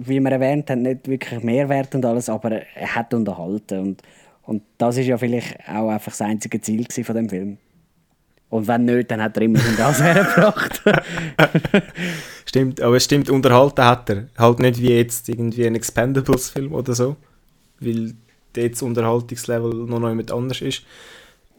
wie 0.05 0.19
wir 0.19 0.31
erwähnt 0.31 0.69
haben, 0.69 0.81
nicht 0.81 1.07
wirklich 1.07 1.43
Mehrwert 1.43 1.93
und 1.95 2.05
alles, 2.05 2.27
aber 2.29 2.51
er 2.51 2.95
hat 2.95 3.13
unterhalten. 3.13 3.79
Und, 3.79 4.01
und 4.43 4.63
das 4.77 4.97
ist 4.97 5.07
ja 5.07 5.17
vielleicht 5.17 5.57
auch 5.69 5.89
einfach 5.89 6.11
das 6.11 6.21
einzige 6.21 6.59
Ziel 6.59 6.85
von 7.03 7.15
dem 7.15 7.29
Film. 7.29 7.57
Und 8.49 8.67
wenn 8.67 8.85
nicht, 8.85 9.09
dann 9.09 9.21
hat 9.21 9.35
er 9.37 9.43
immerhin 9.43 9.75
das 9.77 10.01
hergebracht. 10.03 10.83
Stimmt, 12.45 12.81
aber 12.81 12.97
es 12.97 13.05
stimmt, 13.05 13.29
unterhalten 13.31 13.83
hat 13.83 14.09
er. 14.11 14.27
Halt 14.37 14.59
nicht 14.59 14.79
wie 14.79 14.91
jetzt 14.91 15.27
irgendwie 15.27 15.65
ein 15.65 15.73
Expendables-Film 15.73 16.71
oder 16.71 16.93
so. 16.93 17.15
Weil 17.79 18.13
das 18.53 18.81
Unterhaltungslevel 18.81 19.73
noch 19.73 19.99
noch 19.99 20.09
jemand 20.09 20.31
anders 20.31 20.61
ist. 20.61 20.83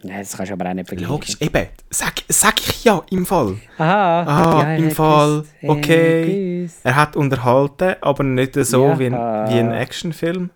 ja, 0.02 0.18
das 0.18 0.36
kannst 0.36 0.50
du 0.50 0.54
aber 0.54 0.68
auch 0.70 0.74
nicht 0.74 0.88
vergleichen. 0.88 1.12
Logisch, 1.12 1.36
eben. 1.40 1.66
Sag, 1.90 2.14
sag 2.28 2.60
ich 2.60 2.84
ja, 2.84 3.02
im 3.10 3.24
Fall. 3.26 3.56
Aha. 3.78 4.22
Ah, 4.22 4.62
ja, 4.62 4.76
im 4.76 4.90
Fall. 4.90 5.42
gewusst. 5.42 5.54
Okay. 5.62 6.58
gewusst. 6.60 6.80
Er 6.84 6.96
hat 6.96 7.16
unterhalten, 7.16 7.94
aber 8.00 8.22
nicht 8.24 8.54
so 8.54 8.84
Ja. 8.88 8.98
wie, 8.98 9.06
ein, 9.06 9.12
wie 9.12 9.58
ein 9.58 9.72
Actionfilm. 9.72 10.50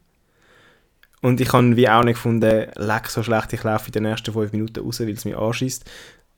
Und 1.20 1.40
ich 1.40 1.52
habe 1.52 1.76
wie 1.76 1.88
auch 1.88 2.04
nicht 2.04 2.14
gefunden, 2.14 2.66
leck 2.76 3.08
so 3.08 3.22
schlecht, 3.24 3.52
ich 3.52 3.64
laufe 3.64 3.86
in 3.86 3.92
den 3.92 4.04
ersten 4.04 4.32
fünf 4.32 4.52
Minuten 4.52 4.80
raus, 4.84 5.00
weil 5.00 5.08
es 5.10 5.24
mich 5.24 5.36
anschießt. 5.36 5.84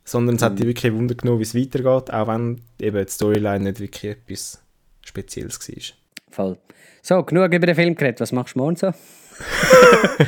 Sondern 0.05 0.37
es 0.37 0.43
hat 0.43 0.53
Mhm. 0.53 0.57
dich 0.57 0.67
wirklich 0.69 0.93
Wunder 0.95 1.15
genommen, 1.15 1.39
wie 1.39 1.43
es 1.45 1.55
weitergeht, 1.55 2.13
auch 2.13 2.27
wenn 2.29 2.63
eben 2.81 3.05
die 3.05 3.13
Storyline 3.13 3.61
nicht 3.61 3.79
wirklich 3.81 4.13
etwas 4.13 4.63
Spezielles 5.05 5.59
war. 5.69 5.85
Voll. 6.31 6.59
So, 7.03 7.23
genug 7.23 7.53
über 7.53 7.67
den 7.67 7.75
Film 7.75 7.95
geredet. 7.95 8.21
Was 8.21 8.33
machst 8.33 8.55
du 8.55 8.61
morgen 8.61 8.77
so? 8.77 8.93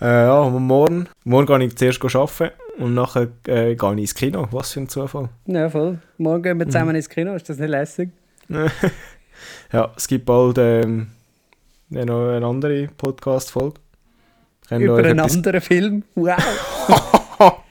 Äh, 0.00 0.26
ja, 0.26 0.48
morgen, 0.48 1.08
morgen 1.24 1.46
gehe 1.58 1.66
ich 1.66 1.76
zuerst 1.76 2.00
arbeiten 2.14 2.52
und 2.78 2.94
nachher 2.94 3.26
äh, 3.48 3.74
gehe 3.74 3.92
ich 3.94 3.98
ins 3.98 4.14
Kino. 4.14 4.46
Was 4.52 4.70
für 4.72 4.78
ein 4.80 4.88
Zufall. 4.88 5.28
Ja, 5.46 5.68
voll. 5.68 5.98
Morgen 6.18 6.42
gehen 6.44 6.56
wir 6.60 6.66
Mhm. 6.66 6.70
zusammen 6.70 6.94
ins 6.94 7.08
Kino. 7.08 7.34
Ist 7.34 7.48
das 7.48 7.58
nicht 7.58 7.70
lässig? 7.70 8.10
Ja, 9.72 9.92
es 9.96 10.06
gibt 10.08 10.24
bald 10.24 10.58
ähm, 10.58 11.08
noch 11.90 12.28
eine 12.30 12.44
andere 12.46 12.88
Podcast-Folge. 12.96 13.80
Über 14.70 14.98
einen 14.98 15.18
etwas- 15.18 15.36
anderen 15.36 15.60
Film. 15.60 16.02
Wow. 16.14 16.36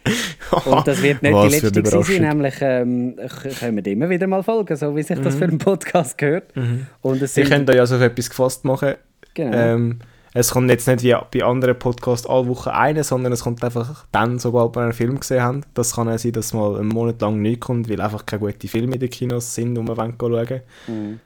Und 0.66 0.88
das 0.88 1.02
wird 1.02 1.22
nicht 1.22 1.34
Was 1.34 1.52
die 1.60 1.60
letzte 1.82 2.04
sein. 2.04 2.22
Nämlich 2.22 2.56
ähm, 2.62 3.16
k- 3.18 3.50
kommen 3.60 3.84
immer 3.86 4.10
wieder 4.10 4.28
mal 4.28 4.44
Folgen, 4.44 4.76
so 4.78 4.96
wie 4.96 5.04
sich 5.04 5.20
das 5.20 5.36
für 5.36 5.44
einen 5.46 5.58
Podcast 5.58 6.18
gehört. 6.18 6.56
Mhm. 6.56 6.88
Und 7.02 7.22
es 7.22 7.34
sind... 7.34 7.50
könnt 7.50 7.70
euch 7.70 7.80
also 7.80 7.96
auf 7.98 8.02
etwas 8.02 8.30
gefasst 8.30 8.64
machen. 8.64 8.96
Genau. 9.38 9.56
Ähm, 9.56 10.00
es 10.34 10.52
kommt 10.52 10.70
jetzt 10.70 10.88
nicht 10.88 11.04
wie 11.04 11.16
bei 11.32 11.46
anderen 11.46 11.78
Podcasts 11.80 12.28
alle 12.28 12.48
Wochen 12.48 12.70
eine, 12.70 13.04
sondern 13.04 13.32
es 13.34 13.44
kommt 13.44 13.64
einfach 13.64 14.06
dann, 14.12 14.40
sobald 14.40 14.76
wir 14.76 14.82
einen 14.82 14.94
Film 14.94 15.20
gesehen 15.20 15.42
haben. 15.42 15.62
Das 15.74 15.96
kann 15.96 16.10
auch 16.10 16.18
sein, 16.18 16.32
dass 16.32 16.54
mal 16.54 16.76
einen 16.78 16.90
Monat 16.90 17.22
lang 17.22 17.42
nicht 17.42 17.62
kommt, 17.62 17.90
weil 17.90 18.02
einfach 18.02 18.26
keine 18.26 18.42
guten 18.42 18.68
Filme 18.68 18.96
in 18.96 19.00
den 19.00 19.10
Kinos 19.10 19.56
sind, 19.56 19.76
die 19.76 19.82
wir 19.82 19.96
wollen 19.98 20.16
schauen 20.20 20.62
Mhm. 20.88 21.20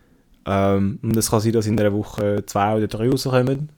ähm, 0.45 0.99
Und 1.01 1.17
es 1.17 1.29
kann 1.31 1.39
sein, 1.39 1.51
dass 1.53 1.67
in 1.67 1.79
einer 1.79 1.93
Woche 1.93 2.45
zwei 2.45 2.75
oder 2.75 2.87
drei 2.87 3.09
rauskommen. 3.09 3.69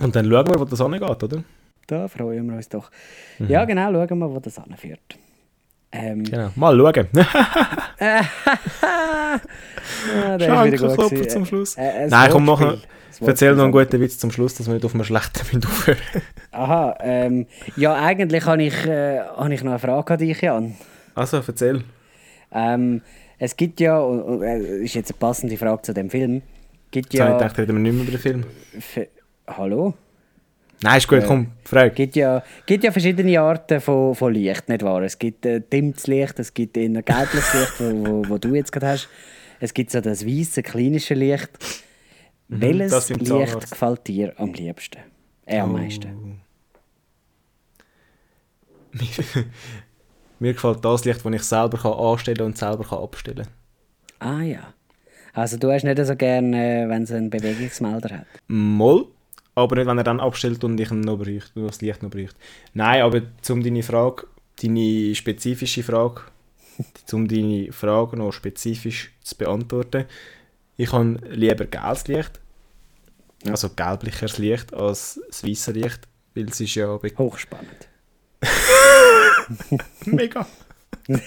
Und 0.00 0.14
dann 0.14 0.30
schauen 0.30 0.46
wir, 0.46 0.60
wo 0.60 0.64
das 0.64 0.80
angeht, 0.80 1.02
oder? 1.02 1.42
Da 1.86 2.06
freuen 2.08 2.46
wir 2.48 2.56
uns 2.56 2.68
doch. 2.68 2.90
Ja, 3.38 3.64
genau, 3.64 3.92
schauen 3.92 4.18
wir, 4.18 4.30
wo 4.30 4.38
das 4.40 4.58
anführt. 4.58 5.18
Ähm, 5.90 6.22
Genau. 6.24 6.50
Mal 6.54 6.76
schauen. 6.76 7.08
ah, 9.28 10.64
gewesen. 10.66 11.28
zum 11.28 11.44
Schluss. 11.46 11.76
Äh, 11.76 11.82
äh, 11.82 11.90
ein 12.04 12.08
Nein, 12.08 12.30
komm, 12.30 12.44
mach- 12.44 12.60
Ein 12.60 12.80
Erzähl 13.26 13.54
noch 13.56 13.64
einen 13.64 13.72
guten 13.72 14.00
Witz 14.00 14.16
zum 14.18 14.30
Schluss, 14.30 14.54
dass 14.54 14.66
wir 14.68 14.74
nicht 14.74 14.84
auf 14.84 14.94
einem 14.94 15.02
schlechten 15.04 15.64
aufhören. 15.64 15.98
Aha, 16.52 16.96
ähm, 17.00 17.46
ja, 17.76 17.94
eigentlich 17.94 18.44
habe 18.46 18.62
ich, 18.62 18.86
äh, 18.86 19.20
habe 19.20 19.52
ich 19.52 19.62
noch 19.64 19.72
eine 19.72 19.78
Frage 19.80 20.12
an 20.14 20.18
dich, 20.20 20.40
Jan. 20.40 20.74
Also, 21.16 21.42
erzähl. 21.44 21.82
Ähm, 22.52 23.02
es 23.38 23.56
gibt 23.56 23.80
ja, 23.80 23.98
und- 23.98 24.42
äh, 24.42 24.58
ist 24.84 24.94
jetzt 24.94 25.10
eine 25.10 25.18
passende 25.18 25.56
Frage 25.56 25.82
zu 25.82 25.94
dem 25.94 26.10
Film, 26.10 26.42
gibt 26.92 27.12
Jetzt 27.12 27.20
habe 27.20 27.30
ich 27.30 27.34
ja... 27.34 27.38
gedacht, 27.48 27.58
reden 27.58 27.72
wir 27.76 27.80
nicht 27.80 27.92
mehr 27.94 28.02
über 28.02 28.12
den 28.12 28.20
Film. 28.20 28.44
F- 28.76 29.08
Hallo? 29.48 29.94
Nein, 30.82 30.98
ist 30.98 31.08
gut, 31.08 31.24
komm, 31.26 31.48
frag. 31.64 31.94
gibt 31.96 32.14
ja, 32.14 32.42
gibt 32.64 32.84
ja 32.84 32.92
verschiedene 32.92 33.40
Arten 33.40 33.80
von, 33.80 34.14
von 34.14 34.32
Licht, 34.32 34.68
nicht 34.68 34.82
wahr? 34.82 35.02
Es 35.02 35.18
gibt 35.18 35.44
äh, 35.44 35.60
dimmtes 35.60 36.06
Licht, 36.06 36.38
es 36.38 36.54
gibt 36.54 36.76
eher 36.76 36.88
gelbliches 37.02 37.54
Licht, 37.54 37.72
wo, 37.80 38.06
wo, 38.06 38.28
wo 38.28 38.38
du 38.38 38.54
jetzt 38.54 38.70
gerade 38.70 38.88
hast. 38.88 39.08
Es 39.60 39.74
gibt 39.74 39.90
so 39.90 40.00
das 40.00 40.24
weiße, 40.24 40.62
klinische 40.62 41.14
Licht. 41.14 41.50
Welches 42.48 42.78
Mhm, 42.78 42.90
das 42.90 43.08
beim 43.08 43.18
Licht 43.18 43.28
Zahnarzt. 43.28 43.70
gefällt 43.72 44.06
dir 44.06 44.32
am 44.36 44.52
liebsten? 44.52 45.00
Äh, 45.46 45.58
am 45.58 45.72
meisten? 45.72 46.40
Mir 50.38 50.52
gefällt 50.52 50.84
das 50.84 51.04
Licht, 51.04 51.24
das 51.24 51.32
ich 51.32 51.42
selber 51.42 51.78
kann 51.78 51.92
anstellen 51.92 52.42
und 52.42 52.56
selber 52.56 52.84
kann 52.84 53.00
abstellen 53.00 53.48
Ah 54.20 54.40
ja. 54.42 54.74
Also 55.32 55.56
du 55.56 55.70
hast 55.70 55.84
nicht 55.84 56.04
so 56.04 56.16
gerne, 56.16 56.84
äh, 56.84 56.88
wenn 56.88 57.02
es 57.02 57.12
einen 57.12 57.30
Bewegungsmelder 57.30 58.18
hat. 58.18 58.26
Moll, 58.46 59.06
aber 59.58 59.76
nicht, 59.76 59.86
wenn 59.86 59.98
er 59.98 60.04
dann 60.04 60.20
abstellt 60.20 60.62
und 60.64 60.78
ich 60.80 60.90
ihn 60.90 61.00
noch 61.00 61.18
bräuchte, 61.18 61.50
nur 61.58 61.68
das 61.68 61.80
Licht 61.80 62.02
noch 62.02 62.10
bräuchte. 62.10 62.36
Nein, 62.74 63.02
aber 63.02 63.22
um 63.50 63.62
deine 63.62 63.82
Frage, 63.82 64.26
deine 64.62 65.14
spezifische 65.14 65.82
Frage, 65.82 66.22
um 67.12 67.28
deine 67.28 67.72
Frage 67.72 68.16
noch 68.16 68.32
spezifisch 68.32 69.12
zu 69.22 69.36
beantworten, 69.36 70.04
ich 70.76 70.92
habe 70.92 71.18
lieber 71.30 71.66
gelbes 71.66 72.06
Licht, 72.08 72.40
also 73.46 73.70
gelblicheres 73.70 74.38
Licht 74.38 74.72
als 74.74 75.20
das 75.28 75.44
weiße 75.44 75.72
Licht, 75.72 76.00
weil 76.34 76.48
es 76.48 76.60
ist 76.60 76.74
ja 76.74 76.98
Hochspannend. 77.18 77.88
mega. 80.06 80.46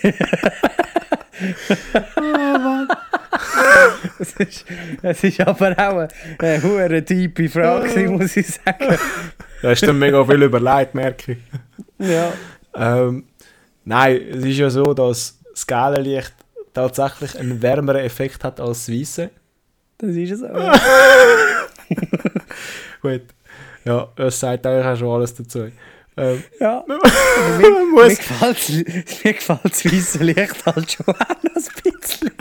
Es 4.22 4.34
ist, 4.34 4.66
es 5.02 5.24
ist 5.24 5.42
aber 5.42 5.72
auch 5.72 6.08
eine, 6.38 6.62
hure 6.62 7.04
tiefe 7.04 7.50
Frage, 7.50 8.08
muss 8.08 8.38
ich 8.38 8.46
sagen. 8.48 8.96
Da 9.62 9.70
hast 9.70 9.82
du 9.82 9.94
mega 9.94 10.24
viel 10.24 10.44
überlegt, 10.44 10.94
merke 10.94 11.32
ich. 11.32 11.40
Ja. 12.08 12.32
Ähm, 12.76 13.24
nein, 13.84 14.22
es 14.32 14.46
ist 14.46 14.58
ja 14.58 14.70
so, 14.70 14.94
dass 14.94 15.40
das 15.52 15.66
gelbe 15.66 16.02
Licht 16.02 16.36
tatsächlich 16.74 17.40
einen 17.40 17.64
wärmeren 17.64 18.02
Effekt 18.02 18.44
hat 18.44 18.60
als 18.60 18.86
das 18.86 18.96
weiße. 18.96 19.32
Das 19.98 20.12
ist 20.12 20.40
so. 20.40 20.48
Gut. 23.02 23.24
Ja, 23.84 24.08
das 24.16 24.40
sagt 24.40 24.68
eigentlich 24.68 24.86
auch 24.86 24.98
schon 24.98 25.10
alles 25.10 25.34
dazu. 25.34 25.72
Ähm, 26.18 26.44
Ja. 26.60 26.84
Mir 27.58 27.86
muss, 27.92 28.18
gefällt 28.18 28.70
mir 29.24 29.34
gefällt 29.34 29.60
das 29.64 29.86
weiße 29.86 30.24
Licht 30.24 30.66
halt 30.66 30.92
schon 30.92 31.06
ein 31.16 31.38
bisschen. 31.84 32.32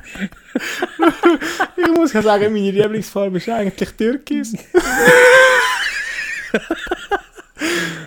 ich 1.76 1.88
muss 1.92 2.12
ja 2.12 2.20
sagen, 2.22 2.52
meine 2.52 2.70
Lieblingsfarbe 2.72 3.36
ist 3.38 3.48
eigentlich 3.48 3.90
Türkis. 3.92 4.54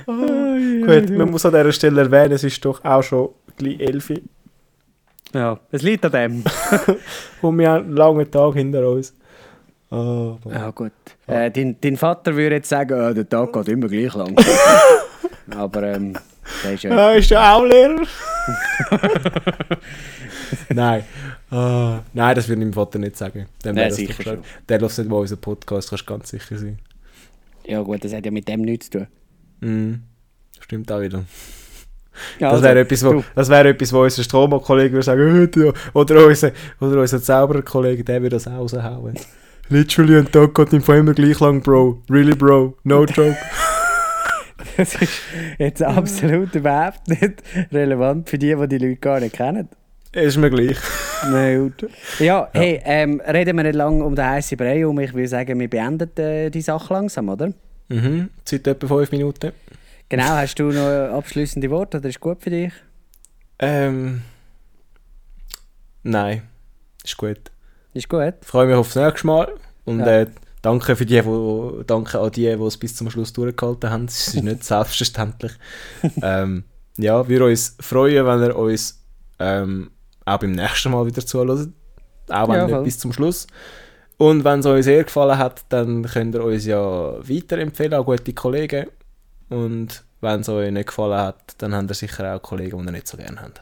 Gut, 0.05 1.09
man 1.11 1.31
muss 1.31 1.45
an 1.45 1.53
dieser 1.53 1.71
Stelle 1.71 2.01
erwähnen, 2.01 2.33
es 2.33 2.43
ist 2.43 2.63
doch 2.65 2.83
auch 2.83 3.01
schon 3.01 3.29
gleich 3.57 3.79
11 3.79 4.09
Uhr 4.09 4.17
Ja, 5.33 5.59
es 5.71 5.81
liegt 5.81 6.05
an 6.05 6.11
dem. 6.11 6.43
und 7.41 7.57
wir 7.59 7.69
haben 7.69 7.85
einen 7.85 7.95
langen 7.95 8.29
Tag 8.29 8.53
hinter 8.55 8.87
uns. 8.89 9.13
Ah, 9.89 10.35
Ja, 10.49 10.71
gut. 10.71 10.91
Äh, 11.27 11.51
dein, 11.51 11.77
dein 11.79 11.97
Vater 11.97 12.35
würde 12.35 12.55
jetzt 12.55 12.69
sagen, 12.69 12.99
äh, 12.99 13.13
der 13.13 13.29
Tag 13.29 13.53
geht 13.53 13.69
immer 13.69 13.87
gleich 13.87 14.13
lang. 14.13 14.35
Aber 15.49 15.83
ähm, 15.83 16.13
der 16.63 16.73
ist 16.73 16.83
ja. 16.83 16.95
Ja, 16.95 17.11
ist 17.11 17.29
ja 17.29 17.55
auch 17.55 17.63
Lehrer. 17.65 18.01
nein. 20.69 21.03
Ah, 21.51 21.99
nein, 22.13 22.35
das 22.35 22.47
würde 22.47 22.61
ich 22.61 22.65
meinem 22.65 22.73
Vater 22.73 22.99
nicht 22.99 23.17
sagen. 23.17 23.45
Dem 23.63 23.75
Nein, 23.75 23.91
sicher 23.91 24.23
schon. 24.23 24.39
Der 24.67 24.79
lässt 24.79 24.97
nicht 24.97 25.09
mal 25.09 25.17
unseren 25.17 25.39
Podcast, 25.39 25.89
kannst 25.89 26.09
du 26.09 26.13
ganz 26.13 26.29
sicher 26.29 26.57
sein. 26.57 26.79
Ja, 27.65 27.81
gut, 27.81 28.03
das 28.03 28.13
hat 28.13 28.25
ja 28.25 28.31
mit 28.31 28.47
dem 28.47 28.61
nichts 28.61 28.89
zu 28.89 28.99
tun. 28.99 29.07
Mhm. 29.61 30.03
Stimmt 30.59 30.91
auch 30.91 31.01
wieder. 31.01 31.23
Ja, 32.39 32.49
Das 32.49 32.53
also, 32.53 32.63
wäre 32.63 32.79
etwas, 32.81 33.05
wo, 33.05 33.13
du. 33.13 33.23
das 33.35 33.49
wäre 33.49 33.69
etwas, 33.69 33.93
wo 33.93 34.03
unser 34.03 34.23
Stromo-Kollege 34.23 34.93
würde 34.93 35.03
sagen, 35.03 35.49
«Äh, 35.53 35.59
ja.» 35.65 35.73
oder 35.93 36.25
unser, 36.27 36.51
oder 36.79 37.01
unser 37.01 37.21
Zauberer-Kollege, 37.21 38.03
der 38.03 38.21
würde 38.21 38.35
das 38.35 38.47
auch 38.47 38.59
raushauen. 38.59 39.15
Literally, 39.69 40.17
ein 40.17 40.31
Tag 40.31 40.53
geht 40.53 40.73
ihm 40.73 40.83
immer 40.93 41.13
gleich 41.13 41.39
lang, 41.39 41.61
Bro. 41.61 42.01
Really, 42.09 42.35
Bro. 42.35 42.77
No 42.83 43.05
joke. 43.05 43.37
Das 44.77 44.95
ist 44.95 45.21
jetzt 45.59 45.83
absolut 45.83 46.53
überhaupt 46.55 47.07
nicht 47.07 47.43
relevant 47.71 48.29
für 48.29 48.37
die, 48.37 48.55
die 48.55 48.67
die 48.67 48.77
Leute 48.77 48.95
gar 48.97 49.19
nicht 49.19 49.35
kennen. 49.35 49.69
ist 50.11 50.37
mir 50.37 50.49
gleich. 50.49 50.77
Nein, 51.29 51.73
gut. 51.79 51.89
Ja, 52.19 52.49
hey, 52.53 52.81
ähm, 52.83 53.21
reden 53.21 53.55
wir 53.57 53.63
nicht 53.63 53.75
lange 53.75 54.03
um 54.03 54.15
den 54.15 54.25
heißen 54.25 54.57
Brei 54.57 54.85
um. 54.85 54.99
Ich 54.99 55.13
würde 55.13 55.27
sagen, 55.27 55.59
wir 55.59 55.69
beenden 55.69 56.09
äh, 56.17 56.49
die 56.49 56.61
Sache 56.61 56.93
langsam, 56.93 57.29
oder? 57.29 57.53
Mhm. 57.89 58.29
Seit 58.45 58.67
etwa 58.67 58.87
fünf 58.87 59.11
Minuten. 59.11 59.51
Genau, 60.09 60.23
hast 60.25 60.55
du 60.55 60.65
noch 60.71 61.17
abschließende 61.17 61.69
Worte? 61.69 61.99
Das 62.01 62.09
ist 62.09 62.19
gut 62.19 62.41
für 62.41 62.49
dich. 62.49 62.73
Ähm. 63.59 64.21
Nein. 66.03 66.43
Ist 67.03 67.17
gut. 67.17 67.39
Ist 67.93 68.09
gut. 68.09 68.33
Ich 68.41 68.47
freue 68.47 68.67
mich 68.67 68.75
aufs 68.75 68.95
nächste 68.95 69.27
Mal. 69.27 69.53
Und 69.85 69.99
Ja. 69.99 70.21
äh, 70.21 70.27
danke, 70.63 70.95
für 70.95 71.05
die, 71.05 71.23
wo, 71.23 71.83
danke 71.85 72.19
an 72.19 72.31
die, 72.31 72.41
die 72.55 72.63
es 72.63 72.77
bis 72.77 72.95
zum 72.95 73.09
Schluss 73.11 73.31
durchgehalten 73.33 73.89
haben. 73.91 74.05
Es 74.05 74.29
ist 74.29 74.43
nicht 74.43 74.63
selbstverständlich. 74.63 75.51
ähm, 76.23 76.63
ja, 76.97 77.27
wir 77.29 77.45
uns 77.45 77.75
freuen, 77.79 78.25
wenn 78.25 78.41
ihr 78.41 78.55
uns 78.55 79.03
ähm, 79.39 79.91
auch 80.25 80.39
beim 80.39 80.53
nächsten 80.53 80.91
Mal 80.91 81.05
wieder 81.05 81.23
zuhört. 81.25 81.69
Auch 82.29 82.47
wenn 82.49 82.55
Ja, 82.55 82.63
nicht 82.65 82.73
voll. 82.73 82.83
bis 82.83 82.97
zum 82.97 83.13
Schluss. 83.13 83.45
Und 84.17 84.43
wenn 84.43 84.59
es 84.61 84.65
euch 84.65 84.85
sehr 84.85 85.03
gefallen 85.03 85.37
hat, 85.37 85.65
dann 85.69 86.03
könnt 86.03 86.33
ihr 86.35 86.43
uns 86.43 86.65
ja 86.65 86.79
weiterempfehlen 87.27 87.93
an 87.93 88.05
gute 88.05 88.33
Kollegen. 88.33 88.87
Und 89.49 90.03
wenn 90.21 90.39
es 90.41 90.49
euch 90.49 90.71
nicht 90.71 90.87
gefallen 90.87 91.19
hat, 91.19 91.55
dann 91.57 91.75
habt 91.75 91.91
ihr 91.91 91.93
sicher 91.95 92.33
auch 92.35 92.41
Kollegen, 92.41 92.79
die 92.79 92.85
ihr 92.85 92.91
nicht 92.91 93.07
so 93.07 93.17
gerne 93.17 93.41
habt. 93.41 93.61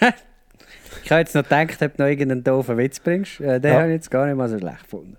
Ich 1.02 1.10
habe 1.10 1.20
jetzt 1.20 1.34
noch 1.34 1.42
gedacht, 1.42 1.82
ob 1.82 1.96
du 1.96 2.02
noch 2.02 2.08
irgendeinen 2.08 2.42
doofen 2.44 2.78
Witz 2.78 2.98
bringst. 2.98 3.38
Äh, 3.40 3.60
den 3.60 3.72
Ja. 3.72 3.80
habe 3.80 3.88
ich 3.90 3.94
jetzt 3.96 4.10
gar 4.10 4.24
nicht 4.26 4.36
mal 4.36 4.48
so 4.48 4.58
schlecht 4.58 4.84
gefunden. 4.84 5.18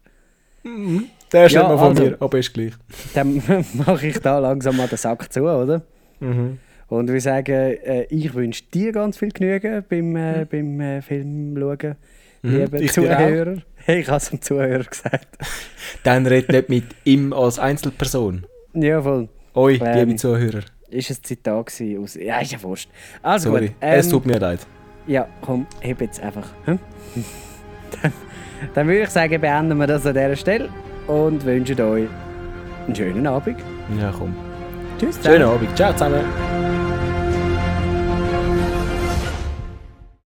Der 1.31 1.45
ist 1.45 1.51
Ja, 1.53 1.63
mal 1.63 1.77
von 1.77 1.87
also- 1.89 2.03
mir, 2.03 2.17
aber 2.19 2.39
ist 2.39 2.53
gleich. 2.53 2.73
Dann 3.13 3.41
mache 3.85 4.07
ich 4.07 4.19
da 4.19 4.39
langsam 4.39 4.77
mal 4.77 4.87
den 4.87 4.97
Sack 4.97 5.31
zu, 5.31 5.43
oder? 5.43 5.81
Mhm. 6.19 6.59
Und 6.87 7.11
wir 7.11 7.21
sagen, 7.21 7.51
äh, 7.53 8.03
ich 8.09 8.33
wünsche 8.33 8.63
dir 8.73 8.91
ganz 8.91 9.17
viel 9.17 9.29
Genügen 9.29 9.83
beim, 9.89 10.15
äh, 10.15 10.45
beim 10.49 10.79
äh, 10.79 11.01
Film 11.01 11.55
schauen. 11.57 11.95
Mhm. 12.43 12.57
Liebe 12.57 12.85
Zuhörer. 12.85 13.57
Hey, 13.75 14.01
ich 14.01 14.07
habe 14.07 14.17
es 14.17 14.29
dem 14.29 14.41
Zuhörer 14.41 14.83
gesagt. 14.83 15.27
Dann 16.03 16.25
redet 16.27 16.49
nicht 16.51 16.69
mit 16.69 16.83
ihm 17.03 17.33
als 17.33 17.57
Einzelperson. 17.59 18.45
ja, 18.73 19.01
voll. 19.01 19.29
Euch, 19.55 19.79
Ähm, 19.81 19.97
liebe 20.09 20.15
Zuhörer. 20.15 20.61
Ist 20.89 21.09
ein 21.09 21.17
Zitat 21.23 21.65
gewesen 21.67 22.03
aus... 22.03 22.15
Ja, 22.15 22.39
ist 22.39 22.51
ja 22.51 22.61
wurscht. 22.61 22.89
Also 23.21 23.49
Sorry, 23.51 23.67
gut. 23.67 23.75
ähm, 23.81 23.99
es 23.99 24.09
tut 24.09 24.25
mir 24.25 24.37
leid. 24.39 24.59
Ja, 25.07 25.27
komm, 25.41 25.65
heb 25.81 26.01
jetzt 26.01 26.19
einfach. 26.21 26.47
Hm? 26.65 26.79
dann, 28.73 28.87
würde 28.87 29.03
ich 29.03 29.09
sagen, 29.09 29.39
beenden 29.39 29.77
wir 29.77 29.87
das 29.87 30.05
an 30.05 30.13
dieser 30.13 30.35
Stelle 30.35 30.69
und 31.07 31.45
wünschen 31.45 31.79
euch 31.81 32.07
einen 32.87 32.95
schönen 32.95 33.27
Abend. 33.27 33.57
Ja, 33.99 34.11
komm. 34.17 34.35
Tschüss 34.99 35.17
zusammen. 35.17 35.35
Schönen 35.35 35.49
Abend. 35.49 35.75
Ciao 35.75 35.91
zusammen. 35.93 36.74